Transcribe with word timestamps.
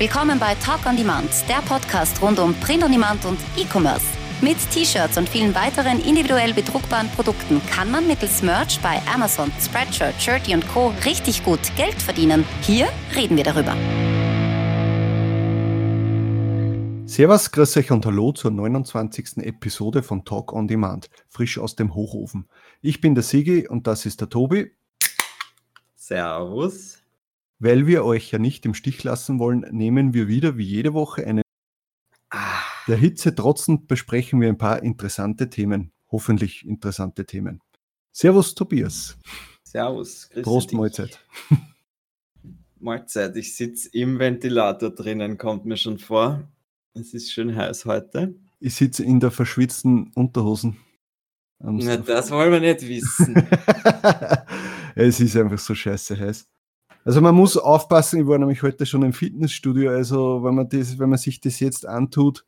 Willkommen 0.00 0.38
bei 0.38 0.54
Talk 0.54 0.86
on 0.86 0.96
Demand, 0.96 1.28
der 1.46 1.60
Podcast 1.60 2.22
rund 2.22 2.38
um 2.38 2.54
Print 2.54 2.82
on 2.82 2.90
Demand 2.90 3.22
und 3.26 3.38
E-Commerce. 3.54 4.06
Mit 4.40 4.56
T-Shirts 4.70 5.18
und 5.18 5.28
vielen 5.28 5.54
weiteren 5.54 6.00
individuell 6.00 6.54
bedruckbaren 6.54 7.10
Produkten 7.10 7.60
kann 7.66 7.90
man 7.90 8.06
mittels 8.06 8.42
Merch 8.42 8.80
bei 8.80 8.98
Amazon, 9.12 9.52
Spreadshirt, 9.60 10.14
Shirty 10.18 10.54
und 10.54 10.66
Co. 10.68 10.94
richtig 11.04 11.44
gut 11.44 11.60
Geld 11.76 12.00
verdienen. 12.00 12.46
Hier 12.62 12.88
reden 13.14 13.36
wir 13.36 13.44
darüber. 13.44 13.76
Servus, 17.04 17.52
grüß 17.52 17.76
euch 17.76 17.90
und 17.90 18.06
hallo 18.06 18.32
zur 18.32 18.52
29. 18.52 19.36
Episode 19.44 20.02
von 20.02 20.24
Talk 20.24 20.54
on 20.54 20.66
Demand, 20.66 21.10
frisch 21.28 21.58
aus 21.58 21.76
dem 21.76 21.94
Hochofen. 21.94 22.48
Ich 22.80 23.02
bin 23.02 23.14
der 23.14 23.22
Sigi 23.22 23.68
und 23.68 23.86
das 23.86 24.06
ist 24.06 24.22
der 24.22 24.30
Tobi. 24.30 24.70
Servus. 25.94 26.99
Weil 27.60 27.86
wir 27.86 28.04
euch 28.06 28.30
ja 28.30 28.38
nicht 28.38 28.64
im 28.64 28.72
Stich 28.72 29.04
lassen 29.04 29.38
wollen, 29.38 29.66
nehmen 29.70 30.14
wir 30.14 30.28
wieder 30.28 30.56
wie 30.56 30.64
jede 30.64 30.94
Woche 30.94 31.26
einen. 31.26 31.42
Ah, 32.30 32.62
Der 32.88 32.96
Hitze 32.96 33.34
trotzend 33.34 33.86
besprechen 33.86 34.40
wir 34.40 34.48
ein 34.48 34.56
paar 34.56 34.82
interessante 34.82 35.50
Themen, 35.50 35.92
hoffentlich 36.10 36.66
interessante 36.66 37.26
Themen. 37.26 37.60
Servus 38.12 38.54
Tobias. 38.54 39.18
servus. 39.62 40.30
grüße 40.30 40.42
Prost 40.42 40.70
dich. 40.70 40.78
Mahlzeit. 40.78 41.20
Mahlzeit. 42.80 43.36
Ich 43.36 43.54
sitze 43.54 43.90
im 43.92 44.18
Ventilator 44.18 44.90
drinnen, 44.90 45.36
kommt 45.36 45.66
mir 45.66 45.76
schon 45.76 45.98
vor. 45.98 46.48
Es 46.94 47.12
ist 47.12 47.30
schön 47.30 47.54
heiß 47.54 47.84
heute. 47.84 48.34
Ich 48.58 48.74
sitze 48.74 49.04
in 49.04 49.20
der 49.20 49.30
verschwitzten 49.30 50.10
Unterhosen. 50.14 50.78
Na, 51.58 51.98
das 51.98 52.30
wollen 52.30 52.52
wir 52.52 52.60
nicht 52.60 52.88
wissen. 52.88 53.34
es 54.94 55.20
ist 55.20 55.36
einfach 55.36 55.58
so 55.58 55.74
scheiße 55.74 56.18
heiß. 56.18 56.48
Also 57.04 57.20
man 57.20 57.34
muss 57.34 57.56
aufpassen, 57.56 58.20
ich 58.20 58.26
war 58.26 58.38
nämlich 58.38 58.62
heute 58.62 58.84
schon 58.86 59.02
im 59.02 59.12
Fitnessstudio, 59.12 59.90
also 59.90 60.44
wenn 60.44 60.54
man, 60.54 60.68
das, 60.68 60.98
wenn 60.98 61.08
man 61.08 61.18
sich 61.18 61.40
das 61.40 61.58
jetzt 61.60 61.86
antut, 61.86 62.44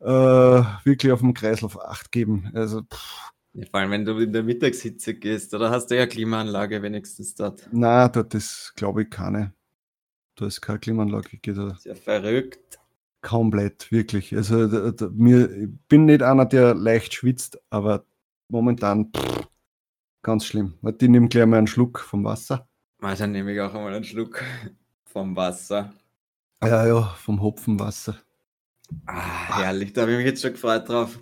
äh, 0.00 0.06
wirklich 0.06 1.12
auf 1.12 1.20
dem 1.20 1.32
Kreislauf 1.34 1.80
Acht 1.80 2.10
geben. 2.12 2.50
Also 2.54 2.82
pff, 2.82 3.30
Ja, 3.54 3.66
Vor 3.70 3.80
allem, 3.80 3.90
wenn 3.92 4.04
du 4.04 4.18
in 4.18 4.32
der 4.32 4.42
Mittagshitze 4.42 5.14
gehst, 5.14 5.54
oder 5.54 5.70
hast 5.70 5.86
du 5.90 5.96
ja 5.96 6.06
Klimaanlage 6.06 6.82
wenigstens 6.82 7.34
dort. 7.36 7.68
na, 7.72 8.08
dort 8.08 8.34
ist 8.34 8.72
glaube 8.76 9.02
ich 9.02 9.10
keine. 9.10 9.54
Da 10.36 10.46
ist 10.46 10.60
keine 10.60 10.80
Klimaanlage, 10.80 11.38
geht 11.38 11.56
da 11.56 11.68
Ist 11.68 11.84
ja 11.86 11.94
verrückt. 11.94 12.80
komplett, 13.22 13.92
wirklich. 13.92 14.34
Also 14.36 14.66
da, 14.66 14.90
da, 14.90 15.08
mir, 15.14 15.48
ich 15.56 15.68
bin 15.88 16.06
nicht 16.06 16.22
einer, 16.22 16.44
der 16.46 16.74
leicht 16.74 17.14
schwitzt, 17.14 17.60
aber 17.70 18.04
momentan 18.48 19.12
pff, 19.16 19.48
ganz 20.22 20.44
schlimm. 20.46 20.74
Ich 20.98 21.08
nehme 21.08 21.28
gleich 21.28 21.46
mal 21.46 21.58
einen 21.58 21.68
Schluck 21.68 22.00
vom 22.00 22.24
Wasser. 22.24 22.68
Mal, 23.04 23.16
dann 23.16 23.32
nehme 23.32 23.52
ich 23.52 23.60
auch 23.60 23.74
einmal 23.74 23.92
einen 23.92 24.02
Schluck 24.02 24.42
vom 25.04 25.36
Wasser. 25.36 25.92
Ja, 26.62 26.86
ja, 26.86 27.02
vom 27.18 27.42
Hopfenwasser. 27.42 28.16
Ah, 29.04 29.58
herrlich, 29.58 29.92
da 29.92 30.00
habe 30.00 30.12
ich 30.12 30.16
mich 30.16 30.26
jetzt 30.26 30.40
schon 30.40 30.52
gefreut 30.52 30.88
drauf. 30.88 31.18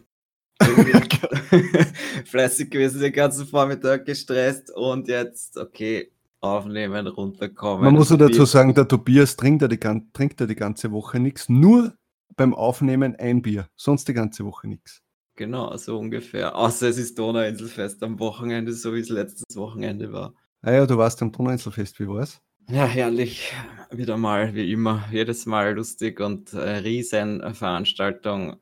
Fleißig 2.25 2.71
gewesen 2.71 3.01
den 3.01 3.13
ganzen 3.13 3.49
Vormittag 3.49 4.05
gestresst 4.05 4.71
und 4.73 5.09
jetzt, 5.09 5.57
okay, 5.57 6.13
aufnehmen, 6.39 7.09
runterkommen. 7.09 7.87
Man 7.87 7.95
muss 7.95 8.11
ja 8.11 8.17
dazu 8.17 8.31
Bier- 8.31 8.47
sagen, 8.47 8.75
der 8.75 8.87
Tobias 8.87 9.35
trinkt 9.35 9.63
ja 9.63 9.67
die, 9.67 9.81
trinkt 9.81 10.41
ja 10.41 10.47
die 10.47 10.55
ganze 10.55 10.93
Woche 10.93 11.19
nichts, 11.19 11.49
nur 11.49 11.95
beim 12.37 12.55
Aufnehmen 12.55 13.17
ein 13.17 13.43
Bier, 13.43 13.67
sonst 13.75 14.07
die 14.07 14.15
ganze 14.15 14.45
Woche 14.45 14.69
nichts. 14.69 15.03
Genau, 15.35 15.77
so 15.79 15.99
ungefähr. 15.99 16.55
Außer 16.55 16.89
es 16.91 16.99
ist 16.99 17.19
Donauinselfest 17.19 18.01
am 18.05 18.21
Wochenende, 18.21 18.73
so 18.73 18.95
wie 18.95 19.01
es 19.01 19.09
letztes 19.09 19.57
Wochenende 19.57 20.13
war. 20.13 20.33
Ah 20.65 20.73
ja, 20.73 20.87
du 20.87 20.97
warst 20.97 21.21
am 21.23 21.33
Donauinselfest, 21.33 21.99
wie 21.99 22.07
war's? 22.07 22.41
Ja, 22.71 22.87
herrlich. 22.87 23.53
Wieder 23.91 24.17
mal, 24.17 24.55
wie 24.55 24.73
immer, 24.73 25.05
jedes 25.11 25.45
Mal 25.45 25.75
lustig 25.75 26.21
und 26.21 26.53
äh, 26.53 26.77
riesen 26.77 27.53
Veranstaltung. 27.53 28.61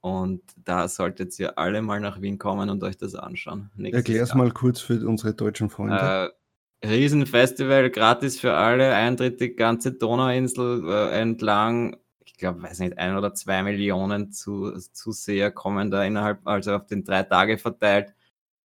Und 0.00 0.42
da 0.56 0.88
solltet 0.88 1.38
ihr 1.38 1.58
alle 1.58 1.82
mal 1.82 2.00
nach 2.00 2.22
Wien 2.22 2.38
kommen 2.38 2.70
und 2.70 2.82
euch 2.82 2.96
das 2.96 3.14
anschauen. 3.14 3.70
Erklär's 3.78 4.30
Jahr. 4.30 4.38
mal 4.38 4.50
kurz 4.50 4.80
für 4.80 5.06
unsere 5.06 5.34
deutschen 5.34 5.68
Freunde. 5.68 6.32
Äh, 6.80 6.88
Riesenfestival, 6.88 7.90
gratis 7.90 8.40
für 8.40 8.54
alle, 8.54 8.94
Eintritt 8.94 9.40
die 9.40 9.54
ganze 9.54 9.92
Donauinsel 9.92 10.88
äh, 10.88 11.20
entlang. 11.20 11.98
Ich 12.24 12.38
glaube, 12.38 12.62
weiß 12.62 12.78
nicht, 12.78 12.96
ein 12.96 13.14
oder 13.14 13.34
zwei 13.34 13.62
Millionen 13.62 14.32
zu, 14.32 14.72
Zuseher 14.92 15.50
kommen 15.50 15.90
da 15.90 16.02
innerhalb, 16.02 16.46
also 16.46 16.74
auf 16.74 16.86
den 16.86 17.04
drei 17.04 17.22
Tage 17.24 17.58
verteilt. 17.58 18.14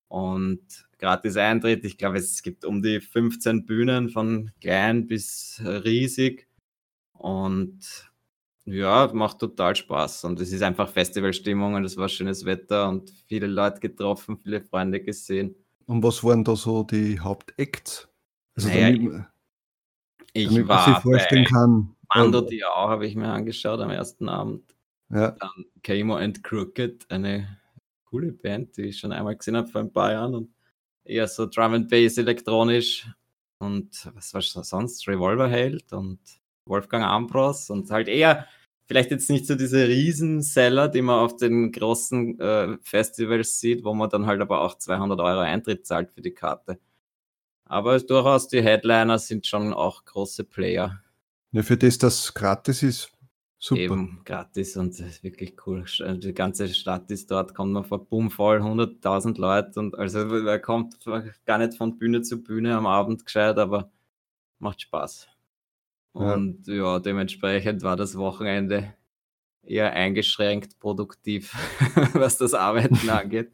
Und 0.08 0.87
gratis 0.98 1.38
Eintritt. 1.38 1.86
Ich 1.86 1.98
glaube, 1.98 2.18
es 2.18 2.42
gibt 2.42 2.66
um 2.66 2.82
die 2.82 3.00
15 3.00 3.66
Bühnen 3.66 4.10
von 4.10 4.52
klein 4.62 5.08
bis 5.08 5.62
riesig. 5.64 6.48
Und 7.14 8.12
ja, 8.66 9.10
macht 9.14 9.40
total 9.40 9.76
Spaß. 9.76 10.26
Und 10.26 10.40
es 10.40 10.52
ist 10.52 10.62
einfach 10.62 10.90
Festivalstimmung 10.90 11.76
und 11.76 11.86
es 11.86 11.98
war 11.98 12.10
schönes 12.10 12.46
Wetter 12.46 12.90
und 12.90 13.12
viele 13.28 13.48
Leute 13.48 13.80
getroffen, 13.80 14.38
viele 14.38 14.62
Freunde 14.62 15.02
gesehen. 15.02 15.56
Und 15.86 16.04
was 16.04 16.24
waren 16.24 16.44
da 16.44 16.56
so 16.56 16.84
die 16.84 17.20
Hauptacts? 17.20 18.10
Also 18.56 18.68
Naja, 18.68 18.92
damit, 18.92 19.26
Ich 20.34 20.46
damit 20.46 20.68
man 20.68 20.78
war 20.78 20.86
sich 20.86 20.98
vorstellen 20.98 21.46
kann. 21.46 21.96
Mando 22.14 22.42
äh, 22.42 22.50
Diao 22.50 22.90
habe 22.90 23.08
ich 23.08 23.16
mir 23.16 23.30
angeschaut 23.30 23.80
am 23.80 23.90
ersten 23.90 24.28
Abend. 24.28 24.76
ja, 25.10 25.32
Dann 25.32 25.66
Kamo 25.84 26.16
and 26.16 26.44
Crooked, 26.44 27.10
eine 27.10 27.58
coole 28.06 28.34
Band, 28.34 28.76
die 28.78 28.84
ich 28.84 29.00
schon 29.00 29.12
einmal 29.12 29.36
gesehen 29.38 29.56
habe 29.56 29.68
vor 29.68 29.82
ein 29.82 29.94
paar 29.94 30.12
Jahren 30.12 30.36
und 30.36 30.50
eher 31.08 31.28
so 31.28 31.46
Drum 31.46 31.74
and 31.74 31.90
Bass 31.90 32.18
elektronisch 32.18 33.08
und 33.60 34.10
was 34.14 34.34
war 34.34 34.42
sonst? 34.42 35.08
Revolverheld 35.08 35.94
und 35.94 36.20
Wolfgang 36.66 37.06
Ambros 37.06 37.70
und 37.70 37.90
halt 37.92 38.08
eher 38.08 38.48
vielleicht 38.88 39.12
jetzt 39.12 39.30
nicht 39.30 39.46
so 39.46 39.56
diese 39.56 39.88
Riesenseller, 39.88 40.88
die 40.88 41.02
man 41.02 41.20
auf 41.20 41.36
den 41.36 41.72
großen 41.72 42.40
äh, 42.40 42.78
Festivals 42.82 43.60
sieht, 43.60 43.84
wo 43.84 43.94
man 43.94 44.10
dann 44.10 44.26
halt 44.26 44.42
aber 44.42 44.62
auch 44.62 44.78
200 44.78 45.20
Euro 45.20 45.40
Eintritt 45.40 45.86
zahlt 45.86 46.12
für 46.12 46.22
die 46.22 46.34
Karte. 46.34 46.80
Aber 47.66 48.00
durchaus 48.00 48.48
die 48.48 48.62
Headliner 48.62 49.20
sind 49.20 49.46
schon 49.46 49.74
auch 49.74 50.06
große 50.06 50.46
Player. 50.46 51.02
ja, 51.52 51.64
für 51.64 51.78
das, 51.78 51.98
das 51.98 52.34
gratis 52.34 52.82
ist, 52.82 53.12
super. 53.60 53.82
Eben 53.82 54.22
gratis 54.26 54.78
und 54.78 55.00
das 55.00 55.08
ist 55.08 55.24
wirklich 55.24 55.56
cool. 55.66 55.82
Sch- 55.84 56.18
Die 56.20 56.34
ganze 56.34 56.68
Stadt 56.70 57.10
ist 57.12 57.32
dort, 57.32 57.56
kommt 57.56 57.74
man 57.74 57.84
vor 57.86 58.06
Boom 58.06 58.30
voll, 58.32 58.62
100.000 58.62 59.40
Leute 59.40 59.80
und 59.80 59.96
also 59.98 60.20
er 60.20 60.60
kommt 60.60 60.98
gar 61.46 61.58
nicht 61.58 61.76
von 61.78 61.98
Bühne 61.98 62.22
zu 62.22 62.44
Bühne 62.44 62.76
am 62.76 62.86
Abend 62.86 63.26
gescheit, 63.26 63.58
aber 63.58 63.92
macht 64.60 64.82
Spaß. 64.82 65.28
Ja. 66.16 66.34
Und 66.34 66.68
ja, 66.68 67.00
dementsprechend 67.00 67.84
war 67.84 67.96
das 67.96 68.18
Wochenende 68.18 68.94
eher 69.64 69.94
eingeschränkt 69.94 70.80
produktiv, 70.80 71.54
was 72.14 72.38
das 72.38 72.54
Arbeiten 72.54 73.10
angeht. 73.10 73.52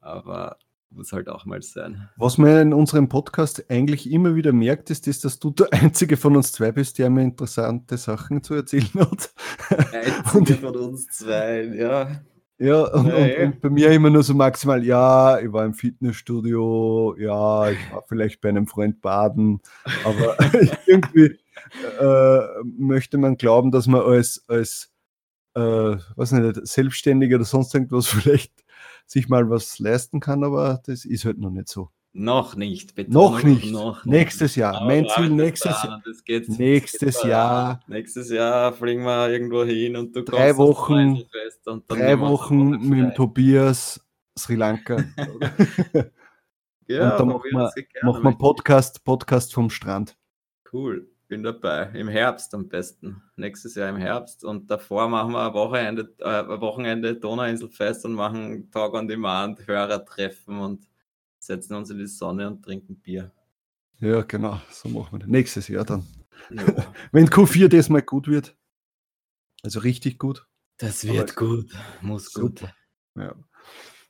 Aber 0.00 0.58
muss 0.90 1.12
halt 1.12 1.28
auch 1.28 1.44
mal 1.44 1.62
sein. 1.62 2.08
Was 2.16 2.38
man 2.38 2.58
in 2.58 2.74
unserem 2.74 3.08
Podcast 3.08 3.64
eigentlich 3.70 4.10
immer 4.10 4.34
wieder 4.34 4.52
merkt, 4.52 4.90
ist, 4.90 5.06
das, 5.06 5.20
dass 5.20 5.38
du 5.38 5.50
der 5.50 5.68
einzige 5.72 6.16
von 6.16 6.36
uns 6.36 6.52
zwei 6.52 6.72
bist, 6.72 6.98
der 6.98 7.10
mir 7.10 7.22
interessante 7.22 7.96
Sachen 7.96 8.42
zu 8.42 8.54
erzählen 8.54 8.90
hat. 8.94 9.32
Einzige 9.92 10.58
von 10.58 10.76
uns 10.76 11.06
zwei, 11.06 11.62
ja. 11.64 12.22
Ja, 12.58 12.82
und, 12.82 13.06
Ja, 13.06 13.14
und, 13.14 13.42
und 13.42 13.60
bei 13.62 13.70
mir 13.70 13.90
immer 13.90 14.10
nur 14.10 14.22
so 14.22 14.34
maximal, 14.34 14.84
ja, 14.84 15.38
ich 15.38 15.50
war 15.50 15.64
im 15.64 15.72
Fitnessstudio, 15.72 17.16
ja, 17.18 17.70
ich 17.70 17.78
war 17.90 18.04
vielleicht 18.06 18.42
bei 18.42 18.50
einem 18.50 18.66
Freund 18.66 19.00
baden, 19.00 19.60
aber 20.04 20.36
irgendwie 20.86 21.38
äh, 21.98 22.40
möchte 22.62 23.16
man 23.16 23.38
glauben, 23.38 23.70
dass 23.70 23.86
man 23.86 24.02
als, 24.02 24.44
als 24.46 24.92
äh, 25.54 25.96
was 26.16 26.32
nicht, 26.32 26.66
Selbstständiger 26.66 27.36
oder 27.36 27.46
sonst 27.46 27.74
irgendwas 27.74 28.06
vielleicht 28.08 28.52
sich 29.10 29.28
mal 29.28 29.50
was 29.50 29.78
leisten 29.80 30.20
kann, 30.20 30.44
aber 30.44 30.80
das 30.86 31.04
ist 31.04 31.24
halt 31.24 31.38
noch 31.38 31.50
nicht 31.50 31.68
so. 31.68 31.90
Noch 32.12 32.56
nicht, 32.56 32.96
Noch 33.08 33.36
Betonung, 33.40 33.44
nicht. 33.44 33.72
noch 33.72 34.04
Nächstes 34.04 34.56
Jahr. 34.56 34.74
Aber 34.76 34.86
mein 34.86 35.06
Ziel 35.08 35.30
nächstes 35.30 35.80
Jahr. 35.82 36.02
Nächstes. 36.48 37.22
Jahr. 37.22 37.80
Nächstes 37.86 38.30
Jahr 38.30 38.72
fliegen 38.72 39.04
wir 39.04 39.28
irgendwo 39.30 39.62
hin 39.64 39.96
und 39.96 40.14
du 40.16 40.22
Drei 40.22 40.56
Wochen- 40.56 41.22
Drei 41.86 42.18
Wochen 42.18 42.70
mit 42.88 42.98
dem. 42.98 43.14
Tobias 43.14 44.00
Sri 44.38 44.54
Lanka. 44.56 44.96
Ja, 46.88 47.12
und 47.12 47.20
dann 47.20 47.28
machen 47.28 47.50
wir, 47.52 47.70
machen 48.02 48.22
mal. 48.24 48.34
Podcast, 48.36 49.04
Podcast 49.04 49.54
vom 49.54 49.70
Strand. 49.70 50.16
Cool, 50.72 51.08
bin 51.30 51.42
dabei. 51.44 51.90
Im 51.94 52.08
Herbst 52.08 52.52
am 52.54 52.68
besten. 52.68 53.22
Nächstes 53.36 53.76
Jahr 53.76 53.88
im 53.88 53.96
Herbst. 53.96 54.44
Und 54.44 54.70
davor 54.70 55.08
machen 55.08 55.32
wir 55.32 55.46
ein 55.46 55.54
Wochenende, 55.54 56.12
äh, 56.18 56.40
ein 56.40 56.60
Wochenende 56.60 57.14
Donauinselfest 57.14 58.04
und 58.04 58.14
machen 58.14 58.70
Talk 58.70 58.92
on 58.94 59.08
Demand, 59.08 59.66
Hörertreffen 59.66 60.58
und 60.58 60.86
setzen 61.38 61.74
uns 61.74 61.88
in 61.88 61.98
die 61.98 62.06
Sonne 62.06 62.48
und 62.48 62.62
trinken 62.62 62.96
Bier. 62.96 63.32
Ja, 64.00 64.22
genau, 64.22 64.60
so 64.70 64.88
machen 64.88 65.12
wir 65.12 65.18
das. 65.20 65.28
Nächstes 65.28 65.68
Jahr 65.68 65.84
dann. 65.84 66.04
Ja, 66.50 66.64
Wenn 67.12 67.28
Q4 67.28 67.68
diesmal 67.68 68.02
gut 68.02 68.26
wird, 68.26 68.56
also 69.62 69.80
richtig 69.80 70.18
gut. 70.18 70.46
das 70.78 71.06
wird 71.06 71.36
gut. 71.36 71.72
Muss 72.02 72.32
gut. 72.32 72.58
Super. 72.58 72.74
Ja. 73.14 73.34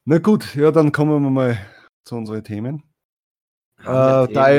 Na 0.04 0.18
gut, 0.18 0.54
ja, 0.54 0.70
dann 0.70 0.90
kommen 0.90 1.22
wir 1.22 1.30
mal 1.30 1.58
zu 2.04 2.16
unseren 2.16 2.42
Themen. 2.42 2.89
Äh, 3.82 4.32
da 4.32 4.50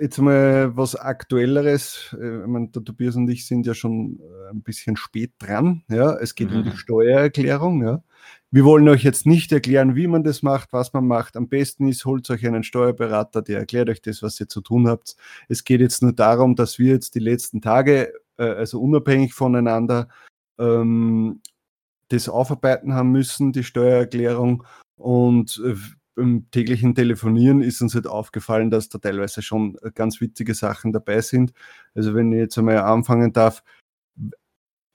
jetzt 0.00 0.18
mal 0.18 0.74
was 0.76 0.96
Aktuelleres, 0.96 2.16
äh, 2.18 2.40
ich 2.40 2.46
meine, 2.46 2.68
der 2.68 2.82
Tobias 2.82 3.16
und 3.16 3.28
ich 3.28 3.46
sind 3.46 3.66
ja 3.66 3.74
schon 3.74 4.18
äh, 4.20 4.50
ein 4.50 4.62
bisschen 4.62 4.96
spät 4.96 5.32
dran. 5.38 5.84
Ja, 5.88 6.16
es 6.16 6.34
geht 6.34 6.50
mhm. 6.50 6.56
um 6.56 6.62
die 6.64 6.70
mhm. 6.70 6.76
Steuererklärung. 6.76 7.84
Ja. 7.84 8.02
Wir 8.50 8.64
wollen 8.64 8.88
euch 8.88 9.02
jetzt 9.02 9.26
nicht 9.26 9.52
erklären, 9.52 9.94
wie 9.94 10.06
man 10.06 10.24
das 10.24 10.42
macht, 10.42 10.72
was 10.72 10.92
man 10.92 11.06
macht. 11.06 11.36
Am 11.36 11.48
besten 11.48 11.88
ist, 11.88 12.04
holt 12.06 12.28
euch 12.30 12.46
einen 12.46 12.64
Steuerberater, 12.64 13.42
der 13.42 13.60
erklärt 13.60 13.90
euch 13.90 14.00
das, 14.00 14.22
was 14.22 14.40
ihr 14.40 14.48
zu 14.48 14.62
tun 14.62 14.88
habt. 14.88 15.16
Es 15.48 15.64
geht 15.64 15.80
jetzt 15.80 16.02
nur 16.02 16.12
darum, 16.12 16.56
dass 16.56 16.78
wir 16.78 16.92
jetzt 16.92 17.14
die 17.14 17.20
letzten 17.20 17.60
Tage, 17.60 18.12
äh, 18.38 18.44
also 18.44 18.80
unabhängig 18.80 19.34
voneinander, 19.34 20.08
ähm, 20.58 21.40
das 22.08 22.28
aufarbeiten 22.28 22.94
haben 22.94 23.12
müssen, 23.12 23.52
die 23.52 23.64
Steuererklärung. 23.64 24.64
Und 24.96 25.60
beim 26.14 26.50
täglichen 26.50 26.94
Telefonieren 26.94 27.62
ist 27.62 27.80
uns 27.80 27.94
halt 27.94 28.06
aufgefallen, 28.06 28.70
dass 28.70 28.88
da 28.88 28.98
teilweise 28.98 29.42
schon 29.42 29.76
äh, 29.82 29.90
ganz 29.94 30.20
witzige 30.20 30.54
Sachen 30.54 30.92
dabei 30.92 31.20
sind. 31.20 31.52
Also 31.94 32.14
wenn 32.14 32.32
ich 32.32 32.38
jetzt 32.38 32.58
einmal 32.58 32.78
anfangen 32.78 33.32
darf, 33.32 33.62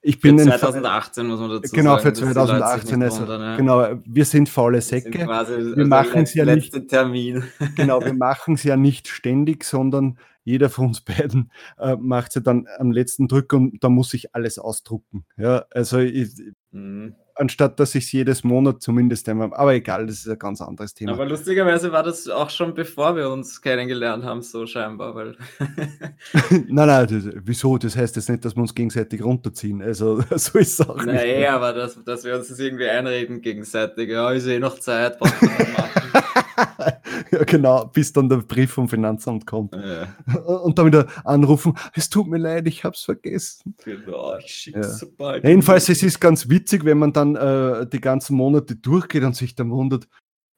ich 0.02 0.22
bin 0.22 0.40
für 0.40 0.46
2018 0.46 1.28
muss 1.28 1.40
man 1.40 1.50
dazu 1.50 1.76
genau, 1.76 1.98
sagen. 1.98 2.14
Genau, 2.14 2.28
für 2.28 2.34
2018. 2.34 3.04
Also, 3.04 3.22
wundern, 3.22 3.42
ja. 3.42 3.58
Genau, 3.58 4.02
wir 4.06 4.26
sind 4.26 4.48
faule 4.48 4.80
Säcke. 4.80 5.20
Wir 5.20 5.30
also 5.30 5.58
machen 5.86 6.22
es 6.22 6.34
ja 6.34 6.46
nicht. 6.46 6.88
Termin. 6.88 7.44
Genau, 7.76 8.04
wir 8.04 8.14
machen 8.14 8.54
es 8.54 8.64
ja 8.64 8.78
nicht 8.78 9.08
ständig, 9.08 9.64
sondern 9.64 10.18
jeder 10.44 10.70
von 10.70 10.88
uns 10.88 11.02
beiden 11.02 11.52
äh, 11.78 11.96
macht 11.98 12.30
es 12.30 12.36
ja 12.36 12.42
dann 12.42 12.68
am 12.78 12.92
letzten 12.92 13.28
Drück 13.28 13.52
und 13.54 13.84
da 13.84 13.90
muss 13.90 14.14
ich 14.14 14.34
alles 14.34 14.60
ausdrucken. 14.60 15.26
Ja, 15.36 15.66
also 15.72 15.98
ich, 15.98 16.32
mhm 16.72 17.16
anstatt 17.38 17.80
dass 17.80 17.96
ich 17.96 18.06
es 18.06 18.12
jedes 18.12 18.44
Monat 18.44 18.82
zumindest 18.82 19.28
einmal. 19.30 19.54
Aber 19.54 19.74
egal, 19.74 20.08
das 20.08 20.18
ist 20.18 20.30
ein 20.30 20.40
ganz 20.40 20.62
anderes 20.62 20.94
Thema. 20.94 21.14
Aber 21.14 21.26
lustigerweise 21.26 21.92
war 21.92 22.04
das 22.04 22.28
auch 22.28 22.50
schon 22.50 22.74
bevor 22.74 23.16
wir 23.16 23.30
uns 23.30 23.62
kennengelernt 23.62 24.24
haben, 24.24 24.42
so 24.42 24.66
scheinbar. 24.66 25.16
Weil 25.16 25.38
nein, 26.68 26.88
nein, 26.88 27.08
das, 27.08 27.24
wieso? 27.44 27.78
Das 27.78 27.96
heißt 27.96 28.16
jetzt 28.16 28.30
nicht, 28.30 28.46
dass 28.46 28.56
wir 28.56 28.62
uns 28.62 28.76
gegenseitig 28.76 29.24
runterziehen. 29.24 29.82
Also 29.82 30.22
so 30.36 30.58
ist 30.60 30.80
es 30.80 30.82
auch 30.82 30.98
nicht. 30.98 31.08
Naja, 31.08 31.56
aber 31.56 31.74
dass, 31.74 32.04
dass 32.04 32.24
wir 32.24 32.36
uns 32.36 32.50
das 32.50 32.60
irgendwie 32.60 32.88
einreden 32.88 33.42
gegenseitig. 33.42 34.10
Ja, 34.10 34.32
ist 34.32 34.48
eh 34.48 34.60
noch 34.60 34.80
Zeit. 34.80 35.18
ja, 37.32 37.44
genau, 37.44 37.86
bis 37.86 38.14
dann 38.14 38.30
der 38.30 38.38
Brief 38.38 38.72
vom 38.72 38.90
Finanzamt 38.90 39.46
kommt. 39.46 39.76
Ja. 39.76 40.08
Und 40.44 40.78
dann 40.78 40.88
wieder 40.88 41.08
anrufen, 41.24 41.78
es 41.94 42.10
tut 42.10 42.28
mir 42.28 42.38
leid, 42.38 42.68
ich 42.68 42.84
habe 42.84 42.96
es 42.96 43.02
vergessen. 43.02 43.76
Genau, 43.84 44.38
ich 44.38 44.48
schicke 44.48 44.80
ja. 44.80 44.90
sobald. 44.90 45.44
Jedenfalls, 45.44 45.90
es 45.90 46.04
ist 46.04 46.20
ganz 46.20 46.50
witzig, 46.50 46.86
wenn 46.86 46.98
man 46.98 47.14
dann 47.14 47.36
äh, 47.36 47.88
die 47.88 48.02
ganzen 48.02 48.36
Monate 48.36 48.76
durchgeht 48.76 49.24
und 49.24 49.36
sich 49.36 49.56
dann 49.56 49.70
wundert, 49.72 50.08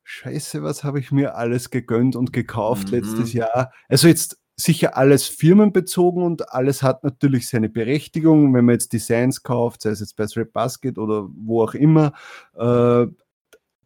scheiße, 0.04 0.64
was 0.64 0.84
habe 0.84 1.00
ich 1.00 1.12
mir 1.12 1.36
alles 1.36 1.70
gegönnt 1.70 2.16
und 2.16 2.34
gekauft 2.34 2.92
mhm. 2.92 3.00
letztes 3.00 3.34
Jahr. 3.34 3.72
Also 3.88 4.08
jetzt 4.08 4.40
sicher 4.56 4.98
alles 4.98 5.28
firmenbezogen 5.28 6.24
und 6.24 6.52
alles 6.52 6.84
hat 6.84 7.04
natürlich 7.04 7.48
seine 7.48 7.70
Berechtigung. 7.70 8.54
Wenn 8.54 8.66
man 8.66 8.74
jetzt 8.74 8.94
Designs 8.94 9.44
kauft, 9.44 9.82
sei 9.82 9.92
es 9.92 10.00
jetzt 10.00 10.16
bei 10.16 10.26
Thread 10.26 10.52
Basket 10.52 10.98
oder 10.98 11.28
wo 11.34 11.64
auch 11.64 11.74
immer, 11.74 12.14
äh, 12.56 13.08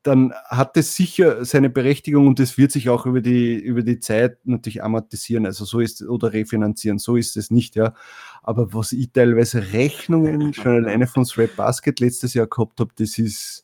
dann 0.03 0.33
hat 0.45 0.75
es 0.75 0.95
sicher 0.95 1.45
seine 1.45 1.69
Berechtigung 1.69 2.27
und 2.27 2.39
es 2.39 2.57
wird 2.57 2.71
sich 2.71 2.89
auch 2.89 3.05
über 3.05 3.21
die, 3.21 3.55
über 3.55 3.81
die 3.83 4.00
Zeit 4.00 4.38
natürlich 4.45 4.83
amortisieren, 4.83 5.45
also 5.45 5.63
so 5.65 5.79
ist 5.79 6.01
oder 6.03 6.33
refinanzieren, 6.33 7.00
so 7.00 7.15
ist 7.15 7.38
es 7.38 7.50
nicht, 7.50 7.75
ja. 7.75 7.94
Aber 8.41 8.73
was 8.73 8.91
ich 8.91 9.11
teilweise 9.11 9.73
Rechnungen 9.73 10.53
schon 10.53 10.73
alleine 10.73 11.07
von 11.07 11.23
Thread 11.23 11.55
Basket 11.55 12.00
letztes 12.01 12.33
Jahr 12.33 12.47
gehabt 12.47 12.79
habe, 12.81 12.91
das 12.97 13.17
ist, 13.17 13.63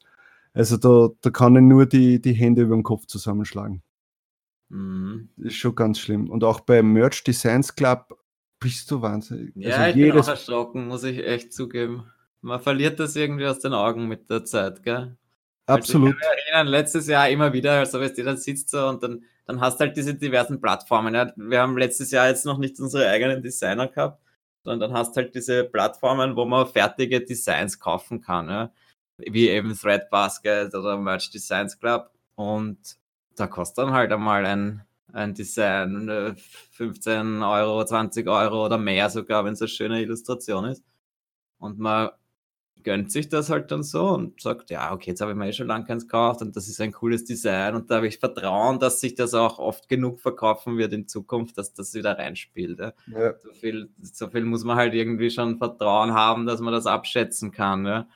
also 0.54 0.78
da, 0.78 1.10
da 1.22 1.30
kann 1.30 1.56
ich 1.58 1.62
nur 1.62 1.86
die, 1.86 2.22
die 2.22 2.34
Hände 2.34 2.62
über 2.64 2.76
den 2.76 2.84
Kopf 2.84 3.06
zusammenschlagen. 3.06 3.84
Mhm. 4.70 5.30
Das 5.36 5.48
ist 5.48 5.58
schon 5.58 5.76
ganz 5.76 6.00
schlimm. 6.00 6.30
Und 6.30 6.44
auch 6.44 6.62
bei 6.62 6.82
Merch 6.82 7.24
Designs 7.24 7.76
Club 7.76 8.18
bist 8.60 8.90
du 8.92 9.02
wahnsinnig. 9.02 9.52
Ja, 9.56 9.76
also 9.76 10.00
ich 10.00 10.06
bin 10.06 10.20
auch 10.20 10.28
erschrocken, 10.28 10.88
muss 10.88 11.04
ich 11.04 11.26
echt 11.26 11.54
zugeben. 11.54 12.06
Man 12.42 12.62
verliert 12.62 13.00
das 13.00 13.18
irgendwie 13.18 13.48
aus 13.48 13.60
den 13.60 13.74
Augen 13.74 14.08
mit 14.08 14.30
der 14.30 14.46
Zeit, 14.46 14.84
gell? 14.84 15.18
Absolut. 15.70 16.08
Also 16.08 16.18
ich 16.18 16.24
kann 16.24 16.36
mich 16.36 16.46
erinnern, 16.46 16.68
letztes 16.68 17.08
Jahr 17.08 17.30
immer 17.30 17.54
wieder, 17.54 17.80
also 17.80 18.00
weißt 18.00 18.18
du, 18.18 18.24
dann 18.24 18.38
sitzt 18.38 18.70
so 18.70 18.88
und 18.88 19.04
dann, 19.04 19.24
dann 19.46 19.62
hast 19.62 19.80
du 19.80 19.86
halt 19.86 19.96
diese 19.96 20.16
diversen 20.16 20.60
Plattformen. 20.60 21.14
Ja. 21.14 21.32
Wir 21.36 21.62
haben 21.62 21.78
letztes 21.78 22.12
Jahr 22.12 22.28
jetzt 22.28 22.46
noch 22.46 22.58
nicht 22.58 22.80
unsere 22.80 23.08
eigenen 23.08 23.42
Designer 23.42 23.88
gehabt, 23.88 24.22
sondern 24.64 24.92
dann 24.92 25.00
hast 25.00 25.16
halt 25.16 25.34
diese 25.36 25.64
Plattformen, 25.64 26.36
wo 26.36 26.46
man 26.46 26.68
fertige 26.68 27.22
Designs 27.22 27.80
kaufen 27.80 28.22
kann, 28.22 28.50
ja. 28.50 28.72
wie 29.18 29.50
eben 29.50 29.78
Threadbasket 29.78 30.74
oder 30.74 30.98
Merch 30.98 31.30
Designs 31.30 31.80
Club. 31.80 32.12
Und 32.36 32.98
da 33.36 33.48
kostet 33.48 33.80
dann 33.80 33.94
halt 33.94 34.12
einmal 34.12 34.46
ein, 34.46 34.82
ein 35.14 35.34
Design 35.34 36.36
15 36.72 37.44
Euro, 37.44 37.86
20 37.86 38.28
Euro 38.28 38.66
oder 38.66 38.78
mehr 38.78 39.10
sogar, 39.10 39.46
wenn 39.46 39.54
es 39.54 39.62
eine 39.62 39.70
schöne 39.70 40.02
Illustration 40.02 40.66
ist. 40.66 40.84
Und 41.58 41.80
man 41.80 42.10
gönnt 42.84 43.12
sich 43.12 43.30
das 43.30 43.50
halt 43.50 43.72
dann 43.72 43.84
so 43.84 44.10
und 44.10 44.42
sagt, 44.42 44.70
ja, 44.70 44.94
okay, 44.94 45.12
jetzt 45.12 45.22
habe 45.22 45.32
ich 45.32 45.38
mir 45.38 45.48
eh 45.48 45.54
schon 45.54 45.68
lange 45.68 45.86
keins 45.86 46.04
gekauft 46.04 46.42
und 46.42 46.56
das 46.56 46.68
ist 46.68 46.80
ein 46.82 46.92
cooles 46.92 47.26
Design 47.26 47.76
und 47.76 47.90
da 47.92 47.96
habe 47.98 48.08
ich 48.08 48.20
Vertrauen, 48.20 48.80
dass 48.80 49.02
sich 49.02 49.16
das 49.16 49.34
auch 49.34 49.60
oft 49.60 49.90
genug 49.90 50.20
verkaufen 50.20 50.78
wird 50.78 50.94
in 50.94 51.08
Zukunft, 51.08 51.58
dass 51.58 51.74
das 51.74 51.94
wieder 51.94 52.18
reinspielt. 52.18 52.80
Ja. 52.80 52.94
Ja. 53.08 53.34
So, 53.40 53.52
viel, 53.54 53.90
so 54.02 54.30
viel 54.30 54.46
muss 54.46 54.64
man 54.64 54.78
halt 54.78 54.94
irgendwie 54.94 55.30
schon 55.30 55.58
Vertrauen 55.58 56.14
haben, 56.14 56.46
dass 56.46 56.62
man 56.62 56.74
das 56.74 56.86
abschätzen 56.86 57.52
kann. 57.52 57.86
Ja. 57.86 58.08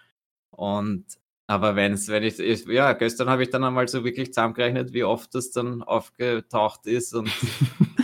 Und 0.51 1.05
aber 1.45 1.75
wenn's, 1.75 2.07
wenn 2.07 2.23
ich, 2.23 2.37
ja, 2.67 2.93
gestern 2.93 3.29
habe 3.29 3.43
ich 3.43 3.49
dann 3.49 3.63
einmal 3.63 3.87
so 3.87 4.05
wirklich 4.05 4.33
zusammengerechnet, 4.33 4.93
wie 4.93 5.03
oft 5.03 5.35
das 5.35 5.51
dann 5.51 5.83
aufgetaucht 5.83 6.87
ist 6.87 7.13
und 7.13 7.29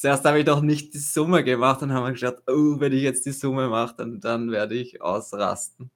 zuerst 0.00 0.24
habe 0.24 0.38
ich 0.38 0.46
doch 0.46 0.62
nicht 0.62 0.94
die 0.94 0.98
Summe 0.98 1.44
gemacht 1.44 1.82
und 1.82 1.92
haben 1.92 2.06
wir 2.06 2.12
gedacht, 2.14 2.42
oh, 2.48 2.80
wenn 2.80 2.92
ich 2.92 3.02
jetzt 3.02 3.26
die 3.26 3.32
Summe 3.32 3.68
mache, 3.68 3.96
dann, 3.98 4.20
dann 4.20 4.50
werde 4.50 4.74
ich 4.74 5.02
ausrasten. 5.02 5.90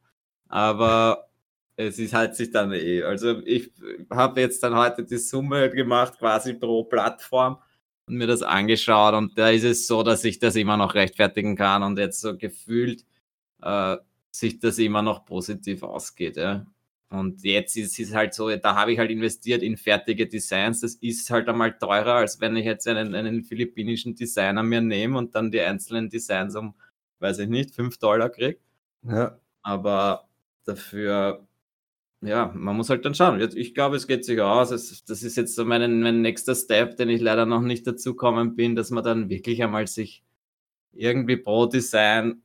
Aber 0.49 1.31
es 1.77 1.99
ist 1.99 2.12
halt 2.15 2.37
sich 2.37 2.51
dann 2.51 2.73
eh. 2.73 3.03
Also 3.03 3.41
ich 3.47 3.73
habe 4.11 4.41
jetzt 4.43 4.62
dann 4.62 4.77
heute 4.77 5.05
die 5.05 5.17
Summe 5.19 5.71
gemacht, 5.71 6.19
quasi 6.19 6.55
pro 6.55 6.85
Plattform 6.85 7.59
und 8.06 8.17
mir 8.17 8.27
das 8.27 8.43
angeschaut 8.43 9.15
und 9.15 9.39
da 9.39 9.49
ist 9.51 9.65
es 9.65 9.87
so, 9.87 10.03
dass 10.03 10.25
ich 10.25 10.39
das 10.39 10.57
immer 10.57 10.77
noch 10.77 10.95
rechtfertigen 10.95 11.57
kann 11.57 11.83
und 11.83 11.99
jetzt 11.99 12.21
so 12.21 12.37
gefühlt 12.37 13.07
äh, 13.62 13.97
sich 14.33 14.59
das 14.61 14.79
immer 14.79 15.03
noch 15.03 15.25
positiv 15.25 15.83
ausgeht. 15.83 16.37
Ja. 16.37 16.67
Und 17.14 17.44
jetzt 17.44 17.76
ist 17.76 17.99
es 18.00 18.12
halt 18.12 18.34
so, 18.34 18.55
da 18.56 18.75
habe 18.75 18.93
ich 18.93 18.99
halt 18.99 19.11
investiert 19.11 19.62
in 19.62 19.76
fertige 19.76 20.26
Designs. 20.26 20.81
Das 20.81 20.96
ist 20.96 21.31
halt 21.31 21.49
einmal 21.49 21.78
teurer, 21.78 22.14
als 22.14 22.40
wenn 22.40 22.56
ich 22.56 22.64
jetzt 22.64 22.88
einen, 22.88 23.14
einen 23.14 23.44
philippinischen 23.44 24.16
Designer 24.16 24.64
mir 24.64 24.80
nehme 24.80 25.16
und 25.18 25.35
dann 25.35 25.52
die 25.52 25.61
einzelnen 25.61 26.11
Designs 26.11 26.56
um, 26.56 26.75
weiß 27.21 27.38
ich 27.38 27.49
nicht, 27.49 27.73
5 27.73 27.99
Dollar 27.99 28.30
kriege. 28.30 28.59
Ja. 29.02 29.38
Aber 29.62 30.28
dafür, 30.64 31.47
ja, 32.21 32.50
man 32.52 32.76
muss 32.76 32.90
halt 32.90 33.04
dann 33.04 33.14
schauen. 33.14 33.40
Ich 33.54 33.75
glaube, 33.75 33.97
es 33.97 34.09
geht 34.09 34.25
sich 34.25 34.40
aus. 34.40 34.71
das 34.71 35.23
ist 35.23 35.37
jetzt 35.37 35.54
so 35.54 35.64
mein, 35.64 36.00
mein 36.00 36.21
nächster 36.21 36.56
Step, 36.56 36.97
den 36.97 37.11
ich 37.11 37.21
leider 37.21 37.47
noch 37.47 37.62
nicht 37.62 37.87
dazu 37.87 38.12
gekommen 38.14 38.56
bin, 38.56 38.75
dass 38.75 38.90
man 38.90 39.04
dann 39.04 39.28
wirklich 39.28 39.62
einmal 39.62 39.87
sich 39.87 40.25
irgendwie 40.92 41.37
pro 41.37 41.66
Design 41.66 42.42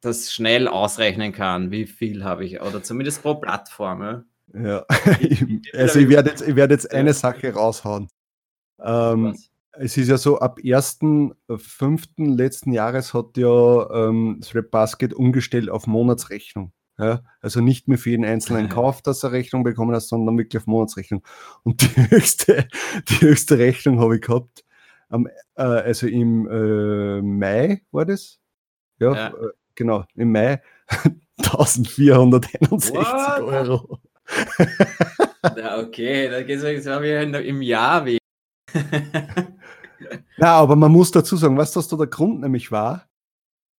das 0.00 0.32
schnell 0.32 0.68
ausrechnen 0.68 1.32
kann, 1.32 1.70
wie 1.70 1.86
viel 1.86 2.24
habe 2.24 2.44
ich, 2.44 2.60
oder 2.60 2.82
zumindest 2.82 3.22
pro 3.22 3.34
Plattform. 3.34 4.02
Ja, 4.02 4.24
ja. 4.54 4.86
also 5.74 5.98
ich 5.98 6.08
werde 6.08 6.30
jetzt, 6.30 6.42
ich 6.42 6.56
werde 6.56 6.74
jetzt 6.74 6.92
eine 6.92 7.12
Sache 7.14 7.52
raushauen. 7.52 8.08
Ähm, 8.80 9.36
es 9.72 9.96
ist 9.96 10.08
ja 10.08 10.18
so, 10.18 10.38
ab 10.38 10.58
1.5. 10.58 12.36
letzten 12.36 12.72
Jahres 12.72 13.14
hat 13.14 13.36
ja 13.36 13.90
ähm, 13.90 14.40
Thread 14.42 14.70
Basket 14.70 15.14
umgestellt 15.14 15.70
auf 15.70 15.86
Monatsrechnung. 15.86 16.72
Ja, 17.00 17.22
also 17.40 17.60
nicht 17.60 17.86
mehr 17.86 17.96
für 17.96 18.10
jeden 18.10 18.24
einzelnen 18.24 18.68
Kauf, 18.68 19.02
dass 19.02 19.22
er 19.22 19.30
Rechnung 19.30 19.62
bekommen 19.62 19.94
hat, 19.94 20.02
sondern 20.02 20.36
wirklich 20.36 20.60
auf 20.60 20.66
Monatsrechnung. 20.66 21.22
Und 21.62 21.82
die 21.82 21.86
höchste, 22.10 22.68
die 23.08 23.20
höchste 23.20 23.58
Rechnung 23.58 24.00
habe 24.00 24.16
ich 24.16 24.22
gehabt, 24.22 24.64
am, 25.08 25.26
äh, 25.54 25.62
also 25.62 26.06
im 26.06 26.48
äh, 26.48 27.22
Mai 27.22 27.82
war 27.92 28.04
das. 28.04 28.40
Ja, 28.98 29.14
ja. 29.14 29.32
Genau, 29.78 30.04
im 30.16 30.32
Mai 30.32 30.60
1461 31.38 32.92
What? 32.96 33.40
Euro. 33.42 34.00
ja, 35.56 35.78
okay, 35.78 36.28
da 36.28 36.42
geht 36.42 36.60
es 36.60 36.84
im 37.46 37.62
Jahr 37.62 38.04
weh. 38.04 38.18
ja, 40.38 40.56
aber 40.56 40.74
man 40.74 40.90
muss 40.90 41.12
dazu 41.12 41.36
sagen, 41.36 41.56
weißt 41.56 41.76
du, 41.76 41.78
was 41.78 41.86
da 41.86 41.96
der 41.96 42.08
Grund 42.08 42.40
nämlich 42.40 42.72
war? 42.72 43.06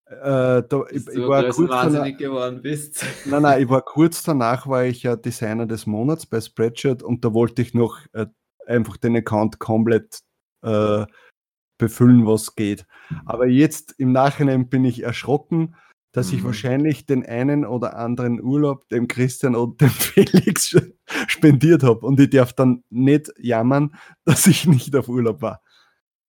Äh, 0.07 0.62
da, 0.69 0.85
ich, 0.93 1.09
ich 1.09 1.19
war 1.19 1.49
kurz 1.49 1.69
danach, 1.69 2.17
geworden 2.17 2.62
bist. 2.62 3.05
Nein, 3.26 3.43
nein, 3.43 3.62
ich 3.62 3.69
war 3.69 3.83
kurz 3.83 4.23
danach, 4.23 4.69
war 4.69 4.85
ich 4.85 5.02
ja 5.02 5.17
Designer 5.17 5.67
des 5.67 5.85
Monats 5.85 6.26
bei 6.26 6.40
Spreadshirt 6.40 7.02
und 7.02 7.25
da 7.25 7.35
wollte 7.35 7.61
ich 7.61 7.75
noch 7.75 7.99
äh, 8.12 8.26
einfach 8.69 8.99
den 8.99 9.17
Account 9.17 9.59
komplett 9.59 10.21
äh, 10.62 11.07
befüllen, 11.76 12.25
was 12.25 12.55
geht. 12.55 12.87
Aber 13.26 13.49
jetzt 13.49 13.97
im 13.99 14.12
Nachhinein 14.12 14.69
bin 14.69 14.85
ich 14.85 15.02
erschrocken, 15.02 15.75
dass 16.12 16.33
ich 16.33 16.41
mhm. 16.41 16.47
wahrscheinlich 16.47 17.07
den 17.07 17.25
einen 17.27 17.65
oder 17.65 17.97
anderen 17.97 18.41
Urlaub 18.41 18.88
dem 18.88 19.09
Christian 19.09 19.55
und 19.55 19.81
dem 19.81 19.91
Felix 19.91 20.77
spendiert 21.27 21.83
habe. 21.83 22.07
Und 22.07 22.19
ich 22.21 22.31
darf 22.31 22.53
dann 22.53 22.83
nicht 22.91 23.33
jammern, 23.38 23.95
dass 24.25 24.47
ich 24.47 24.67
nicht 24.67 24.95
auf 24.97 25.09
Urlaub 25.09 25.43
war. 25.43 25.62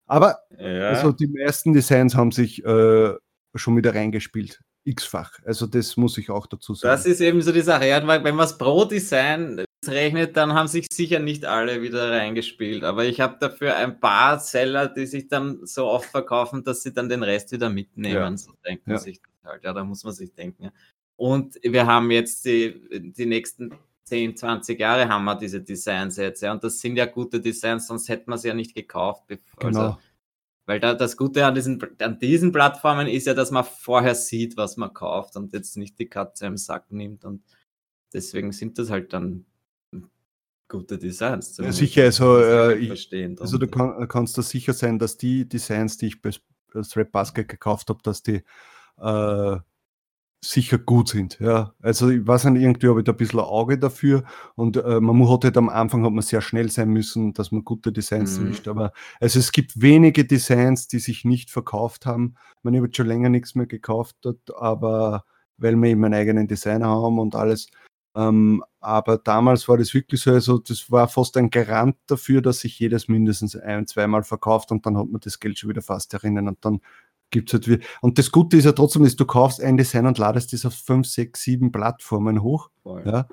Aber 0.06 0.40
ja. 0.58 0.90
also 0.90 1.12
die 1.12 1.28
meisten 1.28 1.72
Designs 1.72 2.16
haben 2.16 2.32
sich 2.32 2.66
äh, 2.66 3.14
schon 3.56 3.78
wieder 3.78 3.94
reingespielt. 3.94 4.60
X-fach. 4.86 5.34
Also 5.46 5.68
das 5.68 5.98
muss 5.98 6.18
ich 6.18 6.30
auch 6.30 6.48
dazu 6.48 6.74
sagen. 6.74 6.92
Das 6.92 7.06
ist 7.06 7.22
eben 7.22 7.42
so 7.42 7.52
die 7.52 7.62
Sache. 7.62 7.88
Ja, 7.88 8.06
wenn 8.08 8.36
man 8.36 8.46
es 8.46 8.58
pro 8.58 8.86
Design 8.86 9.64
rechnet, 9.88 10.36
dann 10.36 10.54
haben 10.54 10.68
sich 10.68 10.88
sicher 10.92 11.20
nicht 11.20 11.46
alle 11.46 11.82
wieder 11.82 12.12
reingespielt. 12.12 12.84
Aber 12.84 13.06
ich 13.06 13.22
habe 13.22 13.38
dafür 13.40 13.76
ein 13.76 14.00
paar 14.00 14.40
Seller, 14.40 14.88
die 14.88 15.06
sich 15.06 15.28
dann 15.28 15.66
so 15.66 15.88
oft 15.88 16.10
verkaufen, 16.10 16.64
dass 16.64 16.84
sie 16.84 16.94
dann 16.94 17.10
den 17.10 17.24
Rest 17.24 17.52
wieder 17.52 17.70
mitnehmen. 17.70 18.16
Ja. 18.16 18.38
So 18.38 18.54
denken 18.66 18.92
ja. 18.92 18.98
sich 18.98 19.22
halt. 19.44 19.64
Ja, 19.64 19.74
da 19.74 19.84
muss 19.84 20.04
man 20.04 20.14
sich 20.14 20.34
denken. 20.34 20.72
Und 21.16 21.60
wir 21.64 21.86
haben 21.86 22.12
jetzt 22.12 22.46
die, 22.46 23.14
die 23.16 23.26
nächsten 23.26 23.74
10, 24.06 24.38
20 24.38 24.80
Jahre 24.80 25.08
haben 25.08 25.26
wir 25.26 25.36
diese 25.36 25.62
Designs 25.62 26.18
jetzt. 26.18 26.42
Ja. 26.42 26.52
Und 26.52 26.64
das 26.64 26.80
sind 26.80 26.96
ja 26.96 27.06
gute 27.06 27.40
Designs, 27.40 27.88
sonst 27.88 28.10
hätten 28.10 28.32
wir 28.32 28.38
sie 28.38 28.50
ja 28.50 28.54
nicht 28.54 28.76
gekauft. 28.76 29.28
Bevor, 29.28 29.60
genau. 29.60 29.80
Also, 29.80 29.98
weil 30.66 30.80
da, 30.80 30.94
das 30.94 31.18
Gute 31.18 31.46
an 31.46 31.56
diesen, 31.56 31.82
an 32.00 32.20
diesen 32.20 32.52
Plattformen 32.52 33.08
ist 33.08 33.26
ja, 33.26 33.34
dass 33.34 33.50
man 33.50 33.64
vorher 33.64 34.14
sieht, 34.14 34.56
was 34.56 34.78
man 34.78 34.94
kauft 34.94 35.36
und 35.36 35.52
jetzt 35.54 35.78
nicht 35.78 35.98
die 35.98 36.08
Katze 36.08 36.46
im 36.46 36.58
Sack 36.58 36.92
nimmt. 36.92 37.26
Und 37.26 37.44
deswegen 38.14 38.52
sind 38.52 38.78
das 38.78 38.90
halt 38.90 39.14
dann 39.14 39.46
gute 40.70 40.98
Designs. 40.98 41.58
Ja, 41.58 41.72
sicher, 41.72 42.04
also, 42.04 42.38
äh, 42.38 42.78
ich, 42.78 43.14
also 43.42 43.58
du 43.58 43.68
kann, 43.68 44.08
kannst 44.08 44.38
da 44.38 44.42
sicher 44.42 44.74
sein, 44.74 45.00
dass 45.00 45.18
die 45.18 45.50
Designs, 45.50 45.98
die 45.98 46.08
ich 46.08 46.22
bei 46.22 46.32
Strap 46.82 47.12
Basket 47.12 47.50
gekauft 47.50 47.90
habe, 47.90 48.00
dass 48.04 48.24
die 48.24 48.44
äh, 49.02 49.58
sicher 50.42 50.78
gut 50.78 51.10
sind. 51.10 51.40
Ja. 51.40 51.74
Also 51.82 52.10
ich 52.10 52.26
weiß 52.26 52.46
nicht, 52.46 52.62
irgendwie 52.62 52.88
habe 52.88 53.00
ich 53.00 53.06
da 53.06 53.12
ein 53.12 53.18
bisschen 53.18 53.40
ein 53.40 53.46
Auge 53.46 53.78
dafür 53.78 54.24
und 54.56 54.78
äh, 54.78 55.02
man 55.02 55.30
hat 55.30 55.44
halt 55.44 55.58
am 55.58 55.68
Anfang 55.70 56.06
hat 56.06 56.14
man 56.14 56.22
sehr 56.22 56.42
schnell 56.42 56.70
sein 56.72 56.90
müssen, 56.90 57.34
dass 57.34 57.52
man 57.52 57.66
gute 57.66 57.92
Designs 57.92 58.40
mhm. 58.40 58.50
mischt. 58.50 58.68
Aber 58.68 58.94
also 59.20 59.40
es 59.40 59.52
gibt 59.52 59.82
wenige 59.82 60.26
Designs, 60.26 60.88
die 60.88 61.00
sich 61.00 61.26
nicht 61.26 61.50
verkauft 61.50 62.06
haben. 62.06 62.36
Ich 62.58 62.64
meine, 62.64 62.78
ich 62.78 62.84
habe 62.84 62.94
schon 62.94 63.08
länger 63.08 63.30
nichts 63.30 63.56
mehr 63.56 63.68
gekauft, 63.68 64.16
aber 64.56 65.26
weil 65.58 65.76
wir 65.76 65.90
eben 65.90 66.06
einen 66.06 66.14
eigenen 66.14 66.48
Designer 66.48 66.88
haben 66.88 67.20
und 67.20 67.36
alles. 67.36 67.68
Ähm, 68.16 68.64
aber 68.80 69.18
damals 69.18 69.68
war 69.68 69.78
das 69.78 69.94
wirklich 69.94 70.22
so, 70.22 70.32
also 70.32 70.58
das 70.58 70.90
war 70.92 71.08
fast 71.08 71.38
ein 71.38 71.50
Garant 71.50 71.96
dafür, 72.08 72.42
dass 72.42 72.60
sich 72.62 72.80
jedes 72.80 73.08
mindestens 73.08 73.56
ein, 73.56 73.88
zweimal 73.88 74.24
verkauft 74.24 74.72
und 74.72 74.86
dann 74.86 74.98
hat 74.98 75.10
man 75.10 75.22
das 75.22 75.40
Geld 75.40 75.60
schon 75.60 75.70
wieder 75.70 75.82
fast 75.82 76.14
erinnern 76.14 76.48
und 76.48 76.64
dann 76.64 76.82
gibt 77.30 77.50
es 77.50 77.54
halt 77.54 77.68
wie. 77.68 77.80
Und 78.02 78.18
das 78.18 78.32
Gute 78.32 78.58
ist 78.58 78.66
ja 78.66 78.72
trotzdem, 78.72 79.04
dass 79.04 79.16
du 79.16 79.26
kaufst 79.26 79.62
ein 79.62 79.78
Design 79.78 80.08
und 80.08 80.18
ladest 80.18 80.54
das 80.54 80.66
auf 80.66 80.74
fünf, 80.74 81.08
sechs, 81.08 81.44
sieben 81.44 81.72
Plattformen 81.72 82.42
hoch. 82.42 82.70
Ja, 83.06 83.28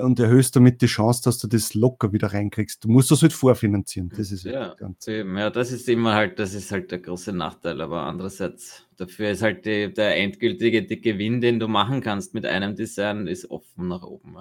und 0.00 0.18
erhöhst 0.18 0.54
damit 0.56 0.82
die 0.82 0.86
Chance, 0.86 1.22
dass 1.24 1.38
du 1.38 1.48
das 1.48 1.74
locker 1.74 2.12
wieder 2.12 2.32
reinkriegst. 2.32 2.84
Du 2.84 2.88
musst 2.88 3.10
das 3.10 3.22
halt 3.22 3.32
vorfinanzieren. 3.32 4.12
Das 4.16 4.30
ist 4.32 4.44
ja, 4.44 4.74
ganz 4.74 5.06
ja, 5.06 5.50
das 5.50 5.72
ist 5.72 5.88
immer 5.88 6.14
halt, 6.14 6.38
das 6.38 6.54
ist 6.54 6.72
halt 6.72 6.90
der 6.90 6.98
große 6.98 7.32
Nachteil. 7.32 7.80
Aber 7.80 8.02
andererseits, 8.02 8.86
dafür 8.96 9.30
ist 9.30 9.42
halt 9.42 9.64
die, 9.66 9.92
der 9.92 10.16
endgültige 10.16 10.82
die 10.82 11.00
Gewinn, 11.00 11.40
den 11.40 11.60
du 11.60 11.68
machen 11.68 12.00
kannst 12.00 12.34
mit 12.34 12.46
einem 12.46 12.74
Design, 12.74 13.26
ist 13.26 13.50
offen 13.50 13.88
nach 13.88 14.02
oben. 14.02 14.36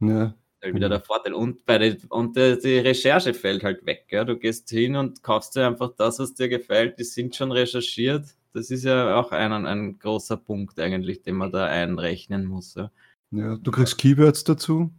Ja. 0.00 0.34
Halt 0.62 0.74
wieder 0.74 0.88
der 0.88 1.00
Vorteil. 1.00 1.32
Und, 1.32 1.64
bei 1.64 1.78
die, 1.78 1.96
und 2.08 2.36
die 2.36 2.78
Recherche 2.78 3.32
fällt 3.32 3.64
halt 3.64 3.86
weg. 3.86 4.06
Ja? 4.10 4.24
Du 4.24 4.36
gehst 4.36 4.68
hin 4.68 4.96
und 4.96 5.22
kaufst 5.22 5.56
dir 5.56 5.66
einfach 5.66 5.92
das, 5.96 6.18
was 6.18 6.34
dir 6.34 6.48
gefällt. 6.48 6.98
Die 6.98 7.04
sind 7.04 7.34
schon 7.34 7.50
recherchiert 7.50 8.36
das 8.52 8.70
ist 8.70 8.84
ja 8.84 9.16
auch 9.16 9.32
ein, 9.32 9.52
ein 9.52 9.98
großer 9.98 10.36
Punkt 10.36 10.78
eigentlich, 10.80 11.22
den 11.22 11.36
man 11.36 11.52
da 11.52 11.66
einrechnen 11.66 12.46
muss. 12.46 12.74
Ja, 12.74 12.90
ja 13.30 13.56
du 13.56 13.70
kriegst 13.70 13.98
Keywords 13.98 14.44
dazu. 14.44 14.90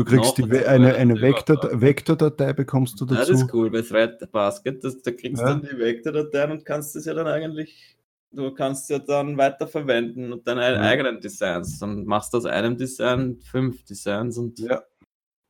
Du 0.00 0.06
kriegst 0.06 0.38
die, 0.38 0.44
eine, 0.44 0.94
eine 0.94 1.20
Vektor, 1.20 1.58
Vektordatei 1.78 2.54
bekommst 2.54 2.98
du 2.98 3.04
dazu. 3.04 3.20
Ja, 3.20 3.20
das 3.20 3.42
ist 3.42 3.52
cool 3.52 3.70
bei 3.70 3.82
Thread 3.82 4.32
Basket. 4.32 4.82
Das, 4.82 5.02
da 5.02 5.10
kriegst 5.10 5.42
du 5.42 5.46
ja. 5.46 5.52
dann 5.52 5.60
die 5.60 5.78
Vektordatei 5.78 6.50
und 6.50 6.64
kannst 6.64 6.96
es 6.96 7.04
ja 7.04 7.12
dann 7.12 7.26
eigentlich, 7.26 7.98
du 8.32 8.50
kannst 8.54 8.88
ja 8.88 8.98
dann 8.98 9.36
weiterverwenden 9.36 10.32
und 10.32 10.48
deine 10.48 10.62
ja. 10.62 10.80
eigenen 10.80 11.20
Designs. 11.20 11.78
Dann 11.80 12.06
machst 12.06 12.32
du 12.32 12.38
aus 12.38 12.46
einem 12.46 12.78
Design 12.78 13.40
fünf 13.42 13.84
Designs 13.84 14.38
und. 14.38 14.58
Ja, 14.58 14.82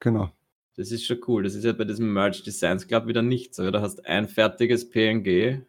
genau. 0.00 0.32
Das 0.74 0.90
ist 0.90 1.06
schon 1.06 1.18
cool. 1.28 1.44
Das 1.44 1.54
ist 1.54 1.64
ja 1.64 1.72
bei 1.72 1.84
diesem 1.84 2.12
Merge 2.12 2.42
Designs 2.44 2.88
Club 2.88 3.06
wieder 3.06 3.22
nicht 3.22 3.54
so. 3.54 3.70
Du 3.70 3.80
hast 3.80 4.04
ein 4.04 4.26
fertiges 4.26 4.90
PNG 4.90 5.60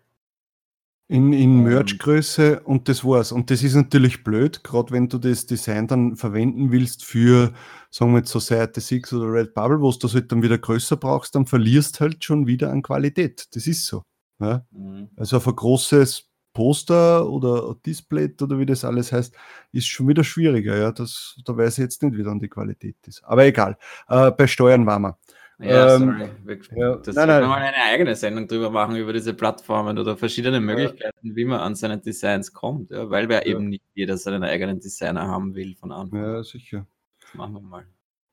in, 1.11 1.33
in 1.33 1.57
ähm. 1.57 1.63
Merch-Größe 1.63 2.61
und 2.61 2.87
das 2.87 3.03
war's. 3.03 3.33
Und 3.33 3.51
das 3.51 3.63
ist 3.63 3.75
natürlich 3.75 4.23
blöd, 4.23 4.63
gerade 4.63 4.91
wenn 4.91 5.09
du 5.09 5.17
das 5.17 5.45
Design 5.45 5.85
dann 5.87 6.15
verwenden 6.15 6.71
willst 6.71 7.03
für, 7.03 7.51
sagen 7.89 8.13
wir 8.13 8.19
jetzt 8.19 8.31
so 8.31 8.39
Seite 8.39 8.79
6 8.79 9.11
oder 9.13 9.33
Red 9.33 9.53
Bubble, 9.53 9.81
wo 9.81 9.91
du 9.91 9.97
das 9.99 10.13
halt 10.13 10.31
dann 10.31 10.41
wieder 10.41 10.57
größer 10.57 10.95
brauchst, 10.95 11.35
dann 11.35 11.45
verlierst 11.45 11.99
halt 11.99 12.23
schon 12.23 12.47
wieder 12.47 12.71
an 12.71 12.81
Qualität. 12.81 13.45
Das 13.53 13.67
ist 13.67 13.85
so. 13.85 14.03
Ja? 14.39 14.65
Mhm. 14.71 15.09
Also 15.17 15.37
auf 15.37 15.47
ein 15.47 15.55
großes 15.55 16.29
Poster 16.53 17.29
oder 17.29 17.75
Display 17.85 18.33
oder 18.41 18.57
wie 18.57 18.65
das 18.65 18.85
alles 18.85 19.11
heißt, 19.11 19.35
ist 19.73 19.87
schon 19.87 20.07
wieder 20.07 20.23
schwieriger. 20.23 20.77
Ja? 20.77 20.93
Das, 20.93 21.37
da 21.43 21.57
weiß 21.57 21.77
ich 21.77 21.83
jetzt 21.83 22.01
nicht, 22.03 22.17
wie 22.17 22.23
dann 22.23 22.39
die 22.39 22.49
Qualität 22.49 22.95
ist. 23.05 23.21
Aber 23.25 23.43
egal. 23.43 23.77
Äh, 24.07 24.31
bei 24.31 24.47
Steuern 24.47 24.85
waren 24.85 25.01
wir. 25.01 25.17
Ja, 25.61 25.95
ähm, 25.95 26.29
sorry. 26.45 26.59
Ja, 26.75 26.95
das 26.95 27.15
nein, 27.15 27.27
nein. 27.27 27.47
mal 27.47 27.61
eine 27.61 27.75
eigene 27.75 28.15
Sendung 28.15 28.47
drüber 28.47 28.69
machen 28.71 28.95
über 28.95 29.13
diese 29.13 29.33
Plattformen 29.33 29.97
oder 29.97 30.17
verschiedene 30.17 30.59
Möglichkeiten, 30.59 31.27
ja. 31.27 31.35
wie 31.35 31.45
man 31.45 31.59
an 31.59 31.75
seine 31.75 31.99
Designs 31.99 32.51
kommt, 32.51 32.89
ja, 32.91 33.09
weil 33.09 33.29
wir 33.29 33.37
ja. 33.37 33.45
eben 33.45 33.69
nicht 33.69 33.83
jeder 33.93 34.17
seinen 34.17 34.43
eigenen 34.43 34.79
Designer 34.79 35.27
haben 35.27 35.53
will 35.55 35.75
von 35.75 35.91
Anfang 35.91 36.19
an. 36.19 36.33
Ja, 36.35 36.43
sicher. 36.43 36.87
Das 37.19 37.33
machen 37.35 37.53
wir 37.53 37.61
mal. 37.61 37.85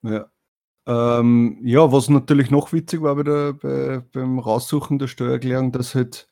Ja. 0.02 0.30
Ähm, 0.87 1.58
ja, 1.62 1.92
was 1.92 2.08
natürlich 2.08 2.50
noch 2.50 2.73
witzig 2.73 3.02
war 3.02 3.14
bei 3.16 3.23
der, 3.23 3.52
bei, 3.52 4.02
beim 4.12 4.38
Raussuchen 4.38 4.99
der 4.99 5.06
Steuererklärung, 5.06 5.70
dass 5.70 5.94
halt, 5.94 6.28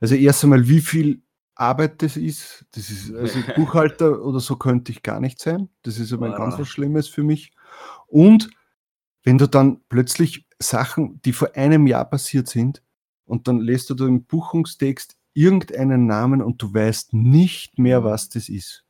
also 0.00 0.16
erst 0.16 0.42
einmal, 0.42 0.66
wie 0.66 0.80
viel 0.80 1.22
Arbeit 1.54 2.02
das 2.02 2.16
ist, 2.16 2.66
das 2.74 2.90
ist, 2.90 3.14
also 3.14 3.38
Buchhalter 3.54 4.24
oder 4.24 4.40
so 4.40 4.56
könnte 4.56 4.90
ich 4.90 5.04
gar 5.04 5.20
nicht 5.20 5.38
sein. 5.38 5.68
Das 5.82 5.98
ist 5.98 6.12
aber 6.12 6.26
ein 6.26 6.34
ganz 6.34 6.58
was 6.58 6.66
Schlimmes 6.66 7.06
für 7.06 7.22
mich. 7.22 7.52
Und 8.08 8.50
wenn 9.24 9.38
du 9.38 9.48
dann 9.48 9.80
plötzlich 9.88 10.46
Sachen, 10.58 11.20
die 11.22 11.32
vor 11.32 11.56
einem 11.56 11.86
Jahr 11.86 12.04
passiert 12.04 12.48
sind, 12.48 12.82
und 13.26 13.48
dann 13.48 13.58
lässt 13.58 13.90
du 13.90 13.94
da 13.94 14.06
im 14.06 14.24
Buchungstext 14.24 15.16
irgendeinen 15.32 16.06
Namen 16.06 16.42
und 16.42 16.60
du 16.62 16.72
weißt 16.72 17.14
nicht 17.14 17.78
mehr, 17.78 18.00
mhm. 18.00 18.04
was 18.04 18.28
das 18.28 18.48
ist. 18.48 18.84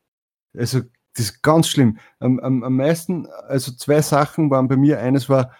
Also, 0.56 0.82
das 1.14 1.26
ist 1.26 1.42
ganz 1.42 1.68
schlimm. 1.68 1.98
Am, 2.18 2.40
am, 2.40 2.64
am 2.64 2.76
meisten, 2.76 3.26
also 3.46 3.72
zwei 3.72 4.02
Sachen 4.02 4.50
waren 4.50 4.68
bei 4.68 4.76
mir. 4.76 4.98
Eines 4.98 5.28
war, 5.28 5.52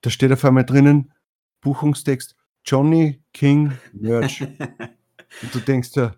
da 0.00 0.10
steht 0.10 0.32
auf 0.32 0.44
einmal 0.44 0.64
drinnen, 0.64 1.12
Buchungstext, 1.60 2.34
Johnny 2.64 3.22
King 3.32 3.72
Merch. 3.92 4.40
und 5.42 5.54
du 5.54 5.60
denkst 5.60 5.90
ja, 5.94 6.14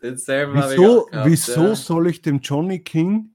wieso, 0.00 1.06
gehabt, 1.06 1.28
wieso 1.28 1.66
ja. 1.68 1.74
soll 1.74 2.08
ich 2.08 2.22
dem 2.22 2.40
Johnny 2.40 2.80
King 2.80 3.31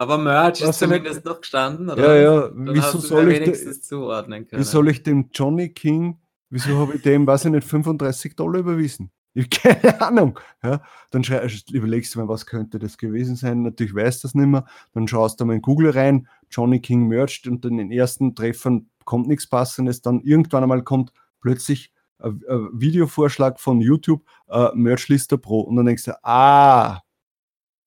aber 0.00 0.16
Merch 0.16 0.62
ist 0.62 0.78
zumindest 0.78 1.26
noch 1.26 1.42
gestanden, 1.42 1.90
oder? 1.90 2.16
Ja, 2.16 2.22
ja. 2.22 2.48
Dann 2.48 2.74
wieso 2.74 2.98
soll 2.98 3.30
ich 3.30 3.40
wenigstens 3.40 3.82
zuordnen 3.82 4.48
können. 4.48 4.62
Wie 4.62 4.64
soll 4.64 4.88
ich 4.88 5.02
dem 5.02 5.28
Johnny 5.30 5.68
King, 5.68 6.18
wieso 6.48 6.78
habe 6.78 6.94
ich 6.94 7.02
dem, 7.02 7.26
weiß 7.26 7.44
ich 7.44 7.50
nicht, 7.50 7.68
35 7.68 8.34
Dollar 8.34 8.60
überwiesen? 8.60 9.10
Ich 9.34 9.50
keine 9.50 10.00
Ahnung. 10.00 10.40
Ja, 10.62 10.80
dann 11.10 11.22
überlegst 11.70 12.14
du 12.14 12.18
mal, 12.18 12.28
was 12.28 12.46
könnte 12.46 12.78
das 12.78 12.96
gewesen 12.96 13.36
sein. 13.36 13.60
Natürlich 13.60 13.94
weiß 13.94 14.22
das 14.22 14.34
nicht 14.34 14.46
mehr. 14.46 14.64
Dann 14.94 15.06
schaust 15.06 15.38
du 15.38 15.44
mal 15.44 15.56
in 15.56 15.62
Google 15.62 15.90
rein, 15.90 16.26
Johnny 16.50 16.80
King 16.80 17.06
mercht 17.06 17.46
und 17.46 17.62
in 17.66 17.76
den 17.76 17.92
ersten 17.92 18.34
Treffern 18.34 18.88
kommt 19.04 19.28
nichts 19.28 19.46
Passendes. 19.46 20.00
Dann 20.00 20.22
irgendwann 20.22 20.62
einmal 20.62 20.82
kommt 20.82 21.12
plötzlich 21.42 21.92
ein, 22.20 22.40
ein 22.48 22.68
Videovorschlag 22.72 23.60
von 23.60 23.82
YouTube, 23.82 24.22
uh, 24.48 24.70
Merchlister 24.72 25.36
Pro. 25.36 25.60
Und 25.60 25.76
dann 25.76 25.84
denkst 25.84 26.04
du, 26.04 26.24
ah, 26.24 27.02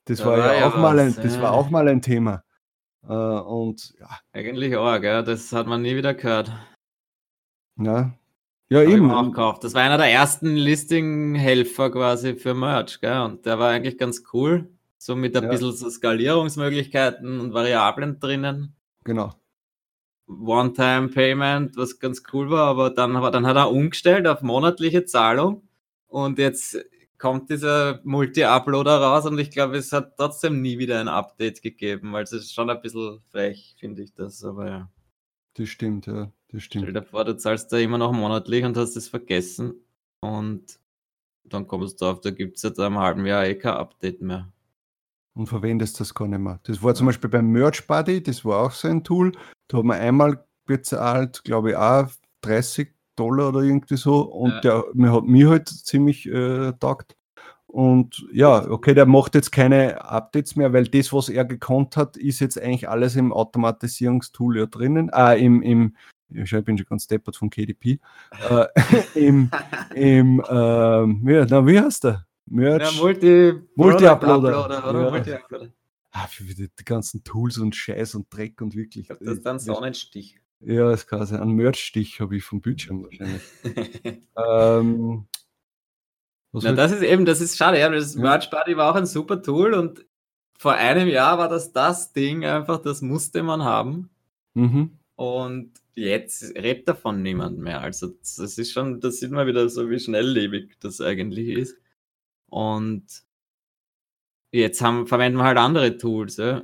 das 0.05 0.19
da 0.19 0.25
war, 0.25 0.38
ja, 0.38 0.53
ja 0.53 0.67
auch, 0.67 0.77
mal 0.77 1.00
ein, 1.00 1.15
das 1.15 1.36
ja. 1.36 1.41
war 1.41 1.53
auch 1.53 1.69
mal 1.69 1.88
ein 1.88 2.01
Thema. 2.01 2.43
Äh, 3.07 3.13
und 3.13 3.93
ja. 4.00 4.10
Eigentlich 4.31 4.75
auch, 4.75 5.00
gell? 5.00 5.24
das 5.24 5.51
hat 5.51 5.67
man 5.67 5.81
nie 5.81 5.95
wieder 5.95 6.13
gehört. 6.13 6.51
Ja, 7.77 8.13
ja 8.69 8.83
eben. 8.83 9.12
Auch 9.12 9.24
gekauft. 9.24 9.63
Das 9.63 9.74
war 9.74 9.81
einer 9.81 9.98
der 9.98 10.12
ersten 10.12 10.55
Listing-Helfer 10.55 11.91
quasi 11.91 12.36
für 12.36 12.53
Merch. 12.53 13.00
Gell? 13.01 13.22
Und 13.22 13.45
der 13.45 13.60
war 13.60 13.69
eigentlich 13.72 13.98
ganz 13.98 14.24
cool. 14.33 14.69
So 14.98 15.15
mit 15.15 15.36
ein 15.36 15.43
ja. 15.43 15.50
bisschen 15.50 15.74
so 15.74 15.89
Skalierungsmöglichkeiten 15.89 17.39
und 17.39 17.53
Variablen 17.53 18.19
drinnen. 18.19 18.75
Genau. 19.03 19.33
One-Time-Payment, 20.27 21.75
was 21.75 22.00
ganz 22.00 22.24
cool 22.31 22.50
war, 22.50 22.67
aber 22.67 22.89
dann, 22.89 23.13
dann 23.13 23.45
hat 23.45 23.57
er 23.57 23.69
umgestellt 23.69 24.27
auf 24.27 24.41
monatliche 24.41 25.03
Zahlung. 25.03 25.67
Und 26.07 26.39
jetzt 26.39 26.77
kommt 27.24 27.50
dieser 27.50 28.01
Multi-Uploader 28.03 28.98
raus 29.00 29.25
und 29.25 29.39
ich 29.39 29.50
glaube, 29.50 29.77
es 29.77 29.94
hat 29.94 30.18
trotzdem 30.18 30.62
nie 30.62 30.77
wieder 30.77 31.00
ein 31.00 31.08
Update 31.08 31.62
gegeben, 31.62 32.12
weil 32.12 32.24
es 32.24 32.34
ist 32.34 32.53
schon 32.53 32.70
ein 32.70 32.82
bisschen 32.82 33.22
frech, 33.32 33.77
finde 33.80 34.03
ich 34.03 34.13
das, 34.13 34.44
aber 34.44 34.68
ja. 34.68 34.92
Das 35.53 35.70
stimmt, 35.70 36.06
ja, 36.06 36.34
das 36.50 36.63
stimmt. 36.63 36.84
Stell 36.84 36.94
dir 37.01 37.08
vor, 37.08 37.24
du 37.24 37.38
zahlst 37.38 37.72
da 37.72 37.77
immer 37.77 37.98
noch 37.98 38.12
monatlich 38.12 38.65
und 38.65 38.75
hast 38.75 38.98
es 38.98 39.08
vergessen 39.08 39.75
und 40.20 40.82
dann 41.46 41.65
kommst 41.65 42.01
du 42.01 42.08
auf, 42.08 42.20
da 42.20 42.32
gibt 42.32 42.58
es 42.58 42.63
jetzt 42.63 42.77
einem 42.77 43.00
halben 43.00 43.25
Jahr 43.25 43.46
eh 43.46 43.56
kein 43.56 43.75
Update 43.75 44.22
mehr. 44.22 44.51
und 45.34 45.48
verwendest 45.48 46.01
das 46.01 46.13
gar 46.13 46.27
nicht 46.27 46.39
mehr. 46.39 46.60
Das 46.63 46.84
war 46.84 46.94
zum 46.94 47.06
Beispiel 47.06 47.30
beim 47.30 47.48
Merch 47.48 47.88
Buddy, 47.88 48.22
das 48.22 48.44
war 48.44 48.65
auch 48.65 48.72
so 48.72 48.89
ein 48.89 49.01
Tool. 49.01 49.32
Da 49.70 49.77
hat 49.77 49.86
man 49.86 49.98
einmal 49.98 50.46
bezahlt, 50.65 51.46
glaube 51.46 51.70
ich, 51.70 51.77
auch 51.77 52.10
30 52.42 52.94
Dollar 53.15 53.50
oder 53.50 53.62
irgendwie 53.62 53.98
so. 53.98 54.22
Und 54.22 54.51
Ja. 54.51 54.60
der 54.62 54.86
mir 54.93 55.13
hat 55.13 55.24
mir 55.25 55.50
halt 55.50 55.70
ziemlich 55.70 56.25
äh, 56.27 56.74
taugt. 56.79 57.15
Und 57.67 58.24
ja, 58.32 58.70
okay, 58.70 58.93
der 58.93 59.08
macht 59.08 59.34
jetzt 59.34 59.51
keine 59.51 60.05
Updates 60.05 60.55
mehr, 60.55 60.74
weil 60.74 60.84
das, 60.88 61.12
was 61.12 61.27
er 61.29 61.43
gekonnt 61.43 61.98
hat, 61.98 62.17
ist 62.17 62.39
jetzt 62.39 62.62
eigentlich 62.62 62.88
alles 62.88 63.15
im 63.15 63.34
Automatisierungstool 63.34 64.60
ja 64.60 64.65
drinnen. 64.67 65.10
Ah, 65.12 65.34
im, 65.34 65.62
im 65.63 65.96
ich 66.29 66.51
bin 66.65 66.77
schon 66.77 66.88
ganz 66.88 67.08
deppert 67.08 67.36
von 67.36 67.50
KDP. 67.50 68.00
äh, 68.50 68.65
Im, 69.15 69.50
im 69.96 70.43
ähm, 70.50 71.27
ja, 71.27 71.46
na, 71.50 71.65
wie 71.65 71.79
heißt 71.79 72.03
der? 72.03 72.12
Ja, 72.12 72.25
Merch. 72.46 73.00
Multi 73.01 73.53
Multi-Uploader. 73.75 74.65
oder 74.65 75.01
Ja. 75.03 75.10
Multi-Uploader. 75.12 75.70
Ah, 76.12 76.27
für 76.27 76.43
die, 76.43 76.70
ganzen 76.86 77.24
Tools 77.24 77.58
und 77.58 77.75
Scheiß 77.75 78.13
und 78.15 78.32
Dreck 78.32 78.62
und 78.62 78.75
wirklich. 78.75 79.08
Das 79.08 79.20
ist 79.20 79.46
dann 79.46 79.55
äh, 79.55 79.60
Sonnenstich. 79.60 80.39
Ja, 80.65 80.91
es 80.91 81.08
kann 81.08 81.25
sein. 81.25 81.41
Ein 81.41 81.51
Merch-Stich 81.51 82.20
habe 82.22 82.38
ich 82.38 82.43
vom 82.43 82.62
Bildschirm 82.62 83.03
wahrscheinlich. 83.03 83.41
ähm, 84.38 85.27
Na, 86.53 86.72
das 86.74 86.91
ist 86.91 87.03
eben, 87.03 87.25
das 87.25 87.41
ist 87.41 87.58
schade. 87.58 87.79
Ja, 87.79 87.89
das 87.89 88.15
Ja. 88.15 88.22
Merch 88.22 88.50
Buddy 88.50 88.77
war 88.77 88.91
auch 88.91 88.96
ein 88.96 89.05
super 89.05 89.41
Tool 89.41 89.74
und 89.74 90.05
vor 90.58 90.74
einem 90.74 91.08
Jahr 91.10 91.38
war 91.38 91.50
das 91.50 91.74
das 91.74 92.13
Ding 92.13 92.46
einfach, 92.46 92.79
das 92.82 93.01
musste 93.01 93.43
man 93.43 93.63
haben. 93.63 94.10
mhm. 94.53 94.98
Und 95.15 95.74
jetzt 95.93 96.55
redet 96.55 96.88
davon 96.88 97.22
niemand 97.22 97.60
mehr. 97.60 97.82
Also 97.82 98.08
das 98.08 98.39
ist 98.58 98.72
schon, 98.72 99.00
das 99.00 99.20
sieht 99.20 99.32
man 99.32 99.46
wieder 99.48 99.70
so, 99.70 99.89
wie 99.89 100.00
schnelllebig 100.00 100.79
das 100.79 101.01
eigentlich 101.01 101.50
ist. 101.50 101.77
Und 102.48 103.24
jetzt 104.51 104.82
haben, 104.82 105.08
verwenden 105.08 105.38
wir 105.38 105.46
halt 105.46 105.58
andere 105.58 105.98
Tools, 105.98 106.38
ja. 106.38 106.63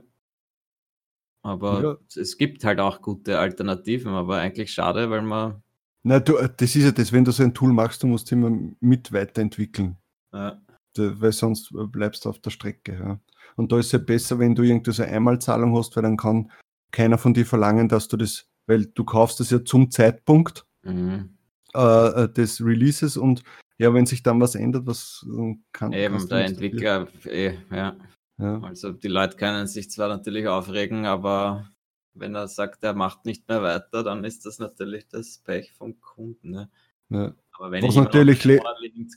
Aber 1.41 1.81
Ja. 1.81 1.98
es 2.22 2.38
gibt 2.38 2.63
halt 2.63 2.79
auch 2.79 3.01
gute 3.01 3.39
Alternativen, 3.39 4.13
aber 4.13 4.38
eigentlich 4.38 4.74
schade, 4.74 5.10
weil 5.10 5.22
man 5.22 5.62
Na, 6.03 6.19
du, 6.19 6.38
äh, 6.38 6.50
das 6.55 6.75
ist 6.75 6.84
ja 6.84 6.91
das, 6.91 7.12
wenn 7.12 7.25
du 7.25 7.31
so 7.31 7.43
ein 7.43 7.53
Tool 7.53 7.74
machst, 7.74 8.03
du 8.03 8.08
musst 8.08 8.31
immer 8.31 8.51
mit 8.79 9.12
weiterentwickeln. 9.12 9.98
Da- 10.31 10.62
weil 10.96 11.31
sonst 11.31 11.72
äh, 11.72 11.86
bleibst 11.86 12.25
du 12.25 12.29
auf 12.29 12.39
der 12.39 12.50
Strecke. 12.50 12.93
Ja. 12.93 13.19
Und 13.55 13.72
da 13.72 13.79
ist 13.79 13.88
es 13.88 13.91
ja 13.93 14.00
besser, 14.00 14.39
wenn 14.39 14.55
du 14.55 14.63
irgendwie 14.63 14.91
so 14.91 15.03
eine 15.03 15.13
Einmalzahlung 15.13 15.77
hast, 15.77 15.96
weil 15.96 16.03
dann 16.03 16.17
kann 16.17 16.51
keiner 16.91 17.17
von 17.17 17.34
dir 17.34 17.46
verlangen, 17.46 17.88
dass 17.88 18.08
du 18.08 18.17
das, 18.17 18.48
weil 18.67 18.86
du 18.88 19.03
kaufst 19.05 19.39
das 19.39 19.50
ja 19.50 19.63
zum 19.63 19.91
Zeitpunkt 19.91 20.65
mhm. 20.84 21.38
äh, 21.74 22.24
äh, 22.24 22.34
des 22.34 22.60
Releases 22.63 23.15
und 23.17 23.43
ja, 23.77 23.93
wenn 23.93 24.05
sich 24.05 24.24
dann 24.24 24.41
was 24.41 24.55
ändert, 24.55 24.86
was 24.88 25.25
kann 25.72 25.93
eben 25.93 26.27
der. 26.27 26.46
Entwickler, 26.46 27.08
eh, 27.25 27.53
ja. 27.72 27.96
Ja. 28.39 28.62
Also 28.62 28.91
die 28.91 29.08
Leute 29.10 29.36
können 29.36 29.67
sich 29.67 29.91
zwar 29.91 30.08
natürlich 30.08 30.48
aufregen, 30.48 31.05
aber 31.05 31.69
wenn 32.13 32.36
er 32.36 32.48
sagt, 32.48 32.84
er 32.84 32.93
macht 32.93 33.25
nicht 33.25 33.48
mehr 33.48 33.62
weiter, 33.62 34.03
dann 34.03 34.24
ist 34.24 34.46
das 34.46 34.60
natürlich 34.60 35.08
das 35.10 35.39
Pech 35.39 35.74
vom 35.74 36.00
Kunden. 36.00 36.51
Ne? 36.51 36.69
Ja. 37.10 37.34
Aber 37.51 37.72
wenn 37.72 37.84
Was 37.84 37.96
ich 37.96 38.01
natürlich 38.01 38.48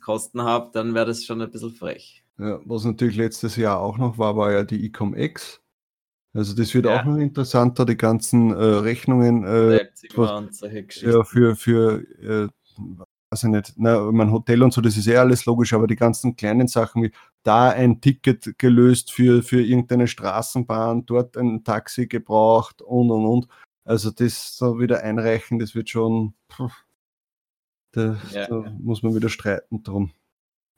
Kosten 0.05 0.43
habe, 0.43 0.71
dann 0.73 0.95
wäre 0.95 1.07
das 1.07 1.25
schon 1.25 1.41
ein 1.41 1.51
bisschen 1.51 1.71
frech. 1.71 2.25
Ja, 2.39 2.61
was 2.65 2.85
natürlich 2.85 3.17
letztes 3.17 3.57
Jahr 3.57 3.79
auch 3.79 3.99
noch 3.99 4.19
war, 4.19 4.37
war 4.37 4.51
ja 4.51 4.65
die 4.65 4.85
Ecom 4.87 5.15
X. 5.15 5.61
Also 6.35 6.55
das 6.57 6.75
wird 6.75 6.87
Ja. 6.87 7.01
auch 7.01 7.05
noch 7.05 7.19
interessanter, 7.19 7.85
die 7.85 7.97
ganzen 7.97 8.51
äh, 8.51 8.55
Rechnungen 8.55 9.45
äh, 9.45 9.87
Geschichten. 9.93 11.11
ja, 11.11 11.25
für, 11.25 11.55
für 11.55 12.03
äh, 12.21 12.49
weiß 13.33 13.45
ich 13.45 13.49
nicht, 13.49 13.73
na, 13.77 13.99
mein 14.13 14.31
Hotel 14.31 14.63
und 14.63 14.75
so, 14.75 14.83
das 14.83 14.97
ist 14.99 15.07
eh 15.09 15.17
alles 15.17 15.47
logisch, 15.47 15.73
aber 15.73 15.87
die 15.87 15.97
ganzen 15.97 16.37
kleinen 16.37 16.69
Sachen 16.69 17.03
wie 17.03 17.13
da 17.43 17.71
ein 17.71 18.01
Ticket 18.03 18.59
gelöst 18.59 19.11
für, 19.11 19.43
für 19.43 19.63
irgendeine 19.63 20.07
Straßenbahn, 20.07 21.07
dort 21.07 21.39
ein 21.39 21.65
Taxi 21.65 22.07
gebraucht 22.07 22.83
und 22.83 23.11
und 23.11 23.25
und. 23.25 23.49
Also 23.85 24.11
das 24.11 24.57
so 24.57 24.79
wieder 24.79 25.03
einreichen, 25.03 25.59
das 25.59 25.75
wird 25.75 25.89
schon, 25.89 26.35
da, 27.93 28.19
Ja. 28.33 28.47
da 28.47 28.65
muss 28.79 29.03
man 29.03 29.15
wieder 29.15 29.31
streiten 29.31 29.83
drum. 29.83 30.13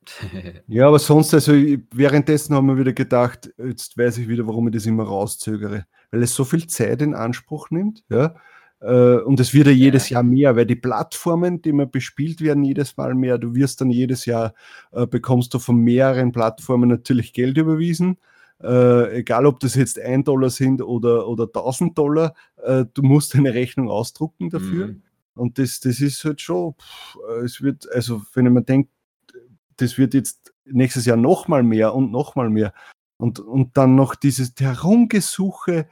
Ja, 0.68 0.86
aber 0.88 0.98
sonst, 0.98 1.32
also 1.34 1.52
währenddessen 1.52 2.54
haben 2.54 2.68
wir 2.68 2.78
wieder 2.78 2.92
gedacht, 2.92 3.52
jetzt 3.58 3.96
weiß 3.98 4.18
ich 4.18 4.28
wieder, 4.28 4.46
warum 4.46 4.68
ich 4.68 4.74
das 4.74 4.86
immer 4.86 5.04
rauszögere. 5.04 5.86
Weil 6.10 6.22
es 6.22 6.34
so 6.34 6.44
viel 6.44 6.66
Zeit 6.66 7.02
in 7.02 7.14
Anspruch 7.14 7.70
nimmt, 7.70 8.04
ja. 8.10 8.36
Äh, 8.80 9.16
Und 9.16 9.40
es 9.40 9.54
wird 9.54 9.66
ja 9.66 9.72
jedes 9.72 10.08
Jahr 10.10 10.22
mehr, 10.22 10.56
weil 10.56 10.66
die 10.66 10.76
Plattformen, 10.76 11.62
die 11.62 11.70
immer 11.70 11.86
bespielt 11.86 12.40
werden, 12.40 12.64
jedes 12.64 12.96
Mal 12.96 13.14
mehr. 13.14 13.38
Du 13.38 13.54
wirst 13.54 13.80
dann 13.80 13.90
jedes 13.90 14.26
Jahr, 14.26 14.54
äh, 14.92 15.06
bekommst 15.06 15.54
du 15.54 15.58
von 15.58 15.76
mehreren 15.76 16.32
Plattformen 16.32 16.88
natürlich 16.88 17.32
Geld 17.32 17.56
überwiesen. 17.58 18.18
Äh, 18.62 19.18
egal, 19.18 19.46
ob 19.46 19.60
das 19.60 19.74
jetzt 19.74 19.98
ein 19.98 20.24
Dollar 20.24 20.50
sind 20.50 20.80
oder, 20.80 21.28
oder 21.28 21.44
1000 21.44 21.98
Dollar, 21.98 22.34
äh, 22.62 22.84
du 22.92 23.02
musst 23.02 23.34
eine 23.34 23.52
Rechnung 23.52 23.90
ausdrucken 23.90 24.50
dafür. 24.50 24.88
Mhm. 24.88 25.02
Und 25.34 25.58
das, 25.58 25.80
das 25.80 26.00
ist 26.00 26.24
halt 26.24 26.40
schon, 26.40 26.74
pff, 26.74 27.16
es 27.44 27.60
wird, 27.60 27.90
also 27.92 28.22
wenn 28.34 28.52
mir 28.52 28.62
denke, 28.62 28.90
das 29.76 29.98
wird 29.98 30.14
jetzt 30.14 30.54
nächstes 30.64 31.04
Jahr 31.04 31.16
nochmal 31.16 31.62
mehr 31.62 31.94
und 31.94 32.12
nochmal 32.12 32.50
mehr. 32.50 32.72
Und, 33.16 33.40
und 33.40 33.76
dann 33.76 33.94
noch 33.96 34.14
dieses 34.14 34.52
Herumgesuche, 34.58 35.88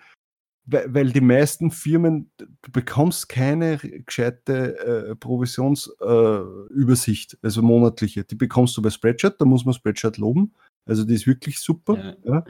weil, 0.65 1.11
die 1.11 1.21
meisten 1.21 1.71
Firmen, 1.71 2.31
du 2.37 2.47
bekommst 2.71 3.29
keine 3.29 3.79
gescheite 3.79 5.09
äh, 5.11 5.17
Provisionsübersicht, 5.17 7.35
äh, 7.35 7.37
also 7.43 7.63
monatliche. 7.63 8.25
Die 8.25 8.37
bekommst 8.37 8.77
du 8.77 8.83
bei 8.83 8.91
Spreadshirt, 8.91 9.41
da 9.41 9.45
muss 9.45 9.65
man 9.65 9.75
Spreadshirt 9.75 10.19
loben. 10.19 10.55
Also 10.87 11.05
die 11.05 11.15
ist 11.15 11.27
wirklich 11.27 11.61
super. 11.61 12.17
Ja. 12.25 12.33
Ja. 12.33 12.45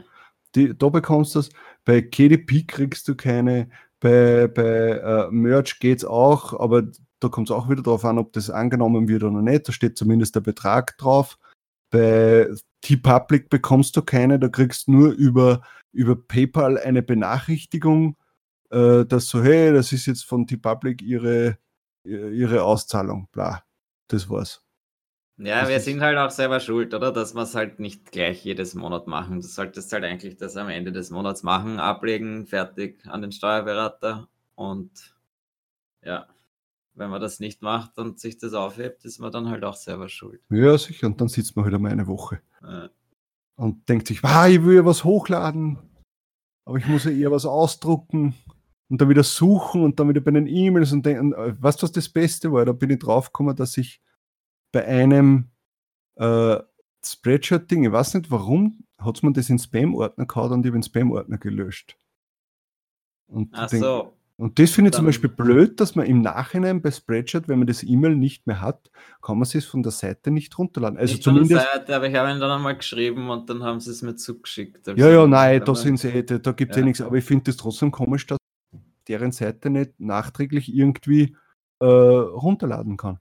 Die, 0.55 0.77
da 0.77 0.89
bekommst 0.89 1.33
du 1.33 1.39
das. 1.39 1.49
Bei 1.85 2.01
KDP 2.01 2.65
kriegst 2.67 3.07
du 3.07 3.15
keine. 3.15 3.69
Bei, 3.99 4.47
bei 4.47 4.99
äh, 4.99 5.31
Merch 5.31 5.79
geht 5.79 5.99
es 5.99 6.05
auch, 6.05 6.59
aber 6.59 6.83
da 7.19 7.29
kommt 7.29 7.49
es 7.49 7.55
auch 7.55 7.69
wieder 7.69 7.81
darauf 7.81 8.05
an, 8.05 8.19
ob 8.19 8.33
das 8.33 8.49
angenommen 8.49 9.07
wird 9.07 9.23
oder 9.23 9.41
nicht. 9.41 9.67
Da 9.67 9.71
steht 9.71 9.97
zumindest 9.97 10.35
der 10.35 10.41
Betrag 10.41 10.97
drauf. 10.97 11.37
Bei 11.93 12.49
T-Public 12.81 13.49
bekommst 13.51 13.95
du 13.95 14.01
keine, 14.01 14.39
da 14.39 14.49
kriegst 14.49 14.87
du 14.87 14.93
nur 14.93 15.11
über, 15.11 15.61
über 15.91 16.15
PayPal 16.15 16.79
eine 16.79 17.03
Benachrichtigung, 17.03 18.17
äh, 18.71 19.05
dass 19.05 19.27
so, 19.27 19.43
hey, 19.43 19.71
das 19.71 19.91
ist 19.91 20.07
jetzt 20.07 20.25
von 20.25 20.47
T-Public 20.47 21.03
ihre, 21.03 21.59
ihre 22.03 22.63
Auszahlung. 22.63 23.27
Bla. 23.31 23.63
Das 24.07 24.27
war's. 24.27 24.65
Ja, 25.37 25.61
Das 25.61 25.69
wir 25.69 25.79
sind 25.81 26.01
halt 26.01 26.17
auch 26.17 26.31
selber 26.31 26.59
schuld, 26.59 26.95
oder? 26.95 27.11
Dass 27.11 27.35
wir 27.35 27.43
es 27.43 27.53
halt 27.53 27.79
nicht 27.79 28.11
gleich 28.11 28.43
jedes 28.43 28.73
Monat 28.73 29.05
machen. 29.05 29.41
Du 29.41 29.47
solltest 29.47 29.93
halt 29.93 30.03
eigentlich 30.03 30.37
das 30.37 30.57
am 30.57 30.69
Ende 30.69 30.91
des 30.91 31.11
Monats 31.11 31.43
machen, 31.43 31.79
ablegen, 31.79 32.47
fertig 32.47 33.05
an 33.05 33.21
den 33.21 33.31
Steuerberater. 33.31 34.27
Und 34.55 35.15
ja, 36.03 36.27
wenn 36.95 37.09
man 37.09 37.21
das 37.21 37.39
nicht 37.39 37.61
macht 37.61 37.97
und 37.97 38.19
sich 38.19 38.37
das 38.37 38.53
aufhebt, 38.53 39.05
ist 39.05 39.19
man 39.19 39.31
dann 39.31 39.49
halt 39.49 39.63
auch 39.63 39.75
selber 39.75 40.09
schuld. 40.09 40.41
Ja, 40.49 40.77
sicher. 40.77 41.07
Und 41.07 41.19
dann 41.19 41.27
sitzt 41.27 41.55
man 41.55 41.65
halt 41.65 41.73
einmal 41.73 41.91
eine 41.91 42.07
Woche. 42.07 42.41
Äh, 42.61 42.89
und 43.55 43.87
denkt 43.89 44.07
sich, 44.07 44.23
ah, 44.23 44.47
ich 44.47 44.63
will 44.63 44.75
ja 44.75 44.85
was 44.85 45.03
hochladen, 45.03 45.77
aber 46.65 46.77
ich 46.77 46.87
muss 46.87 47.05
ja 47.05 47.11
eher 47.11 47.31
was 47.31 47.45
ausdrucken 47.45 48.35
und 48.89 49.01
dann 49.01 49.09
wieder 49.09 49.23
suchen 49.23 49.83
und 49.83 49.99
dann 49.99 50.09
wieder 50.09 50.21
bei 50.21 50.31
den 50.31 50.47
E-Mails 50.47 50.91
und 50.91 51.05
denken, 51.05 51.33
äh, 51.33 51.55
weißt 51.61 51.81
du, 51.81 51.83
was 51.83 51.91
das 51.91 52.09
Beste 52.09 52.51
war? 52.51 52.65
Da 52.65 52.73
bin 52.73 52.89
ich 52.89 52.99
draufgekommen, 52.99 53.55
dass 53.55 53.77
ich 53.77 54.01
bei 54.71 54.85
einem 54.85 55.49
äh, 56.15 56.57
Spreadshirt-Ding, 57.05 57.85
ich 57.85 57.91
weiß 57.91 58.13
nicht 58.15 58.31
warum, 58.31 58.85
hat 58.97 59.21
man 59.23 59.33
das 59.33 59.49
in 59.49 59.59
Spam-Ordner 59.59 60.25
gehauen 60.25 60.53
und 60.53 60.65
ich 60.65 60.67
habe 60.67 60.79
den 60.79 60.83
Spam-Ordner 60.83 61.37
gelöscht. 61.37 61.97
Und, 63.27 63.49
Ach 63.53 63.69
so, 63.69 64.13
und 64.37 64.57
das 64.59 64.71
finde 64.71 64.89
ich 64.89 64.95
zum 64.95 65.05
Beispiel 65.05 65.29
blöd, 65.29 65.79
dass 65.79 65.95
man 65.95 66.05
im 66.05 66.21
Nachhinein 66.21 66.81
bei 66.81 66.91
Spreadshirt, 66.91 67.47
wenn 67.47 67.59
man 67.59 67.67
das 67.67 67.83
E-Mail 67.83 68.15
nicht 68.15 68.47
mehr 68.47 68.61
hat, 68.61 68.89
kann 69.21 69.37
man 69.37 69.47
es 69.51 69.65
von 69.65 69.83
der 69.83 69.91
Seite 69.91 70.31
nicht 70.31 70.57
runterladen. 70.57 70.97
Also 70.97 71.13
nicht 71.13 71.23
von 71.23 71.35
der 71.35 71.43
zumindest. 71.43 71.71
Seite, 71.71 71.95
aber 71.95 72.07
ich 72.07 72.15
habe 72.15 72.31
ihn 72.31 72.39
dann 72.39 72.51
einmal 72.51 72.75
geschrieben 72.75 73.29
und 73.29 73.49
dann 73.49 73.63
haben 73.63 73.79
sie 73.79 73.91
es 73.91 74.01
mir 74.01 74.15
zugeschickt. 74.15 74.87
Also, 74.89 74.99
Ja, 74.99 75.09
ja, 75.09 75.27
nein, 75.27 75.63
da 75.63 75.75
sind 75.75 75.99
sie, 75.99 76.09
eh- 76.09 76.23
da, 76.23 76.39
da 76.39 76.51
gibt 76.51 76.71
es 76.71 76.77
Ja. 76.77 76.81
eh 76.81 76.85
nichts. 76.85 77.01
Aber 77.01 77.15
ich 77.15 77.23
finde 77.25 77.51
es 77.51 77.57
trotzdem 77.57 77.91
komisch, 77.91 78.25
dass 78.25 78.37
deren 79.07 79.31
Seite 79.31 79.69
nicht 79.69 79.99
nachträglich 79.99 80.73
irgendwie 80.73 81.35
äh, 81.79 81.85
runterladen 81.85 82.97
kann. 82.97 83.19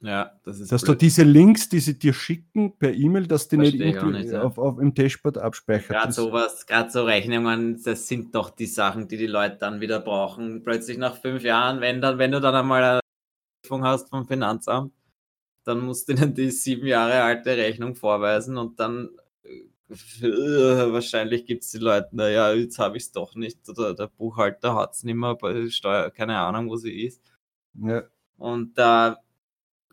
Ja, 0.00 0.38
das 0.44 0.60
ist 0.60 0.70
Dass 0.70 0.82
du 0.82 0.92
blöd. 0.92 1.02
diese 1.02 1.24
Links, 1.24 1.68
die 1.68 1.80
sie 1.80 1.98
dir 1.98 2.12
schicken 2.12 2.78
per 2.78 2.94
E-Mail, 2.94 3.26
dass 3.26 3.48
die 3.48 3.56
nicht 3.56 3.76
Verstehe 3.76 3.94
irgendwie 3.94 4.18
nicht, 4.18 4.32
ja. 4.32 4.42
auf, 4.42 4.56
auf, 4.56 4.78
im 4.78 4.94
Dashboard 4.94 5.38
abspeichert. 5.38 5.88
Gerade 5.88 6.12
sowas, 6.12 6.66
gerade 6.66 6.90
so 6.90 7.02
Rechnungen, 7.04 7.82
das 7.82 8.06
sind 8.06 8.32
doch 8.34 8.50
die 8.50 8.66
Sachen, 8.66 9.08
die 9.08 9.16
die 9.16 9.26
Leute 9.26 9.56
dann 9.56 9.80
wieder 9.80 9.98
brauchen. 9.98 10.62
Plötzlich 10.62 10.98
nach 10.98 11.16
fünf 11.16 11.42
Jahren, 11.42 11.80
wenn 11.80 12.00
dann, 12.00 12.18
wenn 12.18 12.30
du 12.30 12.40
dann 12.40 12.54
einmal 12.54 12.82
eine 12.82 13.00
Prüfung 13.62 13.82
hast 13.82 14.08
vom 14.10 14.26
Finanzamt, 14.26 14.92
dann 15.64 15.80
musst 15.80 16.08
du 16.08 16.12
ihnen 16.14 16.32
die 16.32 16.50
sieben 16.52 16.86
Jahre 16.86 17.22
alte 17.22 17.56
Rechnung 17.56 17.96
vorweisen 17.96 18.56
und 18.56 18.78
dann 18.78 19.10
äh, 19.44 20.92
wahrscheinlich 20.92 21.44
gibt 21.44 21.64
es 21.64 21.72
die 21.72 21.78
Leute, 21.78 22.08
naja, 22.12 22.52
jetzt 22.52 22.78
habe 22.78 22.98
ich 22.98 23.04
es 23.04 23.12
doch 23.12 23.34
nicht 23.34 23.68
oder 23.68 23.94
der 23.94 24.06
Buchhalter 24.06 24.74
hat 24.76 24.92
es 24.92 25.02
nicht 25.02 25.16
mehr, 25.16 25.34
bei 25.34 25.68
Steuer, 25.70 26.10
keine 26.10 26.38
Ahnung, 26.38 26.68
wo 26.68 26.76
sie 26.76 27.04
ist. 27.04 27.22
ja, 27.74 28.04
Und 28.36 28.78
da, 28.78 29.18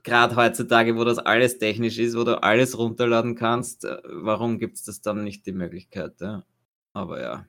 gerade 0.06 0.36
heutzutage, 0.38 0.96
wo 0.96 1.04
das 1.04 1.18
alles 1.18 1.58
technisch 1.58 1.98
ist, 1.98 2.16
wo 2.16 2.24
du 2.24 2.42
alles 2.42 2.78
runterladen 2.78 3.36
kannst, 3.36 3.84
äh, 3.84 3.98
warum 4.06 4.58
gibt 4.60 4.78
es 4.78 4.84
das 4.84 5.02
dann 5.02 5.24
nicht 5.26 5.46
die 5.46 5.52
Möglichkeit? 5.52 6.22
Ja? 6.22 6.46
Aber 6.94 7.22
ja, 7.22 7.46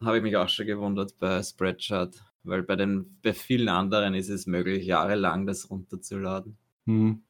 habe 0.00 0.16
ich 0.16 0.22
mich 0.22 0.36
auch 0.36 0.48
schon 0.48 0.66
gewundert 0.66 1.18
bei 1.18 1.42
Spreadshirt, 1.42 2.22
weil 2.44 2.62
bei, 2.62 2.76
den, 2.76 3.18
bei 3.22 3.34
vielen 3.34 3.68
anderen 3.68 4.14
ist 4.14 4.30
es 4.30 4.46
möglich, 4.46 4.86
jahrelang 4.86 5.46
das 5.46 5.68
runterzuladen. 5.68 6.56
Hm. 6.86 7.22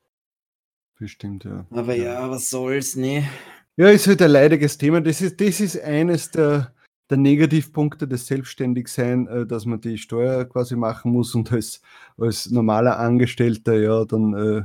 Bestimmt, 0.98 1.44
ja. 1.44 1.66
Aber 1.70 1.94
ja, 1.94 2.28
was 2.30 2.50
soll's, 2.50 2.96
ne? 2.96 3.28
Ja, 3.76 3.88
ist 3.88 4.08
halt 4.08 4.20
ein 4.20 4.32
leidiges 4.32 4.76
Thema. 4.76 5.00
Das 5.00 5.20
ist, 5.20 5.40
das 5.40 5.60
ist 5.60 5.80
eines 5.80 6.32
der, 6.32 6.74
der 7.10 7.18
Negativpunkte 7.18 8.06
des 8.06 8.26
Selbstständigsein, 8.26 9.26
äh, 9.28 9.46
dass 9.46 9.64
man 9.66 9.80
die 9.80 9.98
Steuer 9.98 10.44
quasi 10.44 10.76
machen 10.76 11.12
muss 11.12 11.34
und 11.34 11.52
als, 11.52 11.80
als 12.16 12.50
normaler 12.50 12.98
Angestellter, 12.98 13.78
ja, 13.78 14.04
dann 14.04 14.34
äh, 14.34 14.62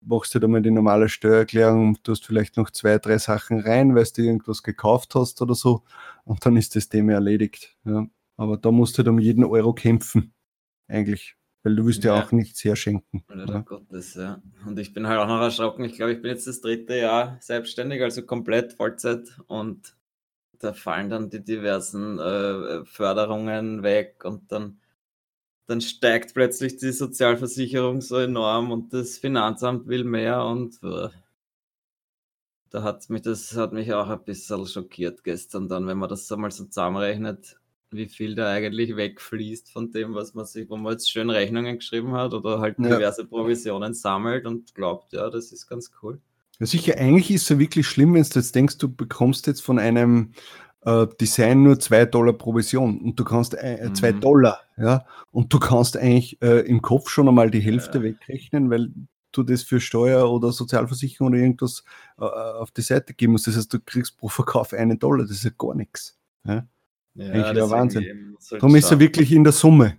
machst 0.00 0.34
du 0.34 0.38
da 0.38 0.48
mal 0.48 0.62
die 0.62 0.70
normale 0.70 1.08
Steuererklärung, 1.08 1.98
du 2.02 2.12
hast 2.12 2.26
vielleicht 2.26 2.56
noch 2.56 2.70
zwei, 2.70 2.98
drei 2.98 3.18
Sachen 3.18 3.60
rein, 3.60 3.94
weil 3.94 4.04
du 4.04 4.22
irgendwas 4.22 4.62
gekauft 4.62 5.14
hast 5.14 5.42
oder 5.42 5.54
so 5.54 5.82
und 6.24 6.44
dann 6.44 6.56
ist 6.56 6.76
das 6.76 6.88
Thema 6.88 7.12
erledigt. 7.14 7.76
Ja. 7.84 8.06
Aber 8.36 8.56
da 8.56 8.70
musst 8.70 8.96
du 8.96 8.98
halt 8.98 9.08
um 9.08 9.18
jeden 9.18 9.44
Euro 9.44 9.72
kämpfen, 9.72 10.34
eigentlich. 10.88 11.36
Weil 11.62 11.74
du 11.74 11.84
willst 11.84 12.04
ja, 12.04 12.14
ja 12.14 12.22
auch 12.22 12.30
nichts 12.30 12.62
herschenken. 12.62 13.24
Ja. 13.28 13.58
Gottes, 13.62 14.14
ja. 14.14 14.40
Und 14.66 14.78
ich 14.78 14.94
bin 14.94 15.08
halt 15.08 15.18
auch 15.18 15.26
noch 15.26 15.40
erschrocken. 15.40 15.82
Ich 15.82 15.96
glaube, 15.96 16.12
ich 16.12 16.22
bin 16.22 16.30
jetzt 16.30 16.46
das 16.46 16.60
dritte 16.60 16.96
Jahr 16.96 17.38
selbstständig, 17.40 18.00
also 18.02 18.22
komplett 18.22 18.74
Vollzeit. 18.74 19.36
Und 19.48 19.96
da 20.58 20.72
fallen 20.72 21.10
dann 21.10 21.30
die 21.30 21.42
diversen 21.42 22.18
äh, 22.18 22.84
Förderungen 22.84 23.82
weg 23.82 24.24
und 24.24 24.50
dann, 24.52 24.80
dann 25.66 25.80
steigt 25.80 26.34
plötzlich 26.34 26.76
die 26.76 26.92
Sozialversicherung 26.92 28.00
so 28.00 28.16
enorm 28.16 28.72
und 28.72 28.92
das 28.92 29.18
Finanzamt 29.18 29.86
will 29.88 30.04
mehr 30.04 30.44
und 30.44 30.82
äh, 30.82 31.08
da 32.70 32.82
hat 32.82 33.08
mich 33.10 33.22
das 33.22 33.56
hat 33.56 33.72
mich 33.72 33.92
auch 33.94 34.08
ein 34.08 34.24
bisschen 34.24 34.66
schockiert 34.66 35.24
gestern 35.24 35.68
dann, 35.68 35.86
wenn 35.86 35.98
man 35.98 36.08
das 36.08 36.28
so 36.28 36.36
mal 36.36 36.50
so 36.50 36.64
zusammenrechnet 36.64 37.58
wie 37.90 38.06
viel 38.06 38.34
da 38.34 38.50
eigentlich 38.50 38.96
wegfließt 38.96 39.70
von 39.70 39.90
dem, 39.90 40.14
was 40.14 40.34
man 40.34 40.44
sich, 40.44 40.68
wo 40.68 40.76
man 40.76 40.92
jetzt 40.92 41.10
schön 41.10 41.30
Rechnungen 41.30 41.78
geschrieben 41.78 42.12
hat 42.12 42.34
oder 42.34 42.60
halt 42.60 42.78
ja. 42.78 42.96
diverse 42.96 43.24
Provisionen 43.24 43.94
sammelt 43.94 44.46
und 44.46 44.74
glaubt, 44.74 45.12
ja, 45.12 45.30
das 45.30 45.52
ist 45.52 45.66
ganz 45.66 45.90
cool. 46.02 46.20
Ja, 46.58 46.66
sicher, 46.66 46.96
eigentlich 46.98 47.30
ist 47.30 47.42
es 47.42 47.48
ja 47.50 47.58
wirklich 47.58 47.86
schlimm, 47.86 48.14
wenn 48.14 48.22
du 48.22 48.28
jetzt 48.38 48.54
denkst, 48.54 48.78
du 48.78 48.94
bekommst 48.94 49.46
jetzt 49.46 49.62
von 49.62 49.78
einem 49.78 50.32
äh, 50.82 51.06
Design 51.20 51.62
nur 51.62 51.78
zwei 51.78 52.06
Dollar 52.06 52.32
Provision 52.32 53.00
und 53.00 53.20
du 53.20 53.24
kannst 53.24 53.54
äh, 53.54 53.90
zwei 53.92 54.12
mhm. 54.12 54.20
Dollar, 54.20 54.60
ja, 54.76 55.04
und 55.32 55.52
du 55.52 55.58
kannst 55.58 55.96
eigentlich 55.96 56.40
äh, 56.40 56.60
im 56.60 56.80
Kopf 56.80 57.10
schon 57.10 57.28
einmal 57.28 57.50
die 57.50 57.60
Hälfte 57.60 57.98
ja. 57.98 58.04
wegrechnen, 58.04 58.70
weil 58.70 58.90
du 59.32 59.42
das 59.42 59.62
für 59.62 59.80
Steuer 59.80 60.30
oder 60.30 60.50
Sozialversicherung 60.52 61.28
oder 61.28 61.38
irgendwas 61.38 61.84
äh, 62.18 62.24
auf 62.24 62.70
die 62.70 62.82
Seite 62.82 63.12
geben 63.12 63.32
musst. 63.32 63.46
Das 63.46 63.56
heißt, 63.56 63.72
du 63.72 63.80
kriegst 63.80 64.16
pro 64.16 64.28
Verkauf 64.28 64.72
einen 64.72 64.98
Dollar, 64.98 65.26
das 65.26 65.32
ist 65.32 65.44
ja 65.44 65.50
gar 65.58 65.74
nichts. 65.74 66.16
Ja? 66.44 66.66
Ja, 67.14 67.32
Eigentlich 67.32 67.52
der 67.52 67.70
Wahnsinn. 67.70 68.36
Darum 68.50 68.76
ist 68.76 68.90
er 68.90 69.00
wirklich 69.00 69.32
in 69.32 69.44
der 69.44 69.52
Summe. 69.52 69.96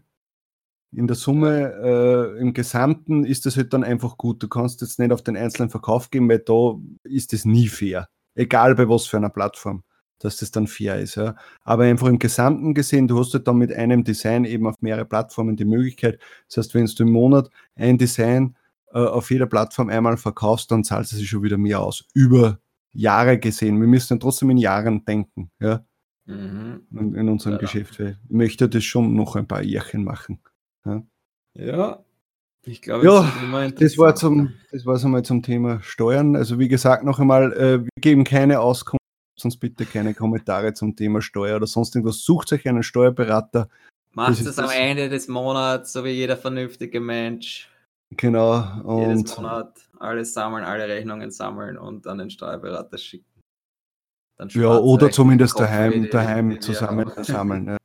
In 0.91 1.07
der 1.07 1.15
Summe, 1.15 1.73
äh, 1.83 2.39
im 2.39 2.53
Gesamten 2.53 3.25
ist 3.25 3.45
das 3.45 3.57
halt 3.57 3.73
dann 3.73 3.83
einfach 3.83 4.17
gut. 4.17 4.41
Du 4.41 4.47
kannst 4.47 4.81
jetzt 4.81 4.99
nicht 4.99 5.11
auf 5.11 5.21
den 5.21 5.35
einzelnen 5.35 5.69
Verkauf 5.69 6.09
gehen, 6.09 6.29
weil 6.29 6.39
da 6.39 6.75
ist 7.03 7.33
es 7.33 7.45
nie 7.45 7.67
fair. 7.67 8.07
Egal 8.35 8.75
bei 8.75 8.87
was 8.87 9.05
für 9.05 9.17
einer 9.17 9.29
Plattform, 9.29 9.83
dass 10.19 10.37
das 10.37 10.51
dann 10.51 10.67
fair 10.67 10.99
ist. 10.99 11.15
Ja. 11.15 11.35
Aber 11.63 11.83
einfach 11.83 12.07
im 12.07 12.19
Gesamten 12.19 12.73
gesehen, 12.73 13.07
du 13.07 13.19
hast 13.19 13.33
halt 13.33 13.47
dann 13.47 13.57
mit 13.57 13.73
einem 13.73 14.03
Design 14.03 14.45
eben 14.45 14.65
auf 14.67 14.75
mehrere 14.81 15.05
Plattformen 15.05 15.57
die 15.57 15.65
Möglichkeit. 15.65 16.19
Das 16.47 16.57
heißt, 16.57 16.73
wenn 16.73 16.85
du 16.85 17.03
im 17.03 17.11
Monat 17.11 17.49
ein 17.75 17.97
Design 17.97 18.55
äh, 18.93 18.99
auf 18.99 19.29
jeder 19.29 19.47
Plattform 19.47 19.89
einmal 19.89 20.17
verkaufst, 20.17 20.71
dann 20.71 20.83
zahlt 20.83 21.05
es 21.05 21.11
sich 21.11 21.29
schon 21.29 21.43
wieder 21.43 21.57
mehr 21.57 21.81
aus. 21.81 22.05
Über 22.13 22.59
Jahre 22.93 23.37
gesehen. 23.37 23.79
Wir 23.79 23.87
müssen 23.87 24.09
dann 24.09 24.19
trotzdem 24.21 24.49
in 24.49 24.57
Jahren 24.57 25.03
denken. 25.05 25.51
Ja. 25.59 25.85
Mhm. 26.25 26.87
In, 26.91 27.15
in, 27.15 27.29
unserem 27.29 27.53
ja. 27.53 27.59
Geschäft. 27.59 27.99
Ich 27.99 28.15
möchte 28.29 28.67
das 28.67 28.83
schon 28.83 29.13
noch 29.13 29.35
ein 29.35 29.47
paar 29.47 29.61
Jährchen 29.61 30.03
machen. 30.03 30.39
Ja, 30.87 31.03
ja 31.53 32.03
ich 32.63 32.81
glaube, 32.81 33.05
ja, 33.05 33.69
das 33.71 33.97
war 33.97 34.15
zum, 34.15 34.53
das 34.71 34.85
war 34.85 35.01
einmal 35.01 35.23
zum 35.23 35.41
Thema 35.41 35.81
Steuern. 35.81 36.35
Also 36.35 36.59
wie 36.59 36.67
gesagt, 36.67 37.03
noch 37.03 37.19
einmal, 37.19 37.53
äh, 37.53 37.83
wir 37.83 37.89
geben 38.01 38.25
keine 38.25 38.59
Auskunft, 38.59 39.01
sonst 39.39 39.57
bitte 39.57 39.85
keine 39.85 40.13
Kommentare 40.13 40.73
zum 40.73 40.95
Thema 40.95 41.21
Steuer 41.21 41.55
oder 41.55 41.67
sonst 41.67 41.95
irgendwas. 41.95 42.23
Sucht 42.23 42.51
euch 42.51 42.67
einen 42.67 42.83
Steuerberater. 42.83 43.69
Macht 44.13 44.41
es 44.41 44.59
am 44.59 44.69
Ende 44.69 45.07
des 45.07 45.27
Monats, 45.29 45.93
so 45.93 46.03
wie 46.03 46.09
jeder 46.09 46.35
vernünftige 46.35 46.99
Mensch. 46.99 47.69
Genau. 48.11 48.81
Und 48.83 49.17
Jedes 49.17 49.37
Monat 49.37 49.79
alles 49.99 50.33
sammeln, 50.33 50.63
alle 50.63 50.87
Rechnungen 50.87 51.31
sammeln 51.31 51.77
und 51.77 52.05
an 52.07 52.17
den 52.17 52.29
Steuerberater 52.29 52.97
schicken 52.97 53.37
ja, 54.49 54.77
oder 54.77 55.09
zumindest 55.11 55.59
daheim, 55.59 56.09
daheim 56.09 56.61
zusammen 56.61 57.11
sammeln. 57.23 57.76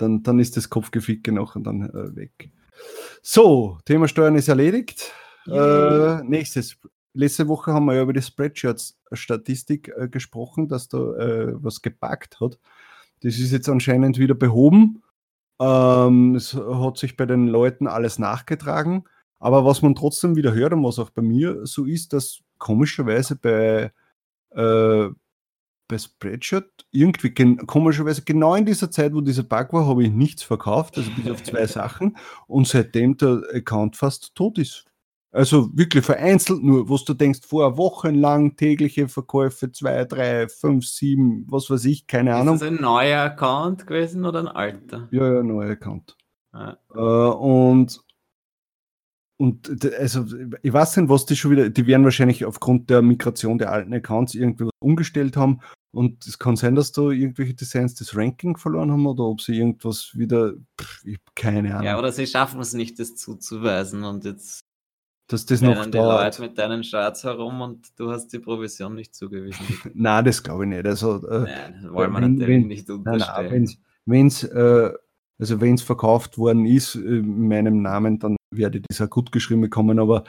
Dann, 0.00 0.22
dann 0.22 0.38
ist 0.38 0.56
das 0.56 0.70
Kopfgeficke 0.70 1.32
noch 1.32 1.56
und 1.56 1.64
dann 1.64 1.82
äh, 1.90 2.16
weg. 2.16 2.50
So, 3.22 3.78
Thema 3.84 4.08
Steuern 4.08 4.34
ist 4.36 4.48
erledigt. 4.48 5.12
Äh, 5.46 6.22
nächstes. 6.24 6.76
Letzte 7.12 7.48
Woche 7.48 7.72
haben 7.72 7.86
wir 7.86 7.94
ja 7.94 8.02
über 8.02 8.12
die 8.12 8.22
Spreadshirts-Statistik 8.22 9.92
äh, 9.96 10.08
gesprochen, 10.08 10.68
dass 10.68 10.88
da 10.88 10.98
äh, 11.16 11.52
was 11.62 11.82
gepackt 11.82 12.40
hat. 12.40 12.58
Das 13.22 13.38
ist 13.38 13.52
jetzt 13.52 13.68
anscheinend 13.68 14.18
wieder 14.18 14.34
behoben. 14.34 15.02
Ähm, 15.60 16.36
es 16.36 16.54
hat 16.54 16.98
sich 16.98 17.16
bei 17.16 17.26
den 17.26 17.48
Leuten 17.48 17.86
alles 17.86 18.18
nachgetragen. 18.18 19.04
Aber 19.38 19.64
was 19.64 19.82
man 19.82 19.94
trotzdem 19.94 20.36
wieder 20.36 20.54
hört 20.54 20.72
und 20.72 20.84
was 20.84 20.98
auch 20.98 21.10
bei 21.10 21.22
mir 21.22 21.66
so 21.66 21.84
ist, 21.84 22.12
dass 22.12 22.40
komischerweise 22.58 23.36
bei, 23.36 23.92
äh, 24.50 25.08
bei 25.90 25.98
Spreadshirt 25.98 26.86
irgendwie 26.92 27.30
gen 27.30 27.66
komischerweise 27.66 28.22
genau 28.22 28.54
in 28.54 28.64
dieser 28.64 28.90
Zeit, 28.90 29.12
wo 29.12 29.20
dieser 29.20 29.42
Bug 29.42 29.72
war, 29.72 29.86
habe 29.86 30.04
ich 30.04 30.10
nichts 30.10 30.42
verkauft, 30.42 30.96
also 30.96 31.10
bis 31.16 31.30
auf 31.30 31.42
zwei 31.42 31.66
Sachen 31.66 32.16
und 32.46 32.66
seitdem 32.66 33.16
der 33.16 33.42
Account 33.52 33.96
fast 33.96 34.34
tot 34.34 34.58
ist. 34.58 34.86
Also 35.32 35.70
wirklich 35.74 36.04
vereinzelt 36.04 36.62
nur, 36.62 36.88
wo 36.88 36.96
du 36.96 37.14
denkst, 37.14 37.40
vorher 37.46 37.76
wochenlang 37.76 38.56
tägliche 38.56 39.08
Verkäufe, 39.08 39.70
zwei, 39.70 40.04
drei, 40.04 40.48
fünf, 40.48 40.86
sieben, 40.86 41.46
was 41.48 41.70
weiß 41.70 41.84
ich, 41.84 42.08
keine 42.08 42.34
Ahnung. 42.34 42.56
Ist 42.56 42.62
das 42.62 42.70
ein 42.70 42.80
neuer 42.80 43.20
Account 43.20 43.86
gewesen 43.86 44.24
oder 44.24 44.40
ein 44.40 44.48
alter? 44.48 45.08
Ja, 45.12 45.34
ja, 45.34 45.42
neuer 45.42 45.70
Account. 45.70 46.16
Ah. 46.52 46.76
Äh, 46.92 46.98
und 46.98 48.00
und 49.40 49.70
also, 49.94 50.26
ich 50.60 50.70
weiß 50.70 50.98
nicht, 50.98 51.08
was 51.08 51.24
die 51.24 51.34
schon 51.34 51.52
wieder, 51.52 51.70
die 51.70 51.86
werden 51.86 52.04
wahrscheinlich 52.04 52.44
aufgrund 52.44 52.90
der 52.90 53.00
Migration 53.00 53.56
der 53.56 53.72
alten 53.72 53.94
Accounts 53.94 54.34
irgendwie 54.34 54.68
umgestellt 54.80 55.34
haben. 55.38 55.60
Und 55.92 56.26
es 56.26 56.38
kann 56.38 56.56
sein, 56.56 56.76
dass 56.76 56.92
da 56.92 57.10
irgendwelche 57.10 57.54
Designs 57.54 57.94
das 57.96 58.14
Ranking 58.14 58.56
verloren 58.56 58.92
haben 58.92 59.06
oder 59.06 59.24
ob 59.24 59.40
sie 59.40 59.56
irgendwas 59.56 60.12
wieder, 60.14 60.54
pff, 60.80 61.04
ich 61.04 61.14
habe 61.14 61.24
keine 61.34 61.74
Ahnung. 61.74 61.84
Ja, 61.84 61.98
oder 61.98 62.12
sie 62.12 62.26
schaffen 62.26 62.60
es 62.60 62.74
nicht, 62.74 62.98
das 63.00 63.16
zuzuweisen 63.16 64.04
und 64.04 64.24
jetzt 64.24 64.60
dass 65.26 65.46
das 65.46 65.60
noch 65.60 65.86
die 65.86 65.96
Leute 65.96 66.42
mit 66.42 66.58
deinen 66.58 66.82
Charts 66.82 67.22
herum 67.22 67.60
und 67.60 67.86
du 67.96 68.10
hast 68.10 68.32
die 68.32 68.40
Provision 68.40 68.96
nicht 68.96 69.14
zugewiesen. 69.14 69.64
nein, 69.94 70.24
das 70.24 70.42
glaube 70.42 70.64
ich 70.64 70.70
nicht. 70.70 70.86
Also, 70.86 71.24
äh, 71.28 71.42
nein, 71.42 71.80
das 71.82 71.92
wollen 71.92 72.12
wir 72.12 72.20
natürlich 72.20 72.48
wenn, 72.48 72.66
nicht 72.66 72.90
unterstellen. 72.90 73.68
Wenn 74.06 74.26
es 74.26 74.42
äh, 74.42 74.90
also 75.40 75.60
wenn's 75.60 75.82
verkauft 75.82 76.36
worden 76.36 76.66
ist 76.66 76.96
äh, 76.96 76.98
in 76.98 77.48
meinem 77.48 77.80
Namen, 77.80 78.18
dann 78.18 78.36
werde 78.52 78.80
dieser 78.80 79.08
gut 79.08 79.32
geschrieben 79.32 79.62
bekommen, 79.62 79.98
aber 79.98 80.24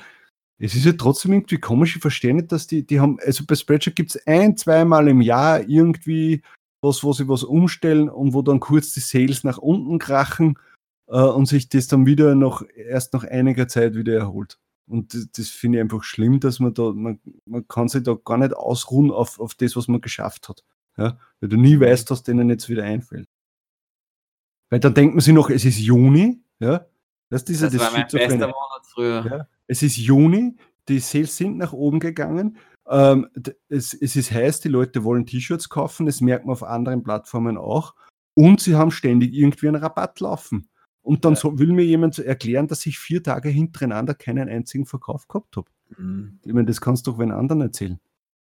es 0.63 0.75
ist 0.75 0.85
ja 0.85 0.93
trotzdem 0.93 1.33
irgendwie 1.33 1.57
komisch, 1.57 1.95
ich 1.95 2.01
verstehe 2.01 2.35
nicht, 2.35 2.51
dass 2.51 2.67
die, 2.67 2.85
die 2.85 2.99
haben, 2.99 3.17
also 3.25 3.43
bei 3.47 3.55
Spreadshirt 3.55 3.95
gibt 3.95 4.15
es 4.15 4.27
ein, 4.27 4.55
zweimal 4.57 5.07
im 5.07 5.21
Jahr 5.21 5.67
irgendwie 5.67 6.43
was, 6.81 7.03
wo 7.03 7.13
sie 7.13 7.27
was 7.27 7.43
umstellen 7.43 8.09
und 8.09 8.33
wo 8.33 8.41
dann 8.41 8.59
kurz 8.59 8.93
die 8.93 8.99
Sales 8.99 9.43
nach 9.43 9.57
unten 9.57 9.97
krachen 9.97 10.57
äh, 11.07 11.19
und 11.19 11.47
sich 11.47 11.69
das 11.69 11.87
dann 11.87 12.05
wieder 12.05 12.35
noch, 12.35 12.63
erst 12.75 13.13
nach 13.13 13.23
einiger 13.23 13.67
Zeit 13.67 13.95
wieder 13.95 14.15
erholt. 14.15 14.59
Und 14.87 15.13
das, 15.13 15.29
das 15.31 15.49
finde 15.49 15.79
ich 15.79 15.81
einfach 15.81 16.03
schlimm, 16.03 16.39
dass 16.39 16.59
man 16.59 16.73
da, 16.73 16.91
man, 16.91 17.19
man 17.45 17.67
kann 17.67 17.87
sich 17.87 18.03
da 18.03 18.13
gar 18.13 18.37
nicht 18.37 18.53
ausruhen 18.53 19.09
auf, 19.09 19.39
auf 19.39 19.55
das, 19.55 19.75
was 19.75 19.87
man 19.87 20.01
geschafft 20.01 20.47
hat. 20.49 20.63
Ja? 20.97 21.17
Weil 21.39 21.49
du 21.49 21.57
nie 21.57 21.79
weißt, 21.79 22.11
was 22.11 22.23
denen 22.23 22.49
jetzt 22.49 22.69
wieder 22.69 22.83
einfällt. 22.83 23.27
Weil 24.69 24.79
dann 24.79 24.93
denkt 24.93 25.15
man 25.15 25.21
sich 25.21 25.33
noch, 25.33 25.49
es 25.49 25.65
ist 25.65 25.79
Juni, 25.79 26.43
ja, 26.59 26.85
das, 27.31 27.43
ist 27.43 27.63
das, 27.63 27.71
das 27.71 27.81
war 27.81 27.91
mein 27.91 28.07
bester 28.11 28.47
Monat 28.47 28.85
früher. 28.85 29.25
Ja. 29.25 29.47
Es 29.67 29.81
ist 29.81 29.97
Juni, 29.97 30.57
die 30.87 30.99
Sales 30.99 31.35
sind 31.37 31.57
nach 31.57 31.73
oben 31.73 31.99
gegangen. 31.99 32.57
Ähm, 32.87 33.29
es, 33.69 33.93
es 33.93 34.15
ist 34.15 34.31
heiß, 34.31 34.59
die 34.59 34.69
Leute 34.69 35.03
wollen 35.03 35.25
T-Shirts 35.25 35.69
kaufen, 35.69 36.05
das 36.05 36.19
merkt 36.19 36.45
man 36.45 36.53
auf 36.53 36.63
anderen 36.63 37.03
Plattformen 37.03 37.57
auch. 37.57 37.95
Und 38.33 38.59
sie 38.59 38.75
haben 38.75 38.91
ständig 38.91 39.33
irgendwie 39.33 39.69
einen 39.69 39.81
Rabatt 39.81 40.19
laufen. 40.19 40.69
Und 41.01 41.25
dann 41.25 41.33
ja. 41.33 41.39
so, 41.39 41.57
will 41.57 41.71
mir 41.71 41.85
jemand 41.85 42.19
erklären, 42.19 42.67
dass 42.67 42.85
ich 42.85 42.99
vier 42.99 43.23
Tage 43.23 43.49
hintereinander 43.49 44.13
keinen 44.13 44.49
einzigen 44.49 44.85
Verkauf 44.85 45.27
gehabt 45.27 45.57
habe. 45.57 45.69
Mhm. 45.97 46.39
Ich 46.43 46.53
meine, 46.53 46.67
das 46.67 46.81
kannst 46.81 47.07
du 47.07 47.11
doch 47.11 47.17
wenn 47.17 47.31
anderen 47.31 47.61
erzählen. 47.61 47.99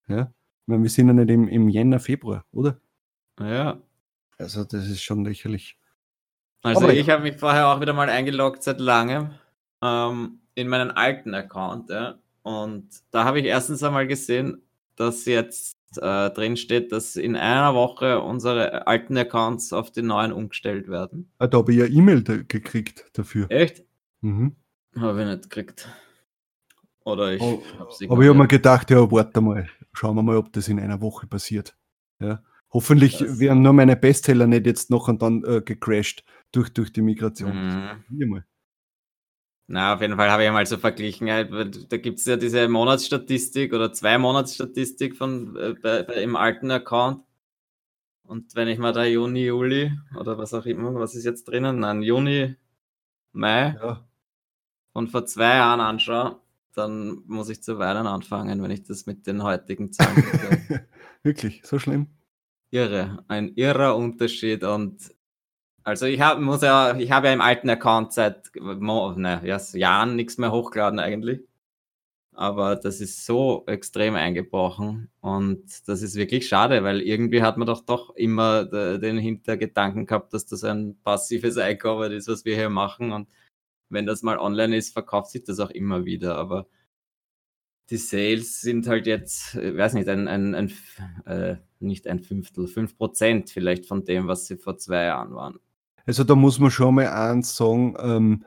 Ja? 0.09 0.23
Ich 0.23 0.69
meine, 0.69 0.83
wir 0.83 0.91
sind 0.91 1.07
ja 1.07 1.15
nicht 1.15 1.31
im, 1.31 1.49
im 1.49 1.69
Jänner, 1.69 2.01
Februar, 2.01 2.45
oder? 2.53 2.81
Ja. 3.39 3.81
Also, 4.37 4.65
das 4.65 4.89
ist 4.89 5.03
schon 5.03 5.25
lächerlich. 5.25 5.79
Also 6.63 6.83
Aber 6.85 6.93
ich 6.95 7.09
habe 7.09 7.23
mich 7.23 7.37
vorher 7.39 7.69
auch 7.69 7.81
wieder 7.81 7.93
mal 7.93 8.09
eingeloggt 8.11 8.63
seit 8.63 8.81
langem 8.81 9.31
ähm, 9.83 10.41
in 10.55 10.69
meinen 10.69 10.91
alten 10.91 11.35
Account. 11.35 11.89
Ja. 11.91 12.19
Und 12.43 12.89
da 13.11 13.25
habe 13.25 13.41
ich 13.41 13.47
erstens 13.47 13.83
einmal 13.83 14.07
gesehen, 14.07 14.63
dass 14.97 15.25
jetzt 15.25 15.75
äh, 15.97 16.31
drin 16.31 16.57
steht, 16.57 16.93
dass 16.93 17.17
in 17.17 17.35
einer 17.37 17.75
Woche 17.75 18.21
unsere 18.21 18.87
alten 18.87 19.17
Accounts 19.17 19.73
auf 19.73 19.91
die 19.91 20.03
neuen 20.03 20.33
umgestellt 20.33 20.89
werden. 20.89 21.31
Ah, 21.39 21.47
da 21.47 21.59
habe 21.59 21.73
ich 21.73 21.79
ja 21.79 21.87
E-Mail 21.87 22.23
da 22.23 22.37
gekriegt 22.37 23.07
dafür. 23.15 23.47
Echt? 23.51 23.83
Mhm. 24.21 24.57
Habe 24.99 25.23
ich 25.23 25.29
nicht 25.29 25.43
gekriegt. 25.51 25.89
Oder 27.05 27.33
ich 27.33 27.41
Oh, 27.41 27.63
habe 27.79 27.91
sie 27.93 28.09
Aber 28.11 28.23
ich 28.23 28.29
habe 28.29 28.39
mir 28.39 28.47
gedacht, 28.49 28.91
ja, 28.91 29.11
warte 29.11 29.41
mal, 29.41 29.69
schauen 29.93 30.15
wir 30.17 30.23
mal, 30.23 30.37
ob 30.37 30.53
das 30.53 30.69
in 30.69 30.79
einer 30.79 31.01
Woche 31.01 31.27
passiert. 31.27 31.75
Ja. 32.21 32.43
Hoffentlich 32.73 33.19
Das- 33.19 33.41
werden 33.41 33.63
nur 33.63 33.73
meine 33.73 33.97
Bestseller 33.97 34.47
nicht 34.47 34.67
jetzt 34.67 34.91
noch 34.91 35.09
und 35.09 35.23
dann 35.23 35.43
äh, 35.45 35.63
gecrashed 35.65 36.23
durch, 36.53 36.71
durch 36.73 36.93
die 36.93 37.03
Migration. 37.03 38.05
Mhm. 38.09 38.45
Na, 39.73 39.95
auf 39.95 40.01
jeden 40.01 40.17
Fall 40.17 40.31
habe 40.31 40.45
ich 40.45 40.51
mal 40.51 40.67
so 40.67 40.79
verglichen. 40.79 41.29
Da 41.29 41.97
gibt 41.97 42.19
es 42.19 42.27
ja 42.27 42.37
diese 42.37 42.69
Monatsstatistik 42.69 43.73
oder 43.73 43.93
zwei 43.93 44.19
Monatsstatistik 44.19 45.17
von 45.17 45.57
äh, 45.57 45.75
bei, 45.81 46.03
bei, 46.03 46.15
im 46.15 46.35
alten 46.35 46.73
Account. 46.73 47.23
Und 48.25 48.55
wenn 48.57 48.69
ich 48.69 48.79
mal 48.79 48.93
da 48.93 49.05
Juni, 49.05 49.47
Juli 49.47 49.93
oder 50.19 50.39
was 50.39 50.55
auch 50.55 50.67
immer, 50.67 50.95
was 50.97 51.15
ist 51.15 51.25
jetzt 51.25 51.45
drinnen? 51.49 51.79
Nein, 51.81 52.03
Juni, 52.03 52.57
Mai 53.33 53.77
Ja. 53.81 54.09
von 54.93 55.07
vor 55.09 55.27
zwei 55.27 55.57
Jahren 55.57 55.81
anschaue, 55.81 56.41
dann 56.75 57.23
muss 57.27 57.49
ich 57.49 57.63
zu 57.63 57.79
weinen 57.79 58.07
anfangen, 58.09 58.63
wenn 58.63 58.71
ich 58.73 58.83
das 58.83 59.07
mit 59.07 59.27
den 59.27 59.43
heutigen 59.43 59.93
Zahlen 59.93 60.17
vergleiche. 60.23 60.87
Wirklich, 61.23 61.63
so 61.65 61.79
schlimm? 61.79 62.09
Irre, 62.71 63.25
ein 63.29 63.55
irrer 63.57 63.97
Unterschied 63.97 64.65
und 64.65 65.13
also 65.91 66.07
ich 66.07 66.21
habe 66.21 66.41
muss 66.41 66.63
ja, 66.63 66.97
ich 66.97 67.11
habe 67.11 67.27
ja 67.29 67.33
im 67.33 67.41
alten 67.41 67.69
Account 67.71 68.13
seit 68.13 68.51
ne, 68.55 69.41
ja, 69.45 69.61
Jahren 69.75 70.17
nichts 70.17 70.39
mehr 70.39 70.53
hochgeladen 70.53 70.99
eigentlich. 71.01 71.41
Aber 72.35 72.77
das 72.77 73.01
ist 73.01 73.27
so 73.27 73.65
extrem 73.67 74.15
eingebrochen 74.15 75.11
und 75.21 75.89
das 75.89 76.03
ist 76.03 76.15
wirklich 76.17 76.49
schade, 76.49 76.83
weil 76.85 77.01
irgendwie 77.03 77.43
hat 77.43 77.59
man 77.59 77.67
doch 77.67 77.85
doch 77.85 78.15
immer 78.17 78.65
de- 78.65 78.99
den 78.99 79.19
Hintergedanken 79.19 80.07
gehabt, 80.07 80.33
dass 80.33 80.47
das 80.47 80.65
ein 80.65 80.97
passives 81.03 81.59
Einkommen 81.59 82.13
ist, 82.13 82.29
was 82.29 82.45
wir 82.45 82.57
hier 82.57 82.71
machen 82.71 83.13
und 83.13 83.29
wenn 83.91 84.07
das 84.07 84.23
mal 84.23 84.39
online 84.39 84.77
ist, 84.77 84.93
verkauft 84.93 85.31
sich 85.33 85.45
das 85.45 85.61
auch 85.61 85.71
immer 85.71 86.05
wieder, 86.07 86.37
aber 86.37 86.67
die 87.91 87.97
Sales 87.97 88.61
sind 88.61 88.87
halt 88.87 89.07
jetzt, 89.07 89.55
ich 89.57 89.77
weiß 89.77 89.95
nicht, 89.95 90.09
ein, 90.09 90.29
ein, 90.29 90.55
ein 90.55 90.73
äh, 91.27 91.57
nicht 91.81 92.07
ein 92.07 92.21
Fünftel, 92.21 92.69
fünf 92.69 92.97
Prozent 92.97 93.51
vielleicht 93.51 93.87
von 93.87 94.05
dem, 94.05 94.29
was 94.29 94.47
sie 94.47 94.57
vor 94.57 94.79
zwei 94.79 95.05
Jahren 95.05 95.35
waren. 95.35 95.59
Also 96.11 96.25
da 96.25 96.35
muss 96.35 96.59
man 96.59 96.73
schon 96.73 96.97
mal 96.97 97.07
eins 97.07 97.55
sagen, 97.55 97.95
ähm, 98.01 98.45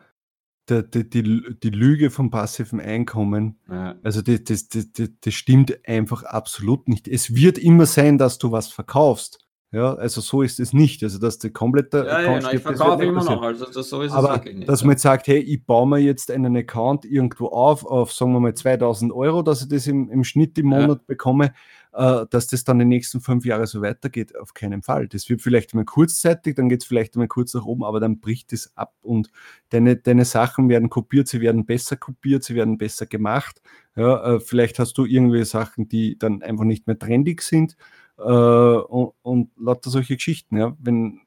der, 0.67 0.83
die, 0.83 1.09
die, 1.09 1.23
die 1.63 1.69
Lüge 1.69 2.09
vom 2.09 2.29
passiven 2.29 2.81
Einkommen, 2.81 3.57
Ja, 3.69 3.95
also 4.03 4.21
das, 4.21 4.43
das, 4.43 4.67
das, 4.67 5.11
das 5.21 5.33
stimmt 5.33 5.87
einfach 5.87 6.23
absolut 6.23 6.89
nicht. 6.89 7.07
Es 7.07 7.35
wird 7.35 7.57
immer 7.57 7.85
sein, 7.85 8.17
dass 8.17 8.37
du 8.37 8.51
was 8.51 8.67
verkaufst. 8.67 9.47
Ja, 9.73 9.95
also 9.95 10.21
so 10.21 10.43
ist 10.43 10.59
es 10.59 10.71
nicht. 10.71 11.01
Also 11.01 11.17
dass 11.17 11.39
der 11.39 11.49
komplette 11.49 12.05
ja, 12.05 12.05
ja 12.05 12.17
Account 12.19 12.43
ich 12.43 12.47
stirbt, 12.47 12.65
wird 12.65 12.77
verkaufe 12.77 13.03
immer 13.05 13.23
noch, 13.23 13.41
also 13.41 13.65
das, 13.65 13.89
so 13.89 14.01
ist 14.03 14.11
es 14.11 14.17
Aber 14.17 14.35
wirklich 14.35 14.55
nicht. 14.55 14.69
dass 14.69 14.83
man 14.83 14.91
jetzt 14.91 15.01
sagt, 15.01 15.25
hey, 15.25 15.39
ich 15.39 15.65
baue 15.65 15.87
mir 15.87 15.97
jetzt 15.97 16.29
einen 16.29 16.55
Account 16.55 17.05
irgendwo 17.05 17.47
auf, 17.47 17.83
auf 17.83 18.13
sagen 18.13 18.33
wir 18.33 18.39
mal 18.39 18.53
2000 18.53 19.11
Euro, 19.11 19.41
dass 19.41 19.63
ich 19.63 19.69
das 19.69 19.87
im, 19.87 20.11
im 20.11 20.23
Schnitt 20.23 20.59
im 20.59 20.71
Ja. 20.71 20.79
Monat 20.79 21.07
bekomme, 21.07 21.53
äh, 21.93 22.25
dass 22.29 22.45
das 22.45 22.63
dann 22.63 22.77
die 22.77 22.85
nächsten 22.85 23.19
fünf 23.19 23.45
Jahre 23.45 23.65
so 23.65 23.81
weitergeht, 23.81 24.37
auf 24.37 24.53
keinen 24.53 24.83
Fall. 24.83 25.07
Das 25.07 25.27
wird 25.27 25.41
vielleicht 25.41 25.73
mal 25.73 25.85
kurzzeitig, 25.85 26.55
dann 26.55 26.69
geht 26.69 26.81
es 26.83 26.87
vielleicht 26.87 27.15
mal 27.15 27.27
kurz 27.27 27.55
nach 27.55 27.65
oben, 27.65 27.83
aber 27.83 27.99
dann 27.99 28.19
bricht 28.19 28.53
es 28.53 28.77
ab 28.77 28.93
und 29.01 29.31
deine, 29.69 29.95
deine 29.95 30.25
Sachen 30.25 30.69
werden 30.69 30.91
kopiert, 30.91 31.27
sie 31.27 31.41
werden 31.41 31.65
besser 31.65 31.95
kopiert, 31.97 32.43
sie 32.43 32.53
werden 32.53 32.77
besser 32.77 33.07
gemacht. 33.07 33.59
Ja, 33.95 34.35
äh, 34.35 34.39
vielleicht 34.39 34.77
hast 34.77 34.99
du 34.99 35.05
irgendwie 35.05 35.43
Sachen, 35.45 35.87
die 35.87 36.15
dann 36.19 36.43
einfach 36.43 36.63
nicht 36.63 36.85
mehr 36.85 36.99
trendig 36.99 37.41
sind 37.41 37.75
äh, 38.17 38.21
und, 38.23 39.13
und 39.21 39.51
lauter 39.57 39.89
solche 39.89 40.15
Geschichten. 40.15 40.57
Ja, 40.57 40.75
wenn, 40.79 41.21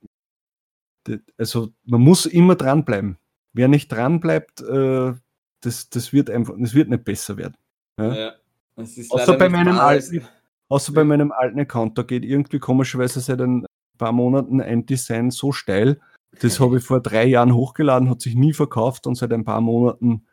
also 1.39 1.71
man 1.85 2.01
muss 2.01 2.27
immer 2.27 2.55
dranbleiben. 2.55 3.19
Wer 3.53 3.69
nicht 3.69 3.89
dranbleibt, 3.89 4.61
äh, 4.63 5.15
das, 5.61 5.89
das 5.91 6.13
wird 6.13 6.31
einfach, 6.31 6.55
das 6.59 6.75
wird 6.75 6.89
nicht 6.89 7.05
besser 7.05 7.37
werden. 7.37 7.57
Ja? 7.99 8.15
ja, 8.15 8.33
ist 8.77 9.11
Außer 9.11 9.37
bei 9.39 9.49
meinem 9.49 9.79
alten- 9.79 10.27
Außer 10.69 10.93
bei 10.93 11.05
meinem 11.05 11.31
alten 11.31 11.61
Account, 11.61 11.97
da 11.97 12.03
geht 12.03 12.25
irgendwie 12.25 12.59
komischerweise 12.59 13.21
seit 13.21 13.41
ein 13.41 13.65
paar 13.99 14.11
Monaten 14.11 14.61
ein 14.61 14.85
Design 14.85 15.31
so 15.31 15.53
steil. 15.53 16.01
Das 16.41 16.59
habe 16.59 16.79
ich 16.79 16.85
vor 16.85 17.01
drei 17.01 17.25
Jahren 17.25 17.55
hochgeladen, 17.55 18.11
hat 18.11 18.21
sich 18.21 18.35
nie 18.35 18.53
verkauft 18.53 19.07
und 19.07 19.15
seit 19.15 19.33
ein 19.33 19.45
paar 19.45 19.61
Monaten 19.61 20.27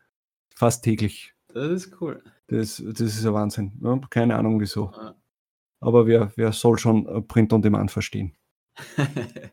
fast 0.56 0.84
täglich. 0.84 1.36
Das 1.54 1.72
ist 1.72 2.02
cool. 2.02 2.24
Das, 2.48 2.84
das 2.84 3.00
ist 3.00 3.26
ein 3.26 3.34
Wahnsinn. 3.34 3.80
Keine 4.10 4.36
Ahnung 4.36 4.60
wieso. 4.60 4.92
Ja. 4.92 5.16
Aber 5.84 6.08
wer, 6.08 6.32
wer 6.36 6.52
soll 6.52 6.78
schon 6.80 7.06
äh, 7.06 7.22
Print 7.22 7.54
on 7.54 7.62
Demand 7.62 7.92
verstehen? 7.92 8.34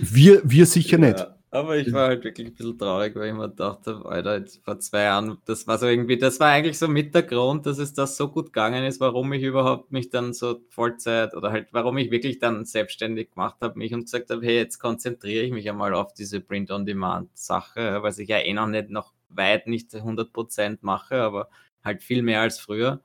Wir, 0.00 0.40
wir 0.44 0.64
sicher 0.64 0.96
nicht. 0.96 1.18
Ja, 1.18 1.36
aber 1.50 1.76
ich 1.76 1.92
war 1.92 2.08
halt 2.08 2.24
wirklich 2.24 2.48
ein 2.48 2.54
bisschen 2.54 2.78
traurig, 2.78 3.14
weil 3.14 3.28
ich 3.28 3.34
mir 3.34 3.48
gedacht 3.48 3.86
habe, 3.86 4.08
Alter, 4.08 4.38
jetzt 4.38 4.64
vor 4.64 4.78
zwei 4.80 5.02
Jahren, 5.02 5.38
das 5.44 5.66
war 5.66 5.78
so 5.78 5.86
irgendwie, 5.86 6.16
das 6.16 6.40
war 6.40 6.48
eigentlich 6.48 6.78
so 6.78 6.88
mit 6.88 7.14
der 7.14 7.22
Grund, 7.22 7.66
dass 7.66 7.78
es 7.78 7.92
das 7.92 8.16
so 8.16 8.28
gut 8.28 8.46
gegangen 8.46 8.84
ist, 8.84 8.98
warum 9.00 9.32
ich 9.32 9.42
überhaupt 9.42 9.92
mich 9.92 10.10
dann 10.10 10.32
so 10.32 10.60
Vollzeit 10.70 11.34
oder 11.34 11.52
halt, 11.52 11.68
warum 11.72 11.98
ich 11.98 12.10
wirklich 12.10 12.38
dann 12.38 12.64
selbstständig 12.64 13.32
gemacht 13.32 13.56
habe, 13.60 13.78
mich 13.78 13.94
und 13.94 14.04
gesagt 14.04 14.30
habe, 14.30 14.44
hey, 14.44 14.56
jetzt 14.56 14.78
konzentriere 14.78 15.44
ich 15.44 15.52
mich 15.52 15.68
einmal 15.68 15.94
auf 15.94 16.12
diese 16.14 16.40
Print-on-Demand-Sache, 16.40 18.02
was 18.02 18.18
ich 18.18 18.28
ja 18.28 18.38
eh 18.38 18.52
noch 18.52 18.66
nicht, 18.66 18.90
noch 18.90 19.12
weit 19.28 19.66
nicht 19.66 19.90
100% 19.94 20.78
mache, 20.80 21.22
aber 21.22 21.48
halt 21.84 22.02
viel 22.02 22.22
mehr 22.22 22.40
als 22.40 22.58
früher. 22.58 23.00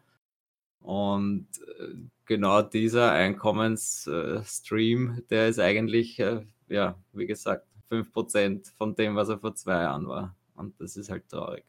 Und 0.82 1.48
äh, 1.80 1.94
genau 2.30 2.62
dieser 2.62 3.12
Einkommensstream, 3.12 5.24
der 5.30 5.50
ist 5.50 5.60
eigentlich, 5.60 6.20
äh, 6.20 6.46
ja, 6.70 6.96
wie 7.12 7.26
gesagt, 7.26 7.68
5% 7.90 8.72
von 8.78 8.96
dem, 8.96 9.16
was 9.16 9.30
er 9.30 9.40
vor 9.40 9.56
zwei 9.56 9.82
Jahren 9.82 10.08
war. 10.08 10.36
Und 10.56 10.80
das 10.80 10.96
ist 10.96 11.10
halt 11.10 11.28
traurig. 11.28 11.66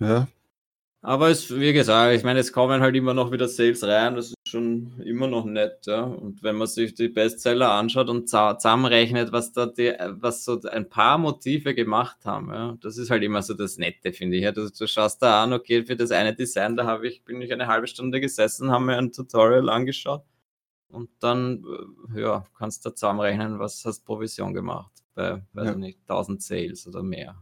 Ja, 0.00 0.28
Aber 1.02 1.30
es, 1.30 1.50
wie 1.54 1.74
gesagt, 1.74 2.16
ich 2.16 2.24
meine, 2.24 2.40
es 2.40 2.52
kommen 2.52 2.82
halt 2.82 2.96
immer 2.96 3.14
noch 3.14 3.32
wieder 3.32 3.48
Sales 3.48 3.84
rein, 3.84 4.16
das 4.16 4.33
schon 4.54 5.00
immer 5.02 5.26
noch 5.28 5.44
nett, 5.44 5.86
ja. 5.86 6.02
Und 6.04 6.42
wenn 6.42 6.56
man 6.56 6.66
sich 6.66 6.94
die 6.94 7.08
Bestseller 7.08 7.70
anschaut 7.72 8.08
und 8.08 8.28
zusammenrechnet, 8.28 9.32
was 9.32 9.52
da 9.52 9.66
die, 9.66 9.92
was 10.20 10.44
so 10.44 10.60
ein 10.62 10.88
paar 10.88 11.18
Motive 11.18 11.74
gemacht 11.74 12.24
haben, 12.24 12.48
ja, 12.50 12.76
das 12.80 12.96
ist 12.98 13.10
halt 13.10 13.22
immer 13.22 13.42
so 13.42 13.54
das 13.54 13.76
Nette, 13.78 14.12
finde 14.12 14.36
ich. 14.38 14.42
Ja. 14.44 14.52
Du, 14.52 14.68
du 14.70 14.86
schaust 14.86 15.20
da 15.22 15.42
an, 15.44 15.52
okay, 15.52 15.84
für 15.84 15.96
das 15.96 16.10
eine 16.10 16.34
Design, 16.34 16.76
da 16.76 16.86
habe 16.86 17.06
ich, 17.08 17.24
bin 17.24 17.40
ich 17.42 17.52
eine 17.52 17.66
halbe 17.66 17.86
Stunde 17.86 18.20
gesessen, 18.20 18.70
haben 18.70 18.86
mir 18.86 18.96
ein 18.98 19.12
Tutorial 19.12 19.68
angeschaut 19.68 20.24
und 20.88 21.10
dann, 21.20 21.64
äh, 22.16 22.20
ja, 22.22 22.44
kannst 22.58 22.84
du 22.86 22.90
zusammenrechnen, 22.90 23.58
was 23.58 23.84
hast 23.84 24.04
Provision 24.04 24.54
gemacht 24.54 24.92
bei, 25.14 25.42
weiß 25.52 25.66
Ja. 25.66 25.70
ich 25.72 25.76
nicht, 25.78 25.98
1000 26.08 26.42
Sales 26.42 26.86
oder 26.86 27.02
mehr. 27.02 27.36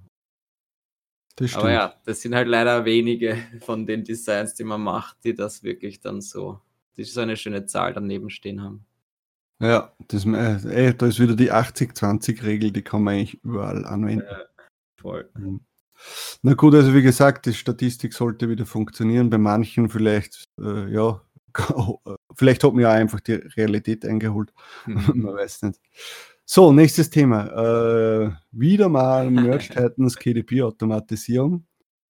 Aber 1.55 1.73
ja, 1.73 1.95
das 2.05 2.21
sind 2.21 2.35
halt 2.35 2.47
leider 2.47 2.85
wenige 2.85 3.39
von 3.61 3.87
den 3.87 4.05
Designs, 4.05 4.55
die 4.55 4.65
man 4.65 4.83
macht, 4.83 5.25
die 5.25 5.35
das 5.35 5.63
wirklich 5.63 6.01
dann 6.01 6.21
so, 6.21 6.61
die 6.97 7.05
so 7.05 7.21
eine 7.21 7.37
schöne 7.37 7.67
Zahl 7.67 7.95
daneben 7.95 8.31
stehen 8.31 8.63
haben. 8.63 8.85
Ja, 9.61 9.93
das, 10.09 10.25
äh, 10.27 10.87
ey, 10.87 10.97
da 10.97 11.07
ist 11.07 11.21
wieder 11.21 11.37
die 11.37 11.53
80-20-Regel, 11.53 12.73
die 12.73 12.83
kann 12.83 13.05
man 13.05 13.15
eigentlich 13.15 13.43
überall 13.45 13.85
anwenden. 13.85 14.27
Voll. 14.97 15.31
Mhm. 15.35 15.61
Na 16.43 16.55
gut, 16.55 16.75
also 16.75 16.95
wie 16.95 17.03
gesagt, 17.03 17.47
die 17.47 17.55
Statistik 17.55 18.13
sollte 18.13 18.49
wieder 18.49 18.67
funktionieren. 18.67 19.31
Bei 19.31 19.39
manchen 19.39 19.89
vielleicht, 19.89 20.49
äh, 20.61 20.93
ja, 20.93 21.21
vielleicht 22.35 22.65
hat 22.65 22.73
man 22.73 22.83
ja 22.83 22.91
einfach 22.91 23.21
die 23.21 23.35
Realität 23.35 24.05
eingeholt. 24.05 24.53
man 24.87 25.35
weiß 25.35 25.63
nicht. 25.63 25.81
So, 26.45 26.73
nächstes 26.73 27.11
Thema. 27.11 27.47
Äh, 27.47 28.33
wieder 28.51 28.89
mal 28.89 29.31
Merge 29.31 29.69
Titans 29.69 30.17
KDP-Automatisierung. 30.17 31.65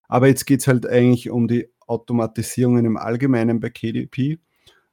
Aber 0.09 0.27
jetzt 0.27 0.47
geht 0.47 0.61
es 0.61 0.69
halt 0.69 0.87
eigentlich 0.87 1.31
um 1.31 1.49
die 1.49 1.69
Automatisierungen 1.87 2.85
im 2.85 2.97
Allgemeinen 2.97 3.61
bei 3.61 3.71
KDP. 3.71 4.39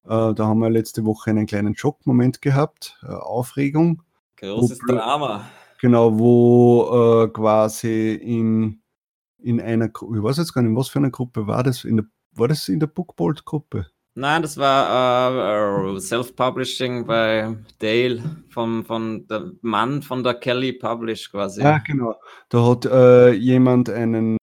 Äh, 0.05 0.33
da 0.33 0.45
haben 0.45 0.59
wir 0.59 0.69
letzte 0.69 1.05
Woche 1.05 1.29
einen 1.29 1.45
kleinen 1.45 1.75
Schockmoment 1.75 2.41
gehabt, 2.41 2.99
äh, 3.03 3.07
Aufregung. 3.07 4.03
Großes 4.37 4.79
Drama. 4.87 5.45
Genau, 5.81 6.17
wo 6.17 7.23
äh, 7.23 7.27
quasi 7.29 8.13
in, 8.13 8.81
in 9.37 9.61
einer 9.61 9.89
Gruppe, 9.89 10.17
ich 10.17 10.23
weiß 10.23 10.37
jetzt 10.37 10.53
gar 10.53 10.61
nicht, 10.61 10.75
was 10.75 10.89
für 10.89 10.99
eine 10.99 11.11
Gruppe 11.11 11.47
war 11.47 11.63
das? 11.63 11.85
In 11.85 11.97
der, 11.97 12.05
war 12.33 12.47
das 12.47 12.67
in 12.67 12.79
der 12.79 12.87
Bookbolt-Gruppe? 12.87 13.87
Nein, 14.15 14.41
das 14.41 14.57
war 14.57 15.95
äh, 15.95 15.99
Self-Publishing 15.99 17.05
bei 17.05 17.55
Dale, 17.79 18.21
vom, 18.49 18.83
von 18.83 19.25
der 19.27 19.51
Mann 19.61 20.01
von 20.01 20.23
der 20.23 20.33
Kelly 20.33 20.73
Publish 20.73 21.31
quasi. 21.31 21.61
Ja, 21.61 21.77
genau. 21.77 22.15
Da 22.49 22.65
hat 22.65 22.85
äh, 22.85 23.31
jemand 23.31 23.89
einen 23.89 24.37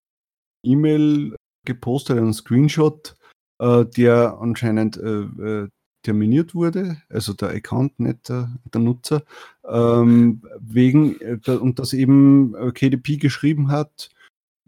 E-Mail 0.62 1.36
gepostet, 1.66 2.16
einen 2.16 2.32
Screenshot, 2.32 3.16
äh, 3.58 3.84
der 3.84 4.38
anscheinend 4.40 4.96
äh, 4.96 5.20
äh, 5.20 5.68
terminiert 6.02 6.54
wurde, 6.54 6.98
also 7.08 7.32
der 7.32 7.50
Account, 7.50 7.98
nicht 7.98 8.28
der, 8.28 8.50
der 8.72 8.80
Nutzer, 8.80 9.22
ähm, 9.68 10.42
wegen, 10.60 11.20
äh, 11.20 11.50
und 11.50 11.78
das 11.78 11.92
eben 11.92 12.54
äh, 12.54 12.70
KDP 12.70 13.16
geschrieben 13.16 13.70
hat, 13.70 14.10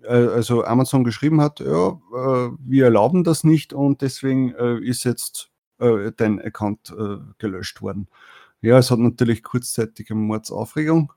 äh, 0.02 0.08
also 0.08 0.64
Amazon 0.64 1.04
geschrieben 1.04 1.40
hat, 1.40 1.60
ja, 1.60 1.90
äh, 1.90 2.50
wir 2.58 2.84
erlauben 2.84 3.24
das 3.24 3.44
nicht 3.44 3.72
und 3.72 4.02
deswegen 4.02 4.52
äh, 4.54 4.78
ist 4.80 5.04
jetzt 5.04 5.50
äh, 5.78 6.10
dein 6.16 6.40
Account 6.40 6.94
äh, 6.98 7.18
gelöscht 7.38 7.82
worden. 7.82 8.08
Ja, 8.60 8.78
es 8.78 8.90
hat 8.90 8.98
natürlich 8.98 9.44
kurzzeitig 9.44 10.10
eine 10.10 10.20
Mordsaufregung 10.20 11.12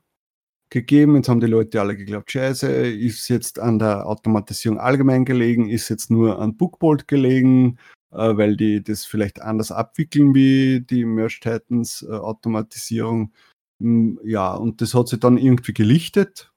gegeben. 0.72 1.16
Jetzt 1.16 1.28
haben 1.28 1.40
die 1.40 1.46
Leute 1.46 1.80
alle 1.80 1.96
geglaubt, 1.96 2.32
scheiße, 2.32 2.66
ist 2.68 3.28
jetzt 3.28 3.60
an 3.60 3.78
der 3.78 4.06
Automatisierung 4.06 4.80
allgemein 4.80 5.24
gelegen, 5.24 5.68
ist 5.68 5.88
jetzt 5.88 6.10
nur 6.10 6.40
an 6.40 6.56
Bookbolt 6.56 7.06
gelegen, 7.06 7.78
äh, 8.10 8.36
weil 8.36 8.56
die 8.56 8.82
das 8.82 9.04
vielleicht 9.04 9.40
anders 9.40 9.70
abwickeln 9.70 10.34
wie 10.34 10.80
die 10.80 11.04
Merge 11.04 11.38
Titans 11.40 12.02
äh, 12.02 12.12
Automatisierung. 12.12 13.32
Hm, 13.80 14.18
ja, 14.24 14.54
und 14.54 14.80
das 14.80 14.94
hat 14.94 15.08
sich 15.08 15.20
dann 15.20 15.38
irgendwie 15.38 15.74
gelichtet. 15.74 16.50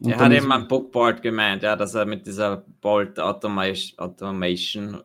Und 0.00 0.12
er 0.12 0.18
hat 0.18 0.32
eben 0.32 0.52
an 0.52 0.68
Bookbolt 0.68 1.22
gemeint, 1.22 1.62
ja, 1.62 1.76
dass 1.76 1.94
er 1.94 2.06
mit 2.06 2.26
dieser 2.26 2.64
Bolt 2.80 3.18
Automation, 3.18 3.98
Automation 3.98 5.00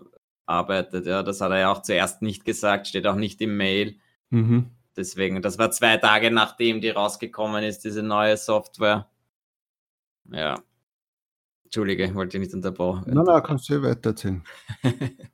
arbeitet. 0.45 1.05
Ja, 1.05 1.23
das 1.23 1.41
hat 1.41 1.51
er 1.51 1.59
ja 1.59 1.71
auch 1.71 1.81
zuerst 1.81 2.21
nicht 2.21 2.45
gesagt, 2.45 2.87
steht 2.87 3.07
auch 3.07 3.15
nicht 3.15 3.41
im 3.41 3.55
Mail. 3.57 3.95
Mhm. 4.29 4.67
Deswegen, 4.95 5.41
das 5.41 5.57
war 5.57 5.71
zwei 5.71 5.97
Tage 5.97 6.31
nachdem 6.31 6.81
die 6.81 6.89
rausgekommen 6.89 7.63
ist, 7.63 7.85
diese 7.85 8.03
neue 8.03 8.37
Software. 8.37 9.09
Ja. 10.29 10.61
Entschuldige, 11.63 12.13
wollte 12.15 12.37
ich 12.37 12.41
nicht 12.41 12.53
unterbrechen. 12.53 13.03
Nein, 13.07 13.23
nein, 13.25 13.43
kannst 13.43 13.69
du 13.69 13.81
weiter 13.81 14.09
erzählen. 14.09 14.43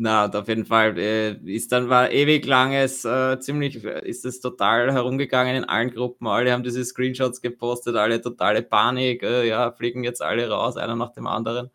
Na, 0.00 0.30
auf 0.30 0.46
jeden 0.46 0.64
Fall 0.64 0.96
äh, 0.96 1.32
ist 1.44 1.72
dann 1.72 1.88
war 1.88 2.12
ewig 2.12 2.46
langes, 2.46 3.04
äh, 3.04 3.40
ziemlich 3.40 3.82
ist 3.82 4.24
es 4.24 4.40
total 4.40 4.92
herumgegangen 4.92 5.56
in 5.56 5.64
allen 5.64 5.90
Gruppen. 5.90 6.28
Alle 6.28 6.52
haben 6.52 6.62
diese 6.62 6.84
Screenshots 6.84 7.40
gepostet, 7.40 7.96
alle 7.96 8.20
totale 8.22 8.62
Panik. 8.62 9.24
Äh, 9.24 9.48
ja, 9.48 9.72
fliegen 9.72 10.04
jetzt 10.04 10.22
alle 10.22 10.48
raus, 10.48 10.76
einer 10.76 10.94
nach 10.94 11.10
dem 11.12 11.26
anderen. 11.26 11.70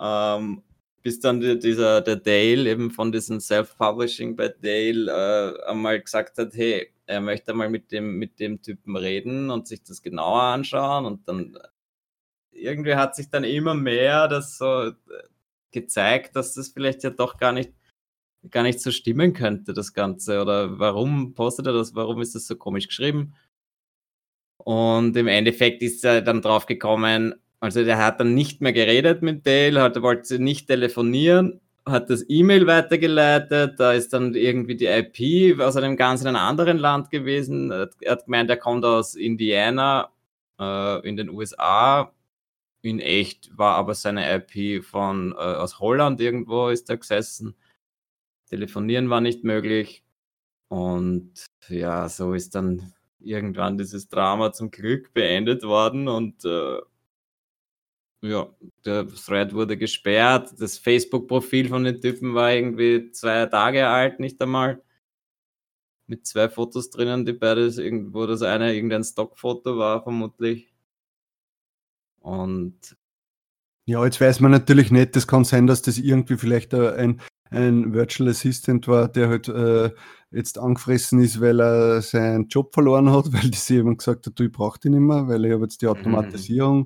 Ähm, 0.00 0.62
bis 1.02 1.20
dann 1.20 1.40
die, 1.40 1.58
dieser 1.58 2.00
der 2.00 2.16
Dale 2.16 2.70
eben 2.70 2.90
von 2.90 3.12
diesem 3.12 3.40
Self-Publishing 3.40 4.36
bei 4.36 4.48
Dale 4.48 5.10
äh, 5.10 5.70
einmal 5.70 6.00
gesagt 6.00 6.38
hat, 6.38 6.54
hey, 6.54 6.92
er 7.06 7.20
möchte 7.20 7.54
mal 7.54 7.68
mit 7.68 7.90
dem 7.92 8.18
mit 8.18 8.38
dem 8.38 8.62
Typen 8.62 8.96
reden 8.96 9.50
und 9.50 9.66
sich 9.66 9.82
das 9.82 10.02
genauer 10.02 10.42
anschauen 10.42 11.06
und 11.06 11.26
dann 11.28 11.58
irgendwie 12.52 12.94
hat 12.94 13.16
sich 13.16 13.30
dann 13.30 13.44
immer 13.44 13.74
mehr 13.74 14.28
das 14.28 14.58
so 14.58 14.88
äh, 14.88 14.92
gezeigt, 15.72 16.36
dass 16.36 16.54
das 16.54 16.68
vielleicht 16.68 17.02
ja 17.04 17.10
doch 17.10 17.36
gar 17.38 17.52
nicht, 17.52 17.72
gar 18.50 18.62
nicht 18.62 18.80
so 18.80 18.90
stimmen 18.90 19.32
könnte, 19.32 19.72
das 19.72 19.92
Ganze. 19.92 20.40
Oder 20.40 20.78
warum 20.78 21.34
postet 21.34 21.66
er 21.66 21.72
das? 21.72 21.94
Warum 21.94 22.20
ist 22.20 22.34
das 22.34 22.46
so 22.46 22.56
komisch 22.56 22.88
geschrieben? 22.88 23.34
Und 24.58 25.16
im 25.16 25.26
Endeffekt 25.26 25.82
ist 25.82 26.04
er 26.04 26.22
dann 26.22 26.42
drauf 26.42 26.66
gekommen, 26.66 27.34
also 27.60 27.84
der 27.84 27.98
hat 27.98 28.20
dann 28.20 28.34
nicht 28.34 28.60
mehr 28.60 28.72
geredet 28.72 29.22
mit 29.22 29.46
Dale, 29.46 29.82
hat, 29.82 30.00
wollte 30.02 30.38
nicht 30.38 30.66
telefonieren, 30.66 31.60
hat 31.86 32.10
das 32.10 32.24
E-Mail 32.28 32.66
weitergeleitet, 32.66 33.78
da 33.78 33.92
ist 33.92 34.12
dann 34.12 34.34
irgendwie 34.34 34.76
die 34.76 34.86
IP 34.86 35.60
aus 35.60 35.76
einem 35.76 35.96
ganz 35.96 36.24
anderen 36.24 36.78
Land 36.78 37.10
gewesen. 37.10 37.70
Er 37.70 37.90
hat 38.08 38.24
gemeint, 38.24 38.50
er 38.50 38.56
kommt 38.56 38.84
aus 38.84 39.14
Indiana 39.14 40.10
äh, 40.58 41.08
in 41.08 41.16
den 41.16 41.30
USA 41.30 42.12
in 42.82 42.98
echt 42.98 43.56
war 43.56 43.76
aber 43.76 43.94
seine 43.94 44.34
IP 44.34 44.84
von 44.84 45.32
äh, 45.32 45.36
aus 45.36 45.80
Holland 45.80 46.20
irgendwo 46.20 46.68
ist 46.68 46.88
er 46.88 46.96
gesessen. 46.96 47.54
Telefonieren 48.48 49.10
war 49.10 49.20
nicht 49.20 49.44
möglich. 49.44 50.02
Und 50.68 51.46
ja, 51.68 52.08
so 52.08 52.34
ist 52.34 52.54
dann 52.54 52.92
irgendwann 53.18 53.76
dieses 53.76 54.08
Drama 54.08 54.52
zum 54.52 54.70
Glück 54.70 55.12
beendet 55.12 55.62
worden 55.62 56.08
und 56.08 56.44
äh, 56.44 56.78
ja, 58.22 58.48
der 58.84 59.08
Thread 59.08 59.54
wurde 59.54 59.76
gesperrt. 59.76 60.54
Das 60.58 60.78
Facebook-Profil 60.78 61.68
von 61.68 61.84
den 61.84 62.00
Typen 62.00 62.34
war 62.34 62.52
irgendwie 62.52 63.10
zwei 63.12 63.46
Tage 63.46 63.88
alt, 63.88 64.20
nicht 64.20 64.40
einmal. 64.42 64.82
Mit 66.06 66.26
zwei 66.26 66.48
Fotos 66.48 66.90
drinnen, 66.90 67.24
die 67.24 67.32
beides 67.32 67.78
irgendwo 67.78 68.26
das 68.26 68.42
eine 68.42 68.74
irgendein 68.74 69.04
Stockfoto 69.04 69.78
war, 69.78 70.02
vermutlich. 70.02 70.72
Und 72.20 72.96
ja, 73.86 74.04
jetzt 74.04 74.20
weiß 74.20 74.40
man 74.40 74.50
natürlich 74.50 74.90
nicht, 74.90 75.16
das 75.16 75.26
kann 75.26 75.44
sein, 75.44 75.66
dass 75.66 75.82
das 75.82 75.98
irgendwie 75.98 76.36
vielleicht 76.36 76.74
ein, 76.74 77.20
ein 77.50 77.92
Virtual 77.92 78.28
Assistant 78.28 78.86
war, 78.88 79.08
der 79.08 79.28
halt 79.28 79.48
äh, 79.48 79.90
jetzt 80.32 80.58
angefressen 80.58 81.20
ist, 81.20 81.40
weil 81.40 81.60
er 81.60 82.02
seinen 82.02 82.46
Job 82.46 82.72
verloren 82.72 83.10
hat, 83.10 83.26
weil 83.32 83.50
das 83.50 83.68
jemand 83.68 83.98
gesagt 83.98 84.26
hat, 84.26 84.38
du, 84.38 84.44
ich 84.44 84.52
brauche 84.52 84.78
den 84.78 84.92
nicht 84.92 85.00
mehr, 85.00 85.26
weil 85.26 85.44
ich 85.44 85.52
habe 85.52 85.62
jetzt 85.62 85.82
die 85.82 85.86
mhm. 85.86 85.92
Automatisierung. 85.92 86.78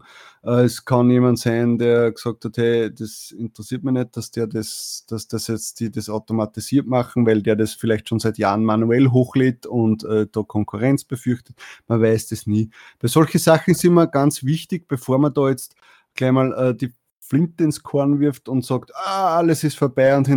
Mhm. 0.43 0.49
Äh, 0.51 0.63
es 0.63 0.85
kann 0.85 1.11
jemand 1.11 1.39
sein, 1.39 1.77
der 1.77 2.13
gesagt 2.13 2.45
hat, 2.47 2.57
hey, 2.57 2.93
das 2.95 3.31
interessiert 3.37 3.85
mich 3.85 3.93
nicht, 3.93 4.17
dass 4.17 4.31
der 4.31 4.47
das, 4.47 5.05
dass 5.09 5.29
das 5.29 5.49
jetzt 5.49 5.81
die 5.81 5.91
das 5.91 6.09
automatisiert 6.09 6.87
machen, 6.87 7.27
weil 7.27 7.43
der 7.43 7.57
das 7.57 7.75
vielleicht 7.75 8.09
schon 8.09 8.19
seit 8.19 8.39
Jahren 8.39 8.65
manuell 8.65 9.09
hochlädt 9.09 9.67
und 9.67 10.05
äh, 10.05 10.27
da 10.31 10.43
Konkurrenz 10.43 11.05
befürchtet. 11.05 11.57
Man 11.87 12.01
weiß 12.01 12.29
das 12.29 12.47
nie. 12.47 12.71
Bei 12.99 13.09
solchen 13.09 13.39
Sachen 13.39 13.75
sind 13.75 13.91
immer 13.91 14.07
ganz 14.07 14.45
wichtig, 14.45 14.89
bevor 14.89 15.19
man 15.19 15.35
da 15.35 15.51
jetzt 15.51 15.75
gleich 16.15 16.33
mal 16.33 16.53
äh, 16.53 16.75
die 16.75 16.93
Flinte 17.27 17.65
ins 17.65 17.83
Korn 17.83 18.21
wirft 18.21 18.49
und 18.49 18.65
sagt, 18.65 18.93
ah, 18.95 19.37
alles 19.37 19.65
ist 19.65 19.79
vorbei 19.79 20.17
und 20.17 20.29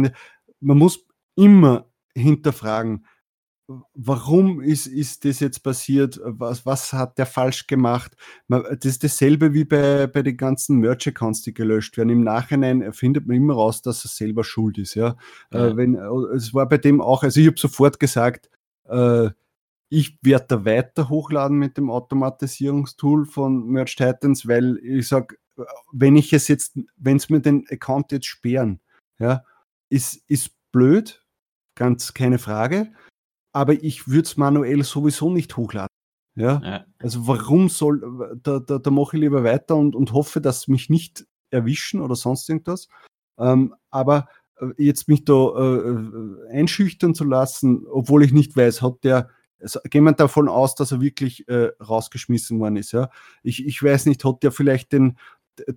man 0.60 0.78
muss 0.78 1.06
immer 1.36 1.90
hinterfragen, 2.16 3.06
warum 3.94 4.62
ist, 4.62 4.88
ist 4.88 5.26
das 5.26 5.40
jetzt 5.40 5.60
passiert? 5.60 6.20
Was, 6.24 6.66
was 6.66 6.94
hat 6.94 7.18
der 7.18 7.26
falsch 7.26 7.68
gemacht? 7.68 8.16
Das 8.48 8.86
ist 8.86 9.04
dasselbe 9.04 9.54
wie 9.54 9.66
bei, 9.66 10.08
bei 10.08 10.24
den 10.24 10.38
ganzen 10.38 10.78
Merch-Accounts, 10.78 11.42
die 11.42 11.54
gelöscht 11.54 11.98
werden. 11.98 12.10
Im 12.10 12.24
Nachhinein 12.24 12.94
findet 12.94 13.28
man 13.28 13.36
immer 13.36 13.56
raus, 13.56 13.82
dass 13.82 14.06
er 14.06 14.10
selber 14.10 14.44
schuld 14.44 14.78
ist. 14.78 14.96
Ja? 14.96 15.18
Äh, 15.52 15.58
ja. 15.58 15.68
Äh, 15.68 15.78
wenn, 15.78 15.96
es 16.36 16.54
war 16.54 16.68
bei 16.68 16.78
dem 16.78 17.02
auch, 17.02 17.24
also 17.24 17.40
ich 17.40 17.48
habe 17.48 17.60
sofort 17.60 18.00
gesagt, 18.00 18.50
äh, 18.86 19.30
ich 19.90 20.18
werde 20.22 20.46
da 20.50 20.66
weiter 20.66 21.10
hochladen 21.10 21.58
mit 21.58 21.78
dem 21.78 21.90
Automatisierungstool 21.90 23.26
von 23.26 23.68
Merch 23.68 23.96
Titans, 23.96 24.48
weil 24.48 24.78
ich 24.84 25.08
sage, 25.08 25.38
wenn 25.92 26.16
ich 26.16 26.34
es 26.34 26.48
jetzt, 26.48 26.78
wenn 26.98 27.18
es 27.18 27.30
mir 27.30 27.40
den 27.40 27.66
Account 27.70 28.12
jetzt 28.12 28.28
sperren, 28.28 28.80
ja, 29.20 29.44
ist, 29.90 30.24
ist 30.28 30.52
blöd, 30.72 31.24
ganz 31.76 32.14
keine 32.14 32.40
Frage, 32.40 32.92
aber 33.54 33.74
ich 33.74 34.08
würde 34.08 34.28
es 34.28 34.38
manuell 34.38 34.84
sowieso 34.84 35.32
nicht 35.32 35.58
hochladen. 35.58 35.88
Ja? 36.36 36.62
ja? 36.64 36.86
Also 37.00 37.28
warum 37.28 37.70
soll, 37.70 38.40
da, 38.44 38.60
da, 38.60 38.78
da 38.78 38.92
mache 38.92 39.18
ich 39.18 39.22
lieber 39.22 39.44
weiter 39.44 39.76
und, 39.76 39.96
und 39.96 40.14
hoffe, 40.14 40.40
dass 40.42 40.68
mich 40.68 40.90
nicht 40.90 41.26
erwischen 41.50 42.02
oder 42.02 42.16
sonst 42.16 42.50
irgendwas. 42.50 42.88
Ähm, 43.40 43.74
aber 43.90 44.28
äh, 44.60 44.68
jetzt 44.78 45.08
mich 45.08 45.26
da 45.26 45.34
äh, 45.34 45.90
äh, 45.90 46.50
einschüchtern 46.52 47.16
zu 47.16 47.24
lassen, 47.24 47.86
obwohl 47.88 48.24
ich 48.24 48.34
nicht 48.34 48.56
weiß, 48.56 48.82
hat 48.82 49.04
der, 49.04 49.30
also 49.60 49.80
gehen 49.86 50.04
wir 50.04 50.12
davon 50.14 50.50
aus, 50.50 50.76
dass 50.76 50.92
er 50.92 51.02
wirklich 51.02 51.48
äh, 51.48 51.72
rausgeschmissen 51.82 52.60
worden 52.60 52.78
ist. 52.78 52.92
Ja? 52.92 53.10
Ich, 53.42 53.66
ich 53.66 53.82
weiß 53.82 54.06
nicht, 54.06 54.24
hat 54.24 54.44
der 54.44 54.52
vielleicht 54.52 54.92
den, 54.92 55.18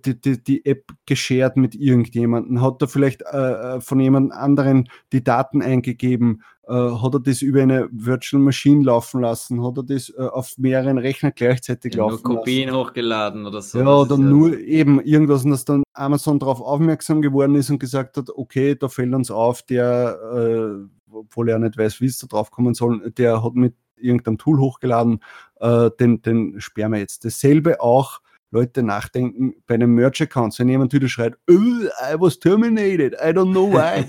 die, 0.05 0.19
die, 0.19 0.43
die 0.43 0.65
App 0.65 0.91
geshared 1.05 1.57
mit 1.57 1.75
irgendjemandem? 1.75 2.61
Hat 2.61 2.81
er 2.81 2.87
vielleicht 2.87 3.21
äh, 3.23 3.77
äh, 3.77 3.81
von 3.81 3.99
jemand 3.99 4.31
anderen 4.33 4.89
die 5.11 5.23
Daten 5.23 5.61
eingegeben? 5.61 6.43
Äh, 6.67 6.73
hat 6.73 7.13
er 7.13 7.19
das 7.19 7.41
über 7.41 7.61
eine 7.61 7.89
Virtual 7.91 8.41
Machine 8.41 8.83
laufen 8.83 9.21
lassen? 9.21 9.63
Hat 9.63 9.77
er 9.77 9.83
das 9.83 10.09
äh, 10.09 10.21
auf 10.21 10.57
mehreren 10.57 10.97
Rechnern 10.97 11.33
gleichzeitig 11.35 11.95
ja, 11.95 12.07
laufen 12.07 12.21
nur 12.23 12.37
Kopien 12.37 12.69
lassen? 12.69 12.79
hochgeladen 12.79 13.45
oder 13.45 13.61
so? 13.61 13.79
Ja, 13.79 13.95
oder 13.95 14.17
nur 14.17 14.53
ja 14.53 14.59
eben 14.59 15.01
irgendwas, 15.01 15.43
und 15.43 15.51
dass 15.51 15.65
dann 15.65 15.83
Amazon 15.93 16.39
darauf 16.39 16.61
aufmerksam 16.61 17.21
geworden 17.21 17.55
ist 17.55 17.69
und 17.69 17.79
gesagt 17.79 18.17
hat, 18.17 18.29
okay, 18.29 18.75
da 18.75 18.89
fällt 18.89 19.13
uns 19.13 19.31
auf, 19.31 19.63
der, 19.63 20.17
äh, 20.33 20.87
obwohl 21.11 21.49
er 21.49 21.59
nicht 21.59 21.77
weiß, 21.77 21.99
wie 22.01 22.05
es 22.05 22.19
da 22.19 22.27
drauf 22.27 22.51
kommen 22.51 22.73
soll, 22.73 23.11
der 23.11 23.43
hat 23.43 23.55
mit 23.55 23.75
irgendeinem 23.97 24.37
Tool 24.37 24.59
hochgeladen, 24.59 25.19
äh, 25.59 25.89
den, 25.99 26.21
den 26.21 26.59
sperren 26.59 26.93
wir 26.93 26.99
jetzt. 26.99 27.25
Dasselbe 27.25 27.81
auch 27.81 28.21
Leute 28.51 28.83
nachdenken 28.83 29.55
bei 29.65 29.75
einem 29.75 29.95
Merch-Account. 29.95 30.57
Wenn 30.59 30.69
jemand 30.69 30.93
wieder 30.93 31.07
schreit, 31.07 31.35
oh, 31.49 31.53
I 31.53 32.19
was 32.19 32.39
terminated, 32.39 33.13
I 33.13 33.29
don't 33.29 33.51
know 33.51 33.71
why. 33.71 34.05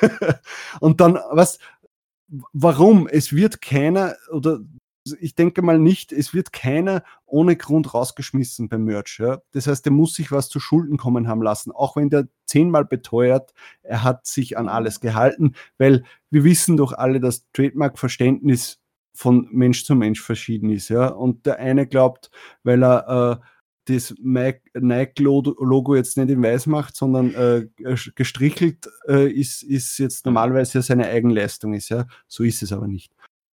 und 0.80 1.00
dann, 1.00 1.18
was, 1.32 1.58
warum? 2.52 3.08
Es 3.08 3.32
wird 3.32 3.60
keiner, 3.62 4.14
oder 4.30 4.60
ich 5.18 5.34
denke 5.34 5.62
mal 5.62 5.78
nicht, 5.78 6.12
es 6.12 6.34
wird 6.34 6.52
keiner 6.52 7.02
ohne 7.24 7.56
Grund 7.56 7.94
rausgeschmissen 7.94 8.68
beim 8.68 8.84
Merch. 8.84 9.18
Ja? 9.18 9.40
Das 9.52 9.66
heißt, 9.66 9.84
der 9.84 9.92
muss 9.92 10.14
sich 10.14 10.30
was 10.30 10.48
zu 10.48 10.60
Schulden 10.60 10.98
kommen 10.98 11.26
haben 11.26 11.42
lassen, 11.42 11.72
auch 11.72 11.96
wenn 11.96 12.10
der 12.10 12.28
zehnmal 12.44 12.84
beteuert, 12.84 13.54
er 13.82 14.02
hat 14.02 14.26
sich 14.26 14.58
an 14.58 14.68
alles 14.68 15.00
gehalten, 15.00 15.54
weil 15.78 16.04
wir 16.30 16.44
wissen 16.44 16.76
doch 16.76 16.92
alle, 16.92 17.20
dass 17.20 17.46
Trademark-Verständnis 17.52 18.79
von 19.12 19.48
Mensch 19.50 19.84
zu 19.84 19.94
Mensch 19.94 20.20
verschieden 20.20 20.70
ist. 20.70 20.88
Ja? 20.88 21.08
Und 21.08 21.46
der 21.46 21.58
eine 21.58 21.86
glaubt, 21.86 22.30
weil 22.62 22.82
er 22.82 23.40
äh, 23.40 23.46
das 23.86 24.14
Nike-Logo 24.20 25.94
jetzt 25.94 26.16
nicht 26.16 26.30
in 26.30 26.42
weiß 26.42 26.66
macht, 26.66 26.96
sondern 26.96 27.34
äh, 27.34 27.66
gestrichelt 28.14 28.88
äh, 29.08 29.30
ist, 29.30 29.62
ist 29.62 29.98
jetzt 29.98 30.26
normalerweise 30.26 30.82
seine 30.82 31.08
Eigenleistung 31.08 31.74
ist. 31.74 31.88
Ja? 31.88 32.06
So 32.28 32.44
ist 32.44 32.62
es 32.62 32.72
aber 32.72 32.86
nicht. 32.86 33.12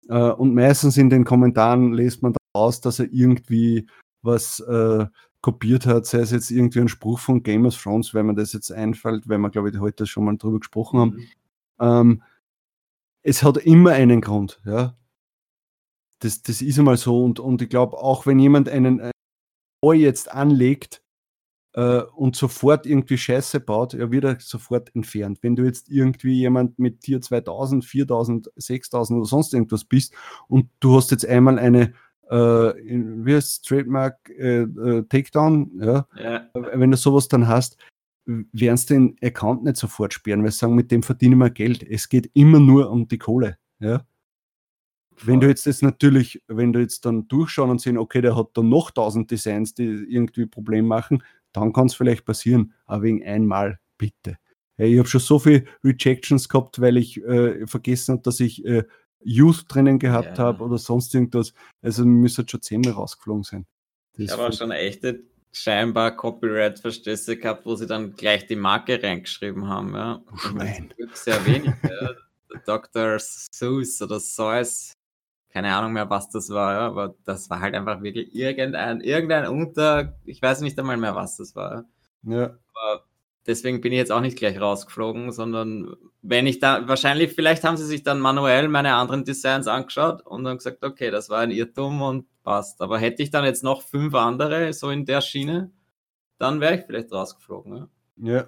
Äh, 0.09 0.31
und 0.31 0.53
meistens 0.53 0.97
in 0.97 1.09
den 1.09 1.25
Kommentaren 1.25 1.93
lest 1.93 2.21
man 2.23 2.35
aus, 2.53 2.81
dass 2.81 2.99
er 2.99 3.11
irgendwie 3.11 3.87
was 4.21 4.59
äh, 4.59 5.05
kopiert 5.41 5.85
hat, 5.85 6.05
sei 6.05 6.19
es 6.19 6.31
jetzt 6.31 6.51
irgendwie 6.51 6.81
ein 6.81 6.87
Spruch 6.87 7.19
von 7.19 7.43
Game 7.43 7.65
of 7.65 7.81
Thrones, 7.81 8.13
wenn 8.13 8.25
man 8.25 8.35
das 8.35 8.53
jetzt 8.53 8.71
einfällt, 8.71 9.29
weil 9.29 9.37
wir, 9.37 9.49
glaube 9.49 9.69
ich, 9.69 9.79
heute 9.79 10.05
schon 10.05 10.25
mal 10.25 10.37
drüber 10.37 10.59
gesprochen 10.59 10.99
haben. 10.99 11.11
Mhm. 11.11 11.27
Ähm, 11.79 12.23
es 13.23 13.43
hat 13.43 13.57
immer 13.57 13.91
einen 13.91 14.21
Grund, 14.21 14.61
ja. 14.65 14.95
Das, 16.19 16.41
das 16.41 16.61
ist 16.61 16.79
einmal 16.79 16.97
so 16.97 17.23
und, 17.23 17.39
und 17.39 17.61
ich 17.61 17.69
glaube, 17.69 17.97
auch 17.97 18.25
wenn 18.25 18.39
jemand 18.39 18.69
einen, 18.69 19.01
einen 19.01 19.99
jetzt 19.99 20.31
anlegt, 20.31 21.01
äh, 21.77 22.01
und 22.15 22.35
sofort 22.35 22.87
irgendwie 22.87 23.17
Scheiße 23.17 23.59
baut, 23.59 23.93
er 23.93 24.11
wird 24.11 24.23
er 24.23 24.39
sofort 24.39 24.93
entfernt. 24.95 25.37
Wenn 25.43 25.55
du 25.55 25.63
jetzt 25.63 25.89
irgendwie 25.89 26.33
jemand 26.33 26.79
mit 26.79 27.01
Tier 27.01 27.21
2000, 27.21 27.85
4000, 27.85 28.51
6000 28.55 29.17
oder 29.19 29.27
sonst 29.27 29.53
irgendwas 29.53 29.85
bist 29.85 30.13
und 30.47 30.69
du 30.79 30.95
hast 30.95 31.11
jetzt 31.11 31.25
einmal 31.25 31.59
eine 31.59 31.93
äh, 32.29 32.35
wie 32.35 33.35
heißt 33.35 33.65
Trademark 33.65 34.29
äh, 34.31 34.63
äh, 34.63 35.03
Takedown, 35.03 35.71
ja? 35.79 36.07
ja? 36.19 36.49
wenn 36.53 36.91
du 36.91 36.97
sowas 36.97 37.27
dann 37.27 37.47
hast, 37.47 37.77
werden 38.25 38.75
sie 38.75 38.87
den 38.87 39.15
Account 39.21 39.63
nicht 39.63 39.77
sofort 39.77 40.13
sperren, 40.13 40.43
weil 40.43 40.51
sie 40.51 40.57
sagen, 40.57 40.75
mit 40.75 40.91
dem 40.91 41.03
verdienen 41.03 41.37
wir 41.37 41.51
Geld. 41.51 41.83
Es 41.83 42.09
geht 42.09 42.29
immer 42.33 42.59
nur 42.59 42.89
um 42.89 43.07
die 43.07 43.19
Kohle. 43.19 43.57
Ja? 43.79 44.01
Wenn 45.23 45.39
du 45.39 45.47
jetzt 45.47 45.65
das 45.65 45.81
natürlich, 45.81 46.43
wenn 46.47 46.73
du 46.73 46.79
jetzt 46.79 47.05
dann 47.05 47.27
durchschauen 47.27 47.71
und 47.71 47.81
sehen, 47.81 47.97
okay, 47.97 48.21
der 48.21 48.35
hat 48.35 48.49
dann 48.53 48.69
noch 48.69 48.91
tausend 48.91 49.31
Designs, 49.31 49.73
die 49.73 49.83
irgendwie 49.83 50.45
Problem 50.45 50.85
machen, 50.85 51.23
dann 51.53 51.73
kann 51.73 51.87
es 51.87 51.95
vielleicht 51.95 52.25
passieren, 52.25 52.73
aber 52.85 53.03
wegen 53.03 53.25
einmal 53.25 53.79
bitte. 53.97 54.37
Hey, 54.75 54.93
ich 54.93 54.99
habe 54.99 55.09
schon 55.09 55.21
so 55.21 55.39
viele 55.39 55.65
Rejections 55.83 56.49
gehabt, 56.49 56.79
weil 56.79 56.97
ich 56.97 57.23
äh, 57.23 57.65
vergessen 57.65 58.13
habe, 58.13 58.21
dass 58.21 58.39
ich 58.39 58.63
äh, 58.65 58.83
Youth 59.23 59.65
drinnen 59.67 59.97
gehabt 59.97 60.37
ja. 60.37 60.43
habe 60.43 60.63
oder 60.63 60.77
sonst 60.77 61.15
irgendwas. 61.15 61.53
Also 61.81 62.05
müsste 62.05 62.45
schon 62.47 62.61
zehnmal 62.61 62.93
rausgeflogen 62.93 63.43
sein. 63.43 63.65
Das 64.13 64.25
ich 64.25 64.31
habe 64.31 64.47
auch 64.47 64.53
schon 64.53 64.71
echte 64.71 65.23
scheinbar 65.51 66.15
Copyright-Verstöße 66.15 67.37
gehabt, 67.37 67.65
wo 67.65 67.73
sie 67.73 67.87
dann 67.87 68.15
gleich 68.15 68.45
die 68.45 68.55
Marke 68.55 69.01
reingeschrieben 69.01 69.67
haben. 69.67 69.95
Ja. 69.95 70.21
Schwein. 70.35 70.93
Sehr 71.13 71.43
wenig. 71.47 71.71
ja. 71.83 72.11
Dr. 72.65 73.17
Seuss 73.19 74.01
oder 74.01 74.19
Seuss 74.19 74.96
keine 75.57 75.75
Ahnung 75.75 75.93
mehr, 75.93 76.07
was 76.07 76.29
das 76.29 76.51
war, 76.51 76.73
ja, 76.73 76.79
aber 76.81 77.15
das 77.25 77.49
war 77.49 77.61
halt 77.61 77.73
einfach 77.73 78.03
wirklich 78.03 78.35
irgendein, 78.35 79.01
irgendein 79.01 79.47
Unter, 79.47 80.13
ich 80.23 80.39
weiß 80.39 80.61
nicht 80.61 80.77
einmal 80.77 80.97
mehr, 80.97 81.15
was 81.15 81.37
das 81.37 81.55
war. 81.55 81.85
Ja. 82.21 82.43
Aber 82.75 83.05
deswegen 83.47 83.81
bin 83.81 83.91
ich 83.91 83.97
jetzt 83.97 84.11
auch 84.11 84.21
nicht 84.21 84.37
gleich 84.37 84.61
rausgeflogen, 84.61 85.31
sondern 85.31 85.95
wenn 86.21 86.45
ich 86.45 86.59
da, 86.59 86.87
wahrscheinlich, 86.87 87.33
vielleicht 87.33 87.63
haben 87.63 87.75
sie 87.75 87.87
sich 87.87 88.03
dann 88.03 88.19
manuell 88.19 88.67
meine 88.67 88.93
anderen 88.93 89.25
Designs 89.25 89.65
angeschaut 89.65 90.21
und 90.27 90.43
dann 90.43 90.57
gesagt, 90.57 90.85
okay, 90.85 91.09
das 91.09 91.31
war 91.31 91.39
ein 91.39 91.49
Irrtum 91.49 92.03
und 92.03 92.27
passt. 92.43 92.79
Aber 92.79 92.99
hätte 92.99 93.23
ich 93.23 93.31
dann 93.31 93.43
jetzt 93.43 93.63
noch 93.63 93.81
fünf 93.81 94.13
andere 94.13 94.73
so 94.73 94.91
in 94.91 95.05
der 95.05 95.21
Schiene, 95.21 95.71
dann 96.37 96.61
wäre 96.61 96.75
ich 96.75 96.85
vielleicht 96.85 97.11
rausgeflogen. 97.11 97.89
Ja. 98.17 98.31
ja. 98.31 98.47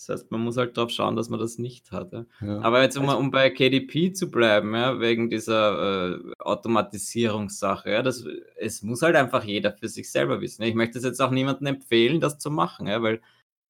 Das 0.00 0.08
heißt, 0.08 0.30
man 0.30 0.40
muss 0.40 0.56
halt 0.56 0.78
darauf 0.78 0.90
schauen, 0.90 1.14
dass 1.14 1.28
man 1.28 1.38
das 1.38 1.58
nicht 1.58 1.92
hat. 1.92 2.14
Ja. 2.14 2.24
Ja. 2.40 2.60
Aber 2.62 2.80
jetzt, 2.80 2.96
um, 2.96 3.06
also 3.06 3.18
um, 3.18 3.30
bei 3.30 3.50
KDP 3.50 4.14
zu 4.14 4.30
bleiben, 4.30 4.74
ja, 4.74 4.98
wegen 4.98 5.28
dieser 5.28 6.14
äh, 6.14 6.18
Automatisierungssache, 6.38 7.90
ja, 7.90 8.02
das, 8.02 8.24
es 8.56 8.82
muss 8.82 9.02
halt 9.02 9.14
einfach 9.14 9.44
jeder 9.44 9.72
für 9.72 9.88
sich 9.88 10.10
selber 10.10 10.40
wissen. 10.40 10.62
Ich 10.62 10.74
möchte 10.74 10.96
es 10.96 11.04
jetzt 11.04 11.20
auch 11.20 11.30
niemandem 11.30 11.66
empfehlen, 11.66 12.18
das 12.18 12.38
zu 12.38 12.50
machen, 12.50 12.86
ja, 12.86 13.02
weil 13.02 13.20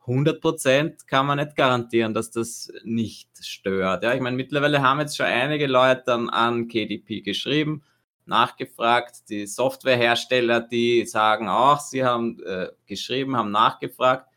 100% 0.07 1.09
kann 1.09 1.27
man 1.27 1.39
nicht 1.39 1.57
garantieren, 1.57 2.15
dass 2.15 2.31
das 2.31 2.73
nicht 2.85 3.29
stört. 3.45 4.05
Ja. 4.05 4.15
Ich 4.15 4.21
meine, 4.21 4.37
mittlerweile 4.37 4.83
haben 4.83 5.01
jetzt 5.01 5.17
schon 5.17 5.27
einige 5.27 5.67
Leute 5.67 6.05
dann 6.07 6.31
an 6.31 6.69
KDP 6.69 7.23
geschrieben, 7.23 7.83
nachgefragt, 8.27 9.29
die 9.31 9.49
Softwarehersteller, 9.49 10.61
die 10.61 11.05
sagen 11.07 11.49
auch, 11.49 11.81
sie 11.81 12.05
haben 12.05 12.41
äh, 12.45 12.69
geschrieben, 12.87 13.37
haben 13.37 13.51
nachgefragt 13.51 14.30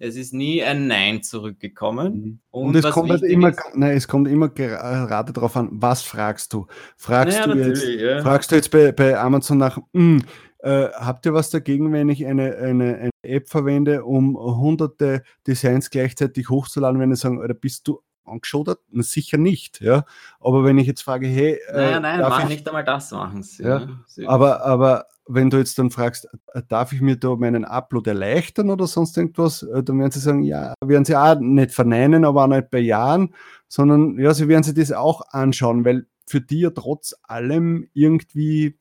es 0.00 0.16
ist 0.16 0.32
nie 0.32 0.64
ein 0.64 0.86
Nein 0.86 1.22
zurückgekommen. 1.22 2.12
Mhm. 2.14 2.38
Und, 2.50 2.66
und 2.68 2.76
es 2.76 2.90
kommt 2.90 3.10
halt 3.10 3.22
immer, 3.22 3.52
nein, 3.74 3.96
es 3.96 4.08
kommt 4.08 4.28
immer 4.28 4.48
gerade 4.48 5.32
darauf 5.32 5.56
an, 5.56 5.68
was 5.72 6.02
fragst 6.02 6.52
du? 6.54 6.66
Fragst 6.96 7.38
naja, 7.38 7.52
du 7.52 7.68
jetzt, 7.68 7.84
ja. 7.86 8.22
fragst 8.22 8.50
du 8.50 8.56
jetzt 8.56 8.70
bei, 8.70 8.92
bei 8.92 9.18
Amazon 9.18 9.58
nach, 9.58 9.76
mh, 9.76 9.82
hm, 9.92 10.22
äh, 10.62 10.88
habt 10.94 11.26
ihr 11.26 11.34
was 11.34 11.50
dagegen, 11.50 11.92
wenn 11.92 12.08
ich 12.08 12.26
eine, 12.26 12.56
eine, 12.56 12.96
eine 12.96 13.10
App 13.22 13.48
verwende, 13.48 14.04
um 14.04 14.36
hunderte 14.36 15.22
Designs 15.46 15.90
gleichzeitig 15.90 16.48
hochzuladen, 16.48 16.98
wenn 16.98 17.12
ich 17.12 17.20
sagen, 17.20 17.38
oder 17.38 17.54
bist 17.54 17.86
du 17.86 18.02
angeschaut? 18.24 18.78
Na, 18.90 19.02
sicher 19.02 19.36
nicht, 19.36 19.80
ja. 19.82 20.04
Aber 20.40 20.64
wenn 20.64 20.78
ich 20.78 20.86
jetzt 20.86 21.02
frage, 21.02 21.26
hey, 21.26 21.60
äh, 21.68 21.76
naja, 21.76 22.00
nein, 22.00 22.20
mach 22.20 22.42
ich, 22.42 22.48
nicht 22.48 22.66
einmal 22.66 22.84
das 22.84 23.10
machen. 23.10 23.42
Sie, 23.42 23.62
ja, 23.62 23.86
ja. 24.16 24.28
Aber, 24.28 24.64
aber 24.64 25.06
wenn 25.32 25.50
du 25.50 25.58
jetzt 25.58 25.78
dann 25.78 25.90
fragst, 25.90 26.28
äh, 26.52 26.62
darf 26.68 26.92
ich 26.92 27.00
mir 27.00 27.16
da 27.16 27.36
meinen 27.36 27.64
Upload 27.64 28.08
erleichtern 28.08 28.70
oder 28.70 28.86
sonst 28.86 29.16
irgendwas, 29.16 29.62
äh, 29.62 29.82
dann 29.82 29.98
werden 29.98 30.10
sie 30.10 30.20
sagen, 30.20 30.42
ja, 30.42 30.74
werden 30.84 31.04
sie 31.04 31.16
auch 31.16 31.38
nicht 31.38 31.72
verneinen, 31.72 32.24
aber 32.24 32.44
auch 32.44 32.48
nicht 32.48 32.70
bejahen, 32.70 33.34
sondern 33.68 34.18
ja, 34.18 34.34
sie 34.34 34.48
werden 34.48 34.62
sich 34.62 34.74
das 34.74 34.92
auch 34.92 35.22
anschauen, 35.30 35.84
weil 35.84 36.06
für 36.26 36.40
die 36.40 36.60
ja 36.60 36.70
trotz 36.70 37.14
allem 37.22 37.88
irgendwie 37.92 38.78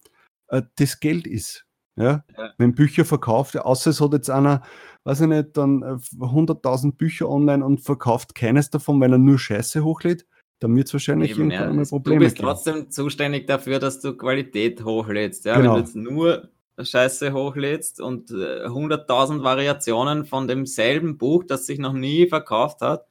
äh, 0.47 0.63
das 0.77 0.99
Geld 0.99 1.27
ist. 1.27 1.65
Ja? 1.95 2.23
ja? 2.37 2.53
Wenn 2.57 2.75
Bücher 2.75 3.05
verkauft, 3.05 3.57
außer 3.57 3.91
es 3.91 4.01
hat 4.01 4.13
jetzt 4.13 4.29
einer, 4.29 4.61
weiß 5.03 5.21
ich 5.21 5.27
nicht, 5.27 5.57
dann 5.57 5.83
100.000 5.83 6.87
äh, 6.87 6.91
Bücher 6.93 7.29
online 7.29 7.65
und 7.65 7.81
verkauft 7.81 8.35
keines 8.35 8.69
davon, 8.69 8.99
weil 8.99 9.11
er 9.11 9.17
nur 9.17 9.37
Scheiße 9.37 9.83
hochlädt, 9.83 10.25
dann 10.59 10.75
wird 10.75 10.87
es 10.87 10.93
wahrscheinlich 10.93 11.31
Eben, 11.31 11.51
irgendwann 11.51 11.79
ja. 11.79 11.89
Probleme 11.89 12.19
Du 12.19 12.25
bist 12.25 12.35
geben. 12.35 12.47
trotzdem 12.47 12.91
zuständig 12.91 13.47
dafür, 13.47 13.79
dass 13.79 14.01
du 14.01 14.15
Qualität 14.15 14.83
hochlädst. 14.83 15.45
Ja? 15.45 15.57
Genau. 15.57 15.75
Wenn 15.75 15.75
du 15.75 15.79
jetzt 15.79 15.95
nur 15.95 16.49
Scheiße 16.77 17.33
hochlädst 17.33 18.01
und 18.01 18.31
äh, 18.31 18.65
100.000 18.65 19.43
Variationen 19.43 20.25
von 20.25 20.47
demselben 20.47 21.17
Buch, 21.17 21.43
das 21.45 21.65
sich 21.65 21.79
noch 21.79 21.93
nie 21.93 22.27
verkauft 22.27 22.81
hat, 22.81 23.07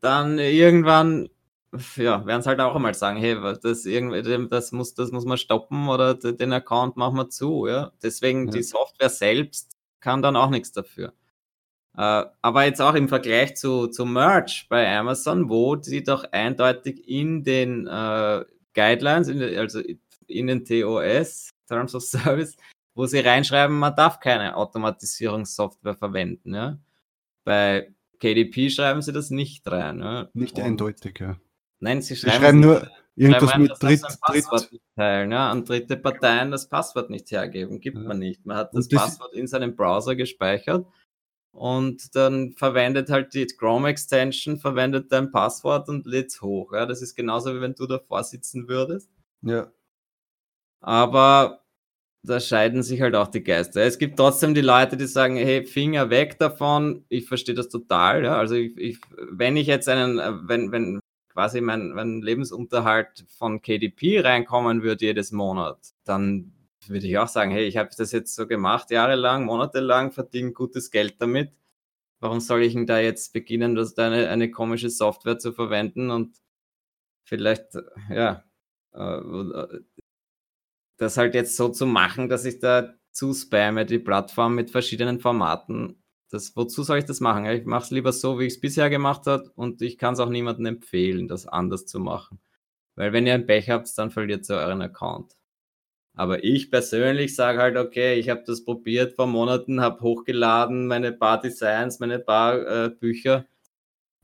dann 0.00 0.38
irgendwann 0.38 1.28
ja, 1.96 2.24
werden 2.24 2.40
es 2.40 2.46
halt 2.46 2.60
auch 2.60 2.74
einmal 2.74 2.94
sagen, 2.94 3.18
hey, 3.18 3.36
das, 3.62 3.84
irgendwie, 3.84 4.48
das, 4.48 4.72
muss, 4.72 4.94
das 4.94 5.10
muss 5.10 5.24
man 5.24 5.36
stoppen 5.36 5.88
oder 5.88 6.14
den 6.14 6.52
Account 6.52 6.96
machen 6.96 7.16
wir 7.16 7.28
zu. 7.28 7.66
Ja? 7.66 7.92
Deswegen 8.02 8.46
ja. 8.46 8.52
die 8.52 8.62
Software 8.62 9.10
selbst 9.10 9.70
kann 10.00 10.22
dann 10.22 10.36
auch 10.36 10.50
nichts 10.50 10.72
dafür. 10.72 11.12
Äh, 11.96 12.24
aber 12.42 12.64
jetzt 12.64 12.80
auch 12.80 12.94
im 12.94 13.08
Vergleich 13.08 13.56
zu, 13.56 13.88
zu 13.88 14.04
Merch 14.04 14.66
bei 14.68 14.96
Amazon, 14.96 15.48
wo 15.48 15.76
sie 15.80 16.02
doch 16.02 16.24
eindeutig 16.32 17.08
in 17.08 17.42
den 17.42 17.86
äh, 17.86 18.44
Guidelines, 18.74 19.28
in 19.28 19.42
also 19.58 19.80
in 20.28 20.46
den 20.46 20.64
TOS, 20.64 21.50
Terms 21.66 21.94
of 21.94 22.02
Service, 22.02 22.56
wo 22.94 23.06
sie 23.06 23.20
reinschreiben, 23.20 23.78
man 23.78 23.96
darf 23.96 24.20
keine 24.20 24.56
Automatisierungssoftware 24.56 25.96
verwenden. 25.96 26.54
Ja? 26.54 26.78
Bei 27.44 27.92
KDP 28.20 28.70
schreiben 28.70 29.02
sie 29.02 29.12
das 29.12 29.30
nicht 29.30 29.66
rein. 29.70 30.00
Ja? 30.00 30.28
Nicht 30.34 30.56
Und, 30.58 30.64
eindeutig, 30.64 31.18
ja. 31.20 31.36
Nein, 31.80 32.02
sie 32.02 32.16
schreiben, 32.16 32.34
sie 32.34 32.40
schreiben 32.40 32.60
nur 32.60 32.88
irgendwas 33.16 33.56
mit 33.56 33.72
Dritt, 33.80 34.02
Passwort 34.20 34.70
Dritt. 34.70 34.80
teilen, 34.96 35.32
ja, 35.32 35.50
an 35.50 35.64
dritte 35.64 35.96
Parteien 35.96 36.50
das 36.50 36.68
Passwort 36.68 37.10
nicht 37.10 37.30
hergeben. 37.30 37.80
Gibt 37.80 37.98
man 37.98 38.18
nicht. 38.18 38.44
Man 38.46 38.56
hat 38.56 38.74
das, 38.74 38.88
das 38.88 39.00
Passwort 39.00 39.32
in 39.34 39.46
seinem 39.46 39.74
Browser 39.74 40.16
gespeichert 40.16 40.86
und 41.52 42.14
dann 42.14 42.52
verwendet 42.52 43.10
halt 43.10 43.34
die 43.34 43.46
Chrome 43.46 43.88
Extension, 43.88 44.58
verwendet 44.58 45.10
dein 45.10 45.30
Passwort 45.30 45.88
und 45.88 46.06
lädt 46.06 46.40
hoch. 46.40 46.72
Ja, 46.72 46.86
das 46.86 47.02
ist 47.02 47.14
genauso 47.14 47.54
wie 47.54 47.60
wenn 47.60 47.74
du 47.74 47.86
davor 47.86 48.22
sitzen 48.24 48.68
würdest. 48.68 49.10
Ja. 49.42 49.70
Aber 50.80 51.62
da 52.22 52.40
scheiden 52.40 52.82
sich 52.82 53.00
halt 53.00 53.14
auch 53.14 53.28
die 53.28 53.42
Geister. 53.42 53.82
Es 53.82 53.98
gibt 53.98 54.16
trotzdem 54.16 54.54
die 54.54 54.60
Leute, 54.60 54.96
die 54.96 55.06
sagen, 55.06 55.36
hey, 55.36 55.64
Finger 55.64 56.10
weg 56.10 56.38
davon. 56.38 57.04
Ich 57.08 57.26
verstehe 57.26 57.54
das 57.54 57.68
total. 57.68 58.24
Ja? 58.24 58.36
Also 58.36 58.54
ich, 58.54 58.76
ich, 58.76 59.00
wenn 59.30 59.56
ich 59.56 59.66
jetzt 59.66 59.88
einen, 59.88 60.18
wenn, 60.48 60.72
wenn 60.72 61.00
quasi 61.32 61.60
mein, 61.60 61.90
mein 61.90 62.20
Lebensunterhalt 62.22 63.24
von 63.28 63.62
KDP 63.62 64.20
reinkommen 64.20 64.82
würde 64.82 65.06
jedes 65.06 65.32
Monat, 65.32 65.78
dann 66.04 66.52
würde 66.90 67.06
ich 67.06 67.18
auch 67.18 67.28
sagen, 67.28 67.50
hey, 67.50 67.66
ich 67.66 67.76
habe 67.76 67.90
das 67.96 68.12
jetzt 68.12 68.34
so 68.34 68.46
gemacht, 68.46 68.90
jahrelang, 68.90 69.44
monatelang, 69.44 70.12
verdiene 70.12 70.52
gutes 70.52 70.90
Geld 70.90 71.20
damit. 71.20 71.52
Warum 72.20 72.40
soll 72.40 72.62
ich 72.62 72.74
denn 72.74 72.86
da 72.86 72.98
jetzt 73.00 73.32
beginnen, 73.32 73.74
das 73.74 73.94
da 73.94 74.06
eine, 74.06 74.28
eine 74.28 74.50
komische 74.50 74.90
Software 74.90 75.38
zu 75.38 75.52
verwenden 75.52 76.10
und 76.10 76.38
vielleicht, 77.24 77.74
ja, 78.10 78.44
äh, 78.92 79.80
das 80.98 81.16
halt 81.16 81.34
jetzt 81.34 81.56
so 81.56 81.68
zu 81.68 81.86
machen, 81.86 82.28
dass 82.28 82.44
ich 82.44 82.58
da 82.58 82.94
zu 83.12 83.34
spamme, 83.34 83.86
die 83.86 83.98
Plattform 83.98 84.54
mit 84.54 84.70
verschiedenen 84.70 85.20
Formaten. 85.20 86.02
Das, 86.30 86.54
wozu 86.56 86.82
soll 86.82 86.98
ich 86.98 87.04
das 87.04 87.20
machen? 87.20 87.46
Ich 87.46 87.64
mache 87.64 87.84
es 87.84 87.90
lieber 87.90 88.12
so, 88.12 88.38
wie 88.38 88.44
ich 88.46 88.54
es 88.54 88.60
bisher 88.60 88.90
gemacht 88.90 89.26
habe 89.26 89.50
und 89.54 89.80
ich 89.82 89.96
kann 89.98 90.14
es 90.14 90.20
auch 90.20 90.28
niemandem 90.28 90.66
empfehlen, 90.66 91.28
das 91.28 91.46
anders 91.46 91.86
zu 91.86 92.00
machen. 92.00 92.40
Weil 92.96 93.12
wenn 93.12 93.26
ihr 93.26 93.34
ein 93.34 93.46
Pech 93.46 93.70
habt, 93.70 93.96
dann 93.96 94.10
verliert 94.10 94.48
ihr 94.50 94.56
euren 94.56 94.82
Account. 94.82 95.37
Aber 96.18 96.42
ich 96.42 96.72
persönlich 96.72 97.36
sage 97.36 97.60
halt, 97.60 97.76
okay, 97.76 98.18
ich 98.18 98.28
habe 98.28 98.42
das 98.44 98.64
probiert 98.64 99.14
vor 99.14 99.28
Monaten, 99.28 99.80
habe 99.80 100.00
hochgeladen, 100.00 100.88
meine 100.88 101.12
paar 101.12 101.40
Designs, 101.40 102.00
meine 102.00 102.18
paar 102.18 102.86
äh, 102.86 102.90
Bücher, 102.90 103.46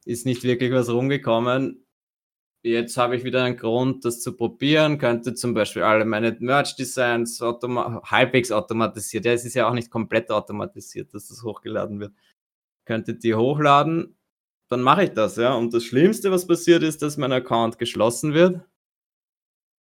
ist 0.05 0.26
nicht 0.26 0.42
wirklich 0.42 0.72
was 0.72 0.90
rumgekommen. 0.90 1.86
jetzt 2.64 2.97
habe 2.97 3.16
ich 3.16 3.24
wieder 3.24 3.45
einen 3.45 3.57
Grund, 3.57 4.05
das 4.05 4.20
zu 4.22 4.36
probieren, 4.36 4.99
könnte 4.99 5.34
zum 5.34 5.55
Beispiel 5.55 5.82
alle 5.84 6.05
meine 6.05 6.36
Merch-Designs 6.40 7.40
automa 7.42 8.03
halbwegs 8.05 8.51
automatisiert, 8.53 9.24
ja, 9.26 9.32
es 9.32 9.45
ist 9.45 9.55
ja 9.55 9.68
auch 9.68 9.74
nicht 9.74 9.90
komplett 9.90 10.30
automatisiert, 10.30 11.14
dass 11.14 11.28
das 11.28 11.45
hochgeladen 11.45 12.01
wird, 12.01 12.12
könnte 12.86 13.14
die 13.14 13.36
hochladen, 13.36 14.16
dann 14.68 14.82
mache 14.82 15.05
ich 15.05 15.11
das, 15.12 15.36
ja. 15.36 15.55
Und 15.55 15.74
das 15.74 15.84
Schlimmste, 15.84 16.32
was 16.32 16.47
passiert 16.47 16.82
ist, 16.82 17.03
dass 17.03 17.18
mein 17.18 17.32
Account 17.32 17.78
geschlossen 17.78 18.34
wird. 18.34 18.62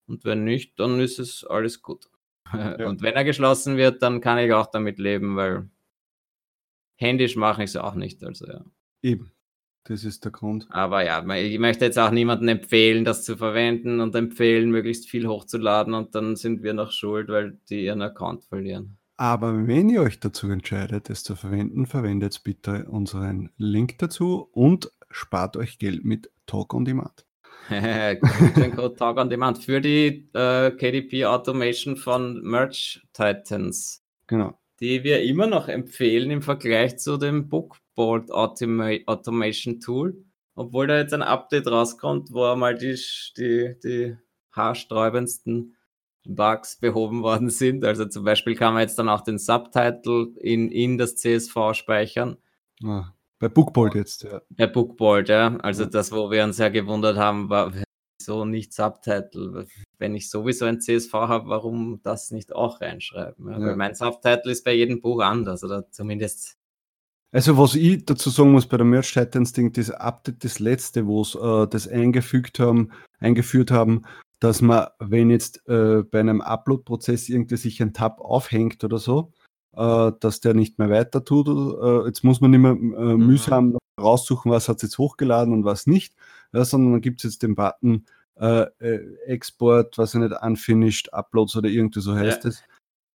Und 0.06 0.24
wenn 0.24 0.44
nicht, 0.44 0.78
dann 0.78 1.00
ist 1.00 1.18
es 1.18 1.44
alles 1.44 1.82
gut. 1.82 2.08
Ja. 2.54 2.86
Und 2.86 3.00
wenn 3.00 3.14
er 3.14 3.24
geschlossen 3.24 3.78
wird, 3.78 4.02
dann 4.02 4.20
kann 4.20 4.36
ich 4.36 4.52
auch 4.52 4.66
damit 4.66 4.98
leben, 4.98 5.36
weil 5.36 5.70
händisch 6.96 7.34
mache 7.34 7.64
ich 7.64 7.70
es 7.70 7.76
auch 7.76 7.94
nicht. 7.94 8.22
Also 8.22 8.46
ja. 8.46 8.62
Eben. 9.00 9.32
Das 9.84 10.04
ist 10.04 10.24
der 10.24 10.32
Grund. 10.32 10.66
Aber 10.70 11.04
ja, 11.04 11.26
ich 11.34 11.58
möchte 11.58 11.84
jetzt 11.84 11.98
auch 11.98 12.10
niemandem 12.10 12.48
empfehlen, 12.48 13.04
das 13.04 13.24
zu 13.24 13.36
verwenden 13.36 14.00
und 14.00 14.14
empfehlen, 14.14 14.70
möglichst 14.70 15.08
viel 15.08 15.26
hochzuladen 15.26 15.94
und 15.94 16.14
dann 16.14 16.36
sind 16.36 16.62
wir 16.62 16.72
noch 16.72 16.92
schuld, 16.92 17.28
weil 17.28 17.58
die 17.68 17.84
ihren 17.86 18.02
Account 18.02 18.44
verlieren. 18.44 18.98
Aber 19.16 19.66
wenn 19.66 19.88
ihr 19.88 20.02
euch 20.02 20.20
dazu 20.20 20.48
entscheidet, 20.50 21.10
es 21.10 21.24
zu 21.24 21.34
verwenden, 21.34 21.86
verwendet 21.86 22.42
bitte 22.44 22.86
unseren 22.88 23.50
Link 23.56 23.98
dazu 23.98 24.48
und 24.52 24.90
spart 25.10 25.56
euch 25.56 25.78
Geld 25.78 26.04
mit 26.04 26.30
Talk 26.46 26.74
on 26.74 26.84
Demand. 26.84 27.26
Code 28.76 28.96
Talk 28.96 29.18
on 29.18 29.30
Demand 29.30 29.58
für 29.58 29.80
die 29.80 30.28
äh, 30.34 30.70
KDP 30.70 31.26
Automation 31.26 31.96
von 31.96 32.42
Merch 32.42 33.02
Titans. 33.12 34.04
Genau. 34.26 34.58
Die 34.80 35.04
wir 35.04 35.22
immer 35.22 35.46
noch 35.46 35.68
empfehlen 35.68 36.30
im 36.30 36.42
Vergleich 36.42 36.98
zu 36.98 37.16
dem 37.16 37.48
Book 37.48 37.78
Board 37.94 38.30
Automa 38.30 38.90
Automation 39.06 39.80
Tool, 39.80 40.24
obwohl 40.54 40.86
da 40.86 40.98
jetzt 40.98 41.14
ein 41.14 41.22
Update 41.22 41.66
rauskommt, 41.66 42.32
wo 42.32 42.44
einmal 42.44 42.76
die, 42.76 42.98
die, 43.36 43.76
die 43.82 44.16
haarsträubendsten 44.52 45.76
Bugs 46.24 46.78
behoben 46.78 47.22
worden 47.22 47.50
sind. 47.50 47.84
Also 47.84 48.06
zum 48.06 48.24
Beispiel 48.24 48.54
kann 48.54 48.74
man 48.74 48.82
jetzt 48.82 48.98
dann 48.98 49.08
auch 49.08 49.22
den 49.22 49.38
Subtitle 49.38 50.28
in, 50.40 50.70
in 50.70 50.98
das 50.98 51.16
CSV 51.16 51.74
speichern. 51.74 52.36
Ah, 52.84 53.12
bei 53.42 53.48
Bookboard 53.48 53.96
jetzt, 53.96 54.22
ja. 54.22 54.40
Bei 54.50 54.68
Bookboard, 54.68 55.28
ja. 55.28 55.56
Also 55.56 55.84
das, 55.84 56.12
wo 56.12 56.30
wir 56.30 56.44
uns 56.44 56.58
ja 56.58 56.68
gewundert 56.68 57.16
haben, 57.16 57.50
war 57.50 57.72
so 58.22 58.44
nicht 58.44 58.72
Subtitle. 58.72 59.66
Wenn 59.98 60.14
ich 60.14 60.30
sowieso 60.30 60.64
ein 60.64 60.80
CSV 60.80 61.12
habe, 61.12 61.48
warum 61.48 61.98
das 62.04 62.30
nicht 62.30 62.54
auch 62.54 62.80
reinschreiben? 62.80 63.50
Ja? 63.50 63.58
Ja. 63.58 63.66
Weil 63.66 63.74
mein 63.74 63.96
Subtitle 63.96 64.52
ist 64.52 64.62
bei 64.62 64.74
jedem 64.74 65.00
Buch 65.00 65.20
anders 65.22 65.64
oder 65.64 65.90
zumindest 65.90 66.56
also 67.32 67.58
was 67.58 67.74
ich 67.74 68.04
dazu 68.04 68.30
sagen 68.30 68.52
muss 68.52 68.66
bei 68.66 68.76
der 68.76 68.86
Merch 68.86 69.12
Titans 69.12 69.52
Ding, 69.54 69.72
das 69.72 69.90
Update, 69.90 70.44
das 70.44 70.60
letzte, 70.60 71.06
wo 71.06 71.22
es 71.22 71.34
äh, 71.34 71.66
das 71.66 71.88
eingefügt 71.88 72.60
haben, 72.60 72.92
eingeführt 73.18 73.72
haben, 73.72 74.02
dass 74.38 74.60
man, 74.60 74.86
wenn 75.00 75.30
jetzt 75.30 75.66
äh, 75.66 76.04
bei 76.04 76.20
einem 76.20 76.42
Upload-Prozess 76.42 77.28
irgendwie 77.28 77.56
sich 77.56 77.82
ein 77.82 77.92
Tab 77.92 78.20
aufhängt 78.20 78.84
oder 78.84 78.98
so, 78.98 79.32
dass 79.72 80.40
der 80.40 80.54
nicht 80.54 80.78
mehr 80.78 80.90
weiter 80.90 81.24
tut. 81.24 81.48
Äh, 81.48 82.06
jetzt 82.06 82.24
muss 82.24 82.40
man 82.40 82.50
nicht 82.50 82.60
mehr 82.60 82.72
äh, 82.72 82.74
mhm. 82.74 83.26
mühsam 83.26 83.78
raussuchen, 84.00 84.50
was 84.50 84.68
hat 84.68 84.82
jetzt 84.82 84.98
hochgeladen 84.98 85.52
und 85.52 85.64
was 85.64 85.86
nicht, 85.86 86.14
ja, 86.52 86.64
sondern 86.64 86.92
dann 86.92 87.00
gibt 87.00 87.20
es 87.20 87.30
jetzt 87.30 87.42
den 87.42 87.54
Button 87.54 88.06
äh, 88.36 88.66
Export, 89.26 89.98
was 89.98 90.14
er 90.14 90.20
nicht 90.20 90.42
unfinished, 90.42 91.12
Uploads 91.12 91.56
oder 91.56 91.68
irgendwie 91.68 92.00
so 92.00 92.14
heißt 92.14 92.44
es. 92.46 92.60
Ja. 92.60 92.66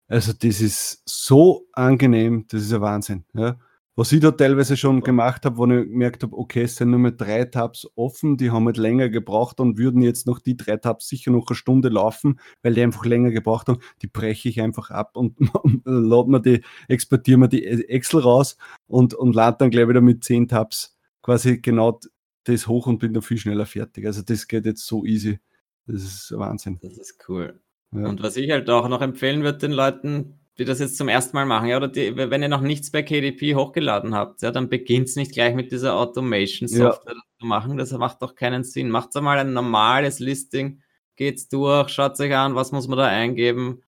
Also 0.08 0.32
das 0.32 0.60
ist 0.60 1.02
so 1.04 1.66
angenehm, 1.72 2.46
das 2.48 2.62
ist 2.62 2.72
ein 2.72 2.80
Wahnsinn. 2.80 3.24
Ja. 3.34 3.56
Was 3.98 4.12
ich 4.12 4.20
da 4.20 4.30
teilweise 4.30 4.76
schon 4.76 5.00
gemacht 5.00 5.46
habe, 5.46 5.56
wo 5.56 5.64
ich 5.64 5.88
gemerkt 5.88 6.22
habe, 6.22 6.36
okay, 6.36 6.62
es 6.64 6.76
sind 6.76 6.90
nur 6.90 6.98
mehr 6.98 7.12
drei 7.12 7.46
Tabs 7.46 7.88
offen, 7.94 8.36
die 8.36 8.50
haben 8.50 8.66
halt 8.66 8.76
länger 8.76 9.08
gebraucht 9.08 9.58
und 9.58 9.78
würden 9.78 10.02
jetzt 10.02 10.26
noch 10.26 10.38
die 10.38 10.54
drei 10.54 10.76
Tabs 10.76 11.08
sicher 11.08 11.30
noch 11.30 11.48
eine 11.48 11.56
Stunde 11.56 11.88
laufen, 11.88 12.38
weil 12.62 12.74
die 12.74 12.82
einfach 12.82 13.06
länger 13.06 13.30
gebraucht 13.30 13.68
haben, 13.68 13.80
die 14.02 14.06
breche 14.06 14.50
ich 14.50 14.60
einfach 14.60 14.90
ab 14.90 15.16
und 15.16 15.38
lade 15.84 16.30
mir 16.30 16.42
die, 16.42 16.62
exportiere 16.88 17.38
mir 17.38 17.48
die 17.48 17.64
Excel 17.64 18.20
raus 18.20 18.58
und, 18.86 19.14
und 19.14 19.34
lade 19.34 19.56
dann 19.60 19.70
gleich 19.70 19.88
wieder 19.88 20.02
mit 20.02 20.22
zehn 20.24 20.46
Tabs 20.46 20.94
quasi 21.22 21.58
genau 21.58 21.98
das 22.44 22.68
hoch 22.68 22.86
und 22.86 22.98
bin 22.98 23.14
dann 23.14 23.22
viel 23.22 23.38
schneller 23.38 23.64
fertig. 23.64 24.06
Also 24.06 24.20
das 24.20 24.46
geht 24.46 24.66
jetzt 24.66 24.86
so 24.86 25.06
easy. 25.06 25.40
Das 25.86 26.02
ist 26.02 26.34
Wahnsinn. 26.36 26.78
Das 26.82 26.98
ist 26.98 27.18
cool. 27.28 27.60
Ja. 27.92 28.08
Und 28.08 28.22
was 28.22 28.36
ich 28.36 28.50
halt 28.50 28.68
auch 28.68 28.88
noch 28.88 29.00
empfehlen 29.00 29.42
würde 29.42 29.58
den 29.58 29.72
Leuten, 29.72 30.38
die 30.58 30.64
das 30.64 30.78
jetzt 30.78 30.96
zum 30.96 31.08
ersten 31.08 31.36
Mal 31.36 31.44
machen, 31.44 31.68
ja, 31.68 31.76
oder 31.76 31.88
die, 31.88 32.16
wenn 32.16 32.42
ihr 32.42 32.48
noch 32.48 32.62
nichts 32.62 32.90
bei 32.90 33.02
KDP 33.02 33.54
hochgeladen 33.54 34.14
habt, 34.14 34.42
ja, 34.42 34.50
dann 34.50 34.68
beginnt 34.68 35.08
es 35.08 35.16
nicht 35.16 35.32
gleich 35.32 35.54
mit 35.54 35.70
dieser 35.70 35.94
Automation-Software 35.96 37.14
ja. 37.14 37.22
zu 37.40 37.46
machen. 37.46 37.76
Das 37.76 37.92
macht 37.92 38.22
doch 38.22 38.34
keinen 38.34 38.64
Sinn. 38.64 38.90
Macht 38.90 39.14
einmal 39.16 39.38
ein 39.38 39.52
normales 39.52 40.18
Listing, 40.18 40.82
geht's 41.14 41.48
durch, 41.48 41.90
schaut 41.90 42.18
euch 42.20 42.34
an, 42.34 42.54
was 42.54 42.72
muss 42.72 42.88
man 42.88 42.98
da 42.98 43.06
eingeben 43.06 43.82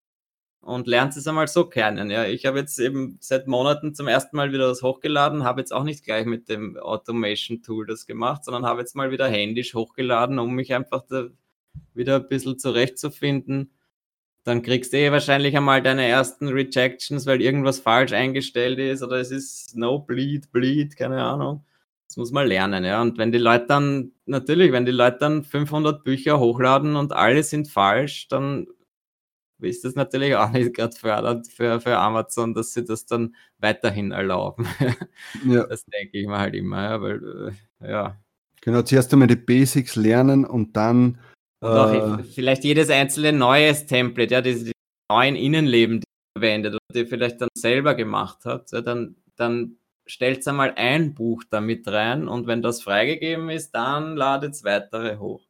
und 0.60 0.86
lernt 0.86 1.16
es 1.16 1.26
einmal 1.26 1.48
so 1.48 1.64
kennen. 1.64 2.10
Ja, 2.10 2.26
ich 2.26 2.44
habe 2.44 2.58
jetzt 2.58 2.78
eben 2.78 3.16
seit 3.20 3.46
Monaten 3.46 3.94
zum 3.94 4.06
ersten 4.06 4.36
Mal 4.36 4.52
wieder 4.52 4.68
das 4.68 4.82
hochgeladen, 4.82 5.44
habe 5.44 5.62
jetzt 5.62 5.72
auch 5.72 5.84
nicht 5.84 6.04
gleich 6.04 6.26
mit 6.26 6.50
dem 6.50 6.76
Automation-Tool 6.76 7.86
das 7.86 8.04
gemacht, 8.04 8.44
sondern 8.44 8.66
habe 8.66 8.80
jetzt 8.80 8.94
mal 8.94 9.10
wieder 9.10 9.28
händisch 9.28 9.74
hochgeladen, 9.74 10.38
um 10.38 10.54
mich 10.54 10.74
einfach 10.74 11.04
wieder 11.94 12.16
ein 12.16 12.28
bisschen 12.28 12.58
zurechtzufinden 12.58 13.70
dann 14.49 14.62
kriegst 14.62 14.92
du 14.92 14.96
eh 14.96 15.12
wahrscheinlich 15.12 15.57
einmal 15.57 15.82
deine 15.82 16.07
ersten 16.07 16.49
Rejections, 16.49 17.26
weil 17.26 17.42
irgendwas 17.42 17.80
falsch 17.80 18.12
eingestellt 18.12 18.78
ist 18.78 19.03
oder 19.03 19.16
es 19.16 19.30
ist 19.30 19.76
no 19.76 19.99
bleed, 19.99 20.51
bleed, 20.53 20.96
keine 20.96 21.22
Ahnung. 21.22 21.64
Das 22.07 22.16
muss 22.16 22.32
man 22.32 22.46
lernen, 22.46 22.84
ja. 22.84 23.03
Und 23.03 23.18
wenn 23.18 23.32
die 23.32 23.38
Leute 23.38 23.66
dann, 23.66 24.12
natürlich, 24.24 24.72
wenn 24.72 24.86
die 24.86 24.92
Leute 24.92 25.18
dann 25.20 25.44
500 25.44 26.03
Bücher 26.03 26.40
hochladen 26.40 26.96
und 26.96 27.12
alle 27.12 27.42
sind 27.42 27.68
falsch, 27.68 28.28
dann 28.28 28.66
ist 29.61 29.84
das 29.84 29.94
natürlich 29.94 30.34
auch 30.34 30.51
nicht 30.51 30.74
gerade 30.74 30.96
fördernd 30.96 31.49
für, 31.49 31.80
für 31.80 31.99
Amazon, 31.99 32.55
dass 32.55 32.72
sie 32.72 32.84
das 32.84 33.05
dann 33.05 33.34
weiterhin 33.59 34.12
erlauben. 34.12 34.66
Ja. 35.44 35.64
Das 35.68 35.84
denke 35.84 36.18
ich 36.18 36.26
mir 36.26 36.38
halt 36.38 36.55
immer, 36.55 36.82
ja, 36.82 37.03
weil, 37.03 37.53
äh, 37.82 37.90
ja. 37.90 38.16
Genau, 38.62 38.82
zuerst 38.82 39.12
einmal 39.12 39.28
die 39.28 39.36
Basics 39.36 39.94
lernen 39.96 40.44
und 40.46 40.76
dann 40.76 41.18
und 41.61 41.70
auch 41.70 42.18
äh, 42.18 42.22
vielleicht 42.22 42.64
jedes 42.64 42.90
einzelne 42.90 43.32
neues 43.32 43.86
Template, 43.86 44.32
ja, 44.32 44.40
diese 44.40 44.66
die 44.66 44.72
neuen 45.11 45.36
Innenleben, 45.36 46.00
die 46.00 46.04
er 46.06 46.40
verwendet 46.40 46.74
oder 46.74 46.94
die 46.94 47.06
vielleicht 47.06 47.40
dann 47.40 47.48
selber 47.56 47.94
gemacht 47.94 48.44
hat, 48.44 48.70
ja, 48.72 48.80
dann, 48.80 49.16
dann 49.36 49.78
stellt 50.06 50.46
einmal 50.46 50.74
ein 50.76 51.14
Buch 51.14 51.44
damit 51.50 51.86
rein 51.88 52.28
und 52.28 52.46
wenn 52.46 52.62
das 52.62 52.82
freigegeben 52.82 53.50
ist, 53.50 53.72
dann 53.72 54.16
ladet 54.16 54.54
es 54.54 54.64
weitere 54.64 55.18
hoch. 55.18 55.46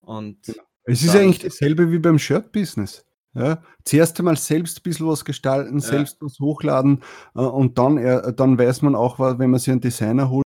Und 0.00 0.38
es 0.84 1.02
ist 1.02 1.14
eigentlich 1.14 1.40
dasselbe 1.40 1.92
wie 1.92 1.98
beim 1.98 2.18
Shirt-Business. 2.18 3.04
Ja, 3.34 3.62
zuerst 3.84 4.18
einmal 4.18 4.36
selbst 4.36 4.78
ein 4.78 4.82
bisschen 4.82 5.06
was 5.06 5.24
gestalten, 5.24 5.78
ja. 5.78 5.86
selbst 5.86 6.16
was 6.20 6.40
hochladen 6.40 7.02
äh, 7.36 7.40
und 7.40 7.78
dann, 7.78 7.96
dann 8.34 8.58
weiß 8.58 8.82
man 8.82 8.94
auch, 8.94 9.18
wenn 9.18 9.50
man 9.50 9.60
sich 9.60 9.70
einen 9.70 9.82
Designer 9.82 10.30
holt, 10.30 10.46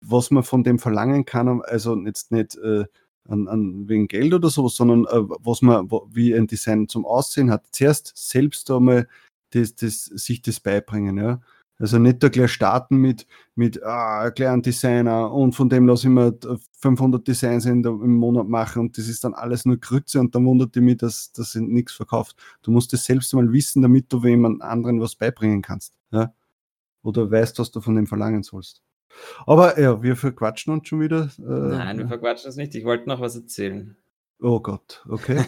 was 0.00 0.30
man 0.30 0.42
von 0.42 0.64
dem 0.64 0.78
verlangen 0.78 1.24
kann. 1.24 1.62
Also 1.62 1.96
jetzt 1.98 2.32
nicht 2.32 2.56
äh, 2.56 2.86
an, 3.28 3.48
an 3.48 3.88
wegen 3.88 4.08
Geld 4.08 4.34
oder 4.34 4.50
so, 4.50 4.68
sondern 4.68 5.04
äh, 5.04 5.28
was 5.40 5.62
man, 5.62 5.90
wie 6.10 6.34
ein 6.34 6.46
Design 6.46 6.88
zum 6.88 7.04
Aussehen 7.04 7.50
hat. 7.50 7.64
Zuerst 7.72 8.12
selbst 8.16 8.70
einmal 8.70 9.08
das, 9.50 9.74
das, 9.74 10.04
sich 10.04 10.42
das 10.42 10.60
beibringen, 10.60 11.18
ja. 11.18 11.40
Also 11.78 11.98
nicht 11.98 12.22
da 12.22 12.28
gleich 12.28 12.52
starten 12.52 12.98
mit, 12.98 13.26
mit 13.56 13.82
ah, 13.82 14.28
gleich 14.30 14.50
ein 14.50 14.62
Designer 14.62 15.32
und 15.32 15.54
von 15.56 15.68
dem 15.68 15.88
lasse 15.88 16.06
ich 16.06 16.12
mir 16.12 16.38
500 16.78 17.26
Designs 17.26 17.66
in 17.66 17.82
der, 17.82 17.90
im 17.90 18.14
Monat 18.14 18.46
machen 18.46 18.82
und 18.82 18.98
das 18.98 19.08
ist 19.08 19.24
dann 19.24 19.34
alles 19.34 19.64
nur 19.64 19.78
Grütze 19.78 20.20
und 20.20 20.32
dann 20.32 20.46
wundert 20.46 20.76
ihr 20.76 20.82
mich, 20.82 20.98
dass 20.98 21.32
das 21.32 21.56
nichts 21.56 21.92
verkauft. 21.94 22.36
Du 22.62 22.70
musst 22.70 22.92
das 22.92 23.04
selbst 23.04 23.34
einmal 23.34 23.52
wissen, 23.52 23.82
damit 23.82 24.12
du 24.12 24.22
jemand 24.24 24.62
anderen 24.62 25.00
was 25.00 25.16
beibringen 25.16 25.60
kannst. 25.60 25.98
Ja? 26.12 26.32
Oder 27.02 27.28
weißt, 27.30 27.58
was 27.58 27.72
du 27.72 27.80
von 27.80 27.96
dem 27.96 28.06
verlangen 28.06 28.44
sollst. 28.44 28.82
Aber 29.46 29.78
ja, 29.80 30.02
wir 30.02 30.16
verquatschen 30.16 30.72
uns 30.72 30.88
schon 30.88 31.00
wieder. 31.00 31.30
Äh, 31.38 31.42
Nein, 31.42 31.98
wir 31.98 32.08
verquatschen 32.08 32.48
uns 32.48 32.56
nicht. 32.56 32.74
Ich 32.74 32.84
wollte 32.84 33.08
noch 33.08 33.20
was 33.20 33.36
erzählen. 33.36 33.96
Oh 34.44 34.58
Gott, 34.58 35.04
okay. 35.08 35.44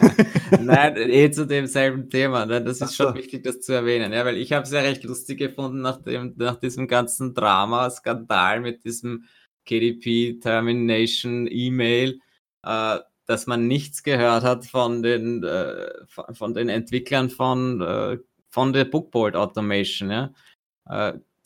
Nein, 0.62 0.96
eh 0.96 1.30
zu 1.30 1.46
demselben 1.46 2.08
Thema. 2.08 2.46
Ne? 2.46 2.64
Das 2.64 2.80
ist 2.80 2.96
schon 2.96 3.14
wichtig, 3.14 3.42
das 3.44 3.60
zu 3.60 3.74
erwähnen, 3.74 4.10
ja, 4.14 4.24
weil 4.24 4.38
ich 4.38 4.54
habe 4.54 4.62
es 4.62 4.72
ja 4.72 4.80
recht 4.80 5.04
lustig 5.04 5.38
gefunden 5.38 5.82
nach, 5.82 6.02
dem, 6.02 6.32
nach 6.38 6.56
diesem 6.56 6.88
ganzen 6.88 7.34
Drama, 7.34 7.90
Skandal 7.90 8.60
mit 8.60 8.84
diesem 8.84 9.24
KDP 9.66 10.38
Termination 10.40 11.46
E-Mail, 11.46 12.20
äh, 12.64 12.98
dass 13.26 13.46
man 13.46 13.66
nichts 13.66 14.02
gehört 14.02 14.44
hat 14.44 14.64
von 14.64 15.02
den, 15.02 15.44
äh, 15.44 15.90
von 16.06 16.54
den 16.54 16.70
Entwicklern 16.70 17.28
von, 17.28 17.82
äh, 17.82 18.16
von 18.48 18.72
der 18.72 18.86
Bookboard 18.86 19.36
Automation. 19.36 20.10
Ja? 20.10 20.32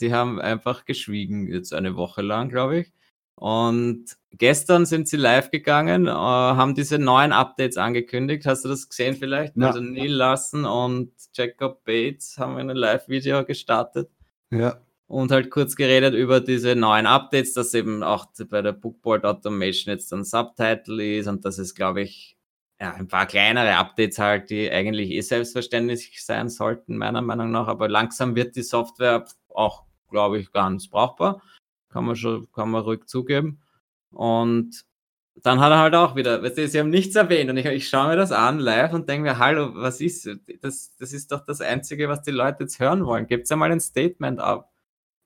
Die 0.02 0.12
haben 0.12 0.40
einfach 0.40 0.84
geschwiegen, 0.84 1.46
jetzt 1.46 1.72
eine 1.72 1.96
Woche 1.96 2.20
lang, 2.20 2.50
glaube 2.50 2.80
ich. 2.80 2.92
Und 3.36 4.04
gestern 4.32 4.84
sind 4.84 5.08
sie 5.08 5.16
live 5.16 5.50
gegangen, 5.50 6.06
äh, 6.06 6.10
haben 6.10 6.74
diese 6.74 6.98
neuen 6.98 7.32
Updates 7.32 7.76
angekündigt. 7.78 8.44
Hast 8.46 8.64
du 8.64 8.68
das 8.68 8.88
gesehen 8.88 9.14
vielleicht? 9.16 9.56
Ja. 9.56 9.68
Also 9.68 9.80
Neil 9.80 10.12
Larson 10.12 10.64
und 10.66 11.12
Jacob 11.32 11.82
Bates 11.84 12.36
haben 12.38 12.56
ein 12.58 12.68
Live-Video 12.68 13.44
gestartet. 13.44 14.10
Ja. 14.50 14.78
und 15.06 15.30
halt 15.30 15.50
kurz 15.50 15.76
geredet 15.76 16.14
über 16.14 16.40
diese 16.40 16.74
neuen 16.74 17.06
Updates, 17.06 17.52
dass 17.52 17.74
eben 17.74 18.02
auch 18.02 18.26
bei 18.48 18.62
der 18.62 18.72
Bookboard 18.72 19.24
Automation 19.24 19.92
jetzt 19.92 20.12
ein 20.12 20.24
Subtitle 20.24 21.18
ist 21.18 21.26
und 21.26 21.44
dass 21.44 21.58
es, 21.58 21.74
glaube 21.74 22.00
ich, 22.02 22.38
ja, 22.80 22.94
ein 22.94 23.08
paar 23.08 23.26
kleinere 23.26 23.76
Updates 23.76 24.18
halt, 24.18 24.50
die 24.50 24.70
eigentlich 24.70 25.10
eh 25.10 25.20
selbstverständlich 25.20 26.24
sein 26.24 26.48
sollten, 26.48 26.96
meiner 26.96 27.22
Meinung 27.22 27.50
nach. 27.50 27.68
Aber 27.68 27.88
langsam 27.88 28.34
wird 28.34 28.56
die 28.56 28.62
Software 28.62 29.26
auch, 29.48 29.84
glaube 30.12 30.38
ich, 30.38 30.52
ganz 30.52 30.88
brauchbar. 30.88 31.42
Kann 31.88 32.04
man 32.04 32.14
schon, 32.16 32.50
kann 32.52 32.70
man 32.70 32.82
ruhig 32.82 33.06
zugeben. 33.06 33.60
Und 34.12 34.84
dann 35.42 35.60
hat 35.60 35.72
er 35.72 35.78
halt 35.80 35.94
auch 35.94 36.14
wieder, 36.14 36.42
weißt 36.42 36.58
du, 36.58 36.68
sie 36.68 36.78
haben 36.78 36.90
nichts 36.90 37.16
erwähnt 37.16 37.50
und 37.50 37.56
ich, 37.56 37.66
ich 37.66 37.88
schaue 37.88 38.08
mir 38.08 38.16
das 38.16 38.32
an 38.32 38.58
live 38.58 38.92
und 38.92 39.08
denke 39.08 39.30
mir, 39.30 39.38
hallo, 39.38 39.74
was 39.74 40.00
ist, 40.00 40.28
das, 40.60 40.94
das 40.96 41.12
ist 41.12 41.32
doch 41.32 41.44
das 41.44 41.60
Einzige, 41.60 42.08
was 42.08 42.22
die 42.22 42.30
Leute 42.30 42.64
jetzt 42.64 42.78
hören 42.78 43.06
wollen. 43.06 43.26
Gebt 43.26 43.48
ja 43.48 43.56
mal 43.56 43.72
ein 43.72 43.80
Statement 43.80 44.40
ab. 44.40 44.70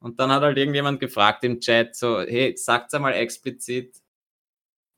Und 0.00 0.20
dann 0.20 0.30
hat 0.30 0.42
halt 0.42 0.58
irgendjemand 0.58 1.00
gefragt 1.00 1.42
im 1.44 1.60
Chat 1.60 1.96
so, 1.96 2.20
hey, 2.20 2.56
sagt 2.56 2.92
mal 3.00 3.12
explizit, 3.12 3.96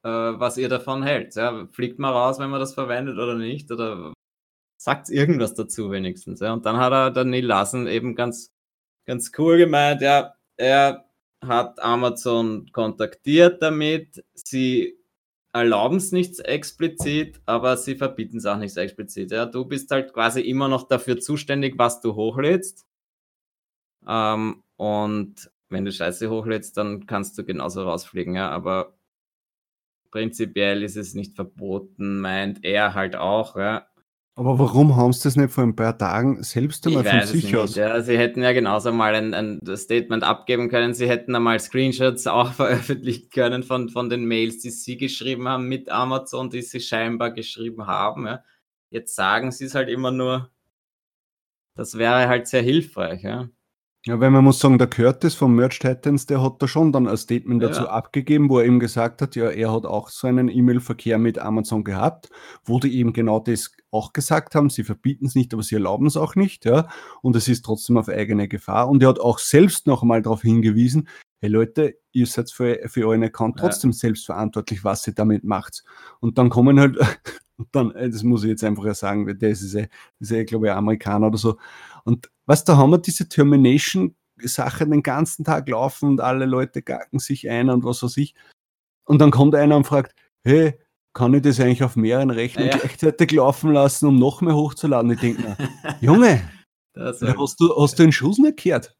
äh, 0.04 0.08
was 0.08 0.58
ihr 0.58 0.68
davon 0.68 1.02
hält. 1.02 1.34
Ja, 1.36 1.66
fliegt 1.68 1.98
mal 1.98 2.12
raus, 2.12 2.38
wenn 2.38 2.50
man 2.50 2.60
das 2.60 2.74
verwendet 2.74 3.16
oder 3.16 3.34
nicht, 3.34 3.70
oder 3.70 4.12
sagt 4.78 5.10
irgendwas 5.10 5.54
dazu 5.54 5.90
wenigstens. 5.90 6.40
Ja. 6.40 6.52
Und 6.52 6.66
dann 6.66 6.78
hat 6.78 6.92
er, 6.92 7.10
der 7.10 7.24
Neil 7.24 7.44
Lassen 7.44 7.86
eben 7.86 8.14
ganz, 8.14 8.52
ganz 9.08 9.32
cool 9.38 9.56
gemeint, 9.56 10.02
ja, 10.02 10.34
er 10.58 11.06
hat 11.44 11.80
Amazon 11.80 12.70
kontaktiert 12.72 13.62
damit, 13.62 14.22
sie 14.34 14.98
erlauben 15.52 15.96
es 15.96 16.12
nicht 16.12 16.38
explizit, 16.40 17.40
aber 17.46 17.78
sie 17.78 17.96
verbieten 17.96 18.36
es 18.36 18.44
auch 18.46 18.58
nicht 18.58 18.76
explizit. 18.76 19.30
Ja, 19.30 19.46
du 19.46 19.64
bist 19.64 19.90
halt 19.90 20.12
quasi 20.12 20.42
immer 20.42 20.68
noch 20.68 20.86
dafür 20.88 21.18
zuständig, 21.18 21.78
was 21.78 22.02
du 22.02 22.14
hochlädst. 22.14 22.86
Ähm, 24.06 24.62
und 24.76 25.50
wenn 25.70 25.84
du 25.86 25.92
Scheiße 25.92 26.28
hochlädst, 26.28 26.76
dann 26.76 27.06
kannst 27.06 27.38
du 27.38 27.44
genauso 27.44 27.82
rausfliegen. 27.84 28.34
Ja, 28.34 28.50
aber 28.50 28.94
prinzipiell 30.10 30.82
ist 30.82 30.96
es 30.96 31.14
nicht 31.14 31.34
verboten, 31.34 32.20
meint 32.20 32.62
er 32.64 32.92
halt 32.94 33.16
auch. 33.16 33.56
Ja. 33.56 33.87
Aber 34.38 34.56
warum 34.56 34.94
haben 34.94 35.12
sie 35.12 35.24
das 35.24 35.34
nicht 35.34 35.50
vor 35.50 35.64
ein 35.64 35.74
paar 35.74 35.98
Tagen 35.98 36.44
selbst 36.44 36.86
einmal 36.86 37.02
von 37.02 37.22
sich 37.26 37.56
aus? 37.56 37.74
Ja, 37.74 38.00
sie 38.00 38.16
hätten 38.16 38.40
ja 38.40 38.52
genauso 38.52 38.92
mal 38.92 39.12
ein, 39.16 39.34
ein, 39.34 39.58
Statement 39.76 40.22
abgeben 40.22 40.68
können. 40.68 40.94
Sie 40.94 41.08
hätten 41.08 41.34
einmal 41.34 41.58
Screenshots 41.58 42.24
auch 42.28 42.52
veröffentlichen 42.52 43.30
können 43.30 43.64
von, 43.64 43.88
von 43.88 44.08
den 44.08 44.26
Mails, 44.26 44.60
die 44.60 44.70
sie 44.70 44.96
geschrieben 44.96 45.48
haben 45.48 45.66
mit 45.66 45.88
Amazon, 45.88 46.50
die 46.50 46.62
sie 46.62 46.78
scheinbar 46.78 47.32
geschrieben 47.32 47.88
haben. 47.88 48.26
Ja. 48.28 48.44
Jetzt 48.90 49.16
sagen 49.16 49.50
sie 49.50 49.64
es 49.64 49.74
halt 49.74 49.88
immer 49.88 50.12
nur. 50.12 50.52
Das 51.74 51.98
wäre 51.98 52.28
halt 52.28 52.46
sehr 52.46 52.62
hilfreich. 52.62 53.24
Ja. 53.24 53.48
Ja, 54.06 54.20
weil 54.20 54.30
man 54.30 54.44
muss 54.44 54.60
sagen, 54.60 54.78
der 54.78 54.86
Curtis 54.86 55.34
vom 55.34 55.56
Merch 55.56 55.80
Titans, 55.80 56.24
der 56.26 56.40
hat 56.42 56.62
da 56.62 56.68
schon 56.68 56.92
dann 56.92 57.08
ein 57.08 57.16
Statement 57.16 57.62
dazu 57.62 57.82
ja. 57.82 57.88
abgegeben, 57.88 58.48
wo 58.48 58.58
er 58.58 58.64
eben 58.64 58.78
gesagt 58.78 59.20
hat, 59.20 59.34
ja, 59.34 59.50
er 59.50 59.72
hat 59.72 59.86
auch 59.86 60.08
so 60.08 60.28
einen 60.28 60.48
E-Mail-Verkehr 60.48 61.18
mit 61.18 61.38
Amazon 61.38 61.82
gehabt, 61.82 62.30
wo 62.64 62.78
die 62.78 62.96
eben 62.96 63.12
genau 63.12 63.40
das 63.40 63.72
auch 63.90 64.12
gesagt 64.12 64.54
haben, 64.54 64.70
sie 64.70 64.84
verbieten 64.84 65.26
es 65.26 65.34
nicht, 65.34 65.52
aber 65.52 65.64
sie 65.64 65.74
erlauben 65.74 66.06
es 66.06 66.16
auch 66.16 66.36
nicht, 66.36 66.64
ja, 66.64 66.88
und 67.22 67.34
es 67.34 67.48
ist 67.48 67.64
trotzdem 67.64 67.96
auf 67.96 68.08
eigene 68.08 68.46
Gefahr. 68.46 68.88
Und 68.88 69.02
er 69.02 69.08
hat 69.08 69.20
auch 69.20 69.38
selbst 69.38 69.86
noch 69.86 70.02
einmal 70.02 70.22
darauf 70.22 70.42
hingewiesen, 70.42 71.08
hey 71.40 71.50
Leute, 71.50 71.98
ihr 72.12 72.26
seid 72.26 72.50
für, 72.50 72.78
für 72.86 73.06
euren 73.06 73.24
Account 73.24 73.58
trotzdem 73.58 73.90
ja. 73.90 73.96
selbst 73.96 74.26
verantwortlich, 74.26 74.84
was 74.84 75.06
ihr 75.06 75.14
damit 75.14 75.44
macht. 75.44 75.84
Und 76.20 76.38
dann 76.38 76.50
kommen 76.50 76.78
halt, 76.78 76.98
dann, 77.72 77.92
äh, 77.92 78.08
das 78.08 78.22
muss 78.22 78.44
ich 78.44 78.50
jetzt 78.50 78.64
einfach 78.64 78.94
sagen, 78.94 79.26
der 79.38 79.50
ist 79.50 79.72
ja, 79.72 79.84
ist 80.20 80.30
ja 80.30 80.44
glaube 80.44 80.66
ich, 80.66 80.72
Amerikaner 80.72 81.28
oder 81.28 81.38
so. 81.38 81.58
Und 82.04 82.30
was, 82.46 82.64
da 82.64 82.76
haben 82.76 82.90
wir 82.90 82.98
diese 82.98 83.28
Termination-Sache 83.28 84.86
den 84.86 85.02
ganzen 85.02 85.44
Tag 85.44 85.68
laufen 85.68 86.10
und 86.10 86.20
alle 86.20 86.46
Leute 86.46 86.82
gacken 86.82 87.18
sich 87.18 87.48
ein 87.50 87.68
und 87.70 87.84
was 87.84 88.02
weiß 88.02 88.16
ich. 88.18 88.34
Und 89.04 89.18
dann 89.20 89.30
kommt 89.30 89.54
einer 89.54 89.76
und 89.76 89.86
fragt, 89.86 90.14
hey, 90.44 90.78
kann 91.14 91.34
ich 91.34 91.42
das 91.42 91.58
eigentlich 91.58 91.82
auf 91.82 91.96
mehreren 91.96 92.30
Rechnern 92.30 92.68
ja. 92.68 92.76
gleichzeitig 92.76 93.32
laufen 93.32 93.72
lassen, 93.72 94.06
um 94.06 94.18
noch 94.18 94.40
mehr 94.40 94.54
hochzuladen? 94.54 95.10
Ich 95.10 95.20
denke 95.20 95.42
mir, 95.42 95.56
Junge, 96.00 96.48
hast, 96.96 97.22
du, 97.58 97.74
hast 97.76 97.98
du 97.98 98.02
den 98.04 98.12
Schuss 98.12 98.38
nicht 98.38 98.62
gehört? 98.62 98.96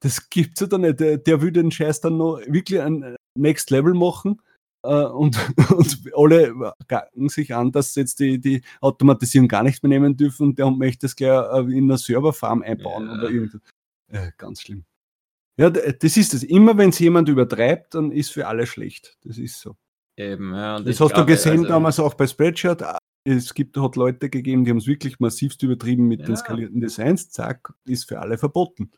Das 0.00 0.30
gibt's 0.30 0.60
ja 0.60 0.68
da 0.68 0.78
nicht. 0.78 1.00
Der, 1.00 1.18
der 1.18 1.42
will 1.42 1.50
den 1.50 1.72
Scheiß 1.72 2.00
dann 2.00 2.18
noch 2.18 2.38
wirklich 2.46 2.80
ein 2.80 3.16
Next 3.36 3.70
Level 3.70 3.94
machen 3.94 4.40
und, 4.82 5.38
und 5.70 6.00
alle 6.16 6.72
gacken 6.86 7.28
sich 7.28 7.54
an, 7.54 7.72
dass 7.72 7.94
sie 7.94 8.00
jetzt 8.00 8.20
die, 8.20 8.40
die 8.40 8.62
Automatisierung 8.80 9.48
gar 9.48 9.62
nicht 9.62 9.82
mehr 9.82 9.90
nehmen 9.90 10.16
dürfen 10.16 10.48
und 10.48 10.58
der 10.58 10.70
möchte 10.70 11.06
es 11.06 11.16
gleich 11.16 11.44
äh, 11.52 11.76
in 11.76 11.84
einer 11.84 11.98
Serverfarm 11.98 12.62
einbauen 12.62 13.06
ja. 13.06 13.14
oder 13.14 13.30
irgendwas. 13.30 13.60
Äh, 14.08 14.30
ganz 14.36 14.62
schlimm. 14.62 14.84
Ja, 15.58 15.70
das 15.70 16.16
ist 16.16 16.34
es. 16.34 16.44
Immer 16.44 16.78
wenn 16.78 16.90
es 16.90 16.98
jemand 17.00 17.28
übertreibt, 17.28 17.94
dann 17.94 18.12
ist 18.12 18.30
für 18.30 18.46
alle 18.46 18.66
schlecht. 18.66 19.18
Das 19.24 19.38
ist 19.38 19.60
so. 19.60 19.76
Eben, 20.16 20.54
ja, 20.54 20.80
das 20.80 21.00
hast 21.00 21.12
glaube, 21.12 21.26
du 21.26 21.26
gesehen 21.26 21.58
also, 21.58 21.68
damals 21.68 22.00
auch 22.00 22.14
bei 22.14 22.26
Spreadshirt. 22.26 22.82
Es 23.24 23.52
gibt, 23.54 23.76
hat 23.76 23.96
Leute 23.96 24.30
gegeben, 24.30 24.64
die 24.64 24.70
haben 24.70 24.78
es 24.78 24.86
wirklich 24.86 25.18
massivst 25.20 25.62
übertrieben 25.62 26.06
mit 26.06 26.20
ja. 26.20 26.26
den 26.26 26.36
skalierten 26.36 26.80
Designs. 26.80 27.30
Zack, 27.30 27.74
ist 27.84 28.08
für 28.08 28.20
alle 28.20 28.38
verboten. 28.38 28.90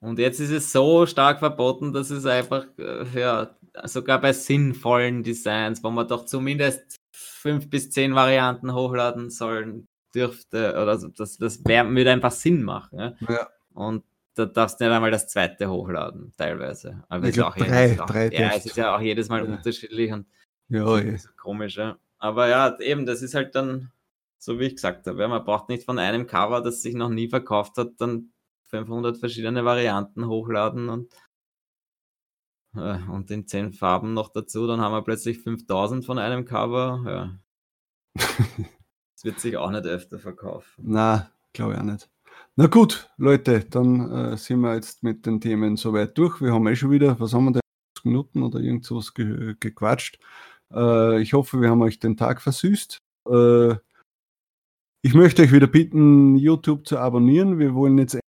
Und 0.00 0.18
jetzt 0.18 0.40
ist 0.40 0.50
es 0.50 0.72
so 0.72 1.06
stark 1.06 1.38
verboten, 1.38 1.92
dass 1.92 2.10
es 2.10 2.26
einfach, 2.26 2.66
äh, 2.78 3.04
ja, 3.18 3.56
sogar 3.84 4.20
bei 4.20 4.32
sinnvollen 4.32 5.22
Designs, 5.22 5.82
wo 5.82 5.90
man 5.90 6.08
doch 6.08 6.26
zumindest 6.26 6.96
fünf 7.12 7.70
bis 7.70 7.90
zehn 7.90 8.14
Varianten 8.14 8.74
hochladen 8.74 9.30
sollen 9.30 9.88
dürfte, 10.14 10.72
oder 10.80 10.98
so, 10.98 11.08
das, 11.08 11.38
das 11.38 11.64
wär, 11.64 11.88
würde 11.88 12.12
einfach 12.12 12.32
Sinn 12.32 12.62
machen. 12.62 12.98
Ja? 12.98 13.14
ja. 13.28 13.48
Und 13.72 14.04
da 14.34 14.46
darfst 14.46 14.80
du 14.80 14.84
nicht 14.84 14.94
einmal 14.94 15.10
das 15.10 15.28
zweite 15.28 15.70
hochladen, 15.70 16.32
teilweise. 16.36 17.02
Aber 17.08 17.28
ich 17.28 17.34
glaube, 17.34 17.58
drei, 17.58 17.88
jedes, 17.88 18.06
drei 18.06 18.28
Ja, 18.28 18.50
es 18.54 18.66
ist 18.66 18.76
ja 18.76 18.96
auch 18.96 19.00
jedes 19.00 19.28
Mal 19.28 19.44
ja. 19.44 19.52
unterschiedlich 19.52 20.12
und 20.12 20.26
ja, 20.68 20.98
ja. 20.98 21.16
komisch. 21.40 21.76
Ja. 21.76 21.98
Aber 22.18 22.48
ja, 22.48 22.78
eben, 22.80 23.04
das 23.04 23.22
ist 23.22 23.34
halt 23.34 23.54
dann, 23.54 23.90
so 24.38 24.58
wie 24.58 24.66
ich 24.66 24.74
gesagt 24.76 25.06
habe, 25.06 25.28
man 25.28 25.44
braucht 25.44 25.68
nicht 25.68 25.84
von 25.84 25.98
einem 25.98 26.26
Cover, 26.26 26.62
das 26.62 26.82
sich 26.82 26.94
noch 26.94 27.10
nie 27.10 27.28
verkauft 27.28 27.76
hat, 27.76 27.92
dann 27.98 28.32
500 28.64 29.18
verschiedene 29.18 29.64
Varianten 29.64 30.26
hochladen 30.26 30.88
und, 30.88 31.12
und 32.74 33.30
in 33.30 33.46
10 33.46 33.72
Farben 33.72 34.14
noch 34.14 34.30
dazu, 34.30 34.66
dann 34.66 34.80
haben 34.80 34.92
wir 34.92 35.02
plötzlich 35.02 35.40
5000 35.40 36.04
von 36.04 36.18
einem 36.18 36.44
Cover. 36.44 37.02
Ja. 37.06 37.38
das 38.14 39.24
wird 39.24 39.40
sich 39.40 39.56
auch 39.56 39.70
nicht 39.70 39.86
öfter 39.86 40.18
verkaufen. 40.18 40.84
Na, 40.86 41.30
glaube 41.52 41.74
ich 41.74 41.78
auch 41.78 41.84
nicht. 41.84 42.10
Na 42.56 42.66
gut, 42.66 43.10
Leute, 43.16 43.60
dann 43.60 44.10
äh, 44.10 44.36
sind 44.36 44.60
wir 44.60 44.74
jetzt 44.74 45.02
mit 45.02 45.24
den 45.24 45.40
Themen 45.40 45.76
soweit 45.76 46.16
durch. 46.18 46.40
Wir 46.40 46.52
haben 46.52 46.66
eh 46.66 46.76
schon 46.76 46.90
wieder, 46.90 47.18
was 47.18 47.32
haben 47.32 47.44
wir 47.46 47.52
denn, 47.52 47.62
Minuten 48.04 48.42
oder 48.42 48.60
irgend 48.60 48.84
sowas 48.84 49.14
ge 49.14 49.54
gequatscht. 49.58 50.18
Äh, 50.72 51.22
ich 51.22 51.32
hoffe, 51.32 51.60
wir 51.60 51.70
haben 51.70 51.82
euch 51.82 51.98
den 51.98 52.16
Tag 52.16 52.42
versüßt. 52.42 52.98
Äh, 53.30 53.74
ich 55.04 55.14
möchte 55.14 55.42
euch 55.42 55.52
wieder 55.52 55.66
bitten, 55.66 56.36
YouTube 56.36 56.86
zu 56.86 56.98
abonnieren. 56.98 57.58
Wir 57.58 57.74
wollen 57.74 57.98
jetzt 57.98 58.21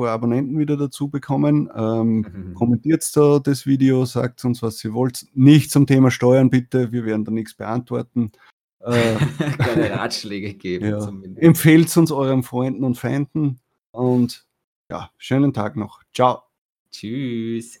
paar 0.00 0.10
Abonnenten 0.10 0.58
wieder 0.58 0.76
dazu 0.76 1.08
bekommen. 1.08 1.70
Ähm, 1.74 2.26
mhm. 2.32 2.54
Kommentiert 2.54 3.04
da 3.14 3.38
das 3.38 3.66
Video, 3.66 4.04
sagt 4.04 4.44
uns, 4.44 4.62
was 4.62 4.84
ihr 4.84 4.92
wollt. 4.92 5.26
Nicht 5.34 5.70
zum 5.70 5.86
Thema 5.86 6.10
Steuern 6.10 6.50
bitte, 6.50 6.92
wir 6.92 7.04
werden 7.04 7.24
da 7.24 7.30
nichts 7.30 7.54
beantworten. 7.54 8.32
Äh, 8.80 9.16
Keine 9.58 9.90
Ratschläge 9.90 10.54
geben. 10.54 10.86
Ja. 10.86 11.12
Empfehlt 11.36 11.94
uns 11.96 12.10
euren 12.10 12.42
Freunden 12.42 12.84
und 12.84 12.96
Feinden 12.96 13.60
und 13.92 14.46
ja, 14.90 15.10
schönen 15.18 15.52
Tag 15.52 15.76
noch. 15.76 16.02
Ciao. 16.12 16.42
Tschüss. 16.90 17.80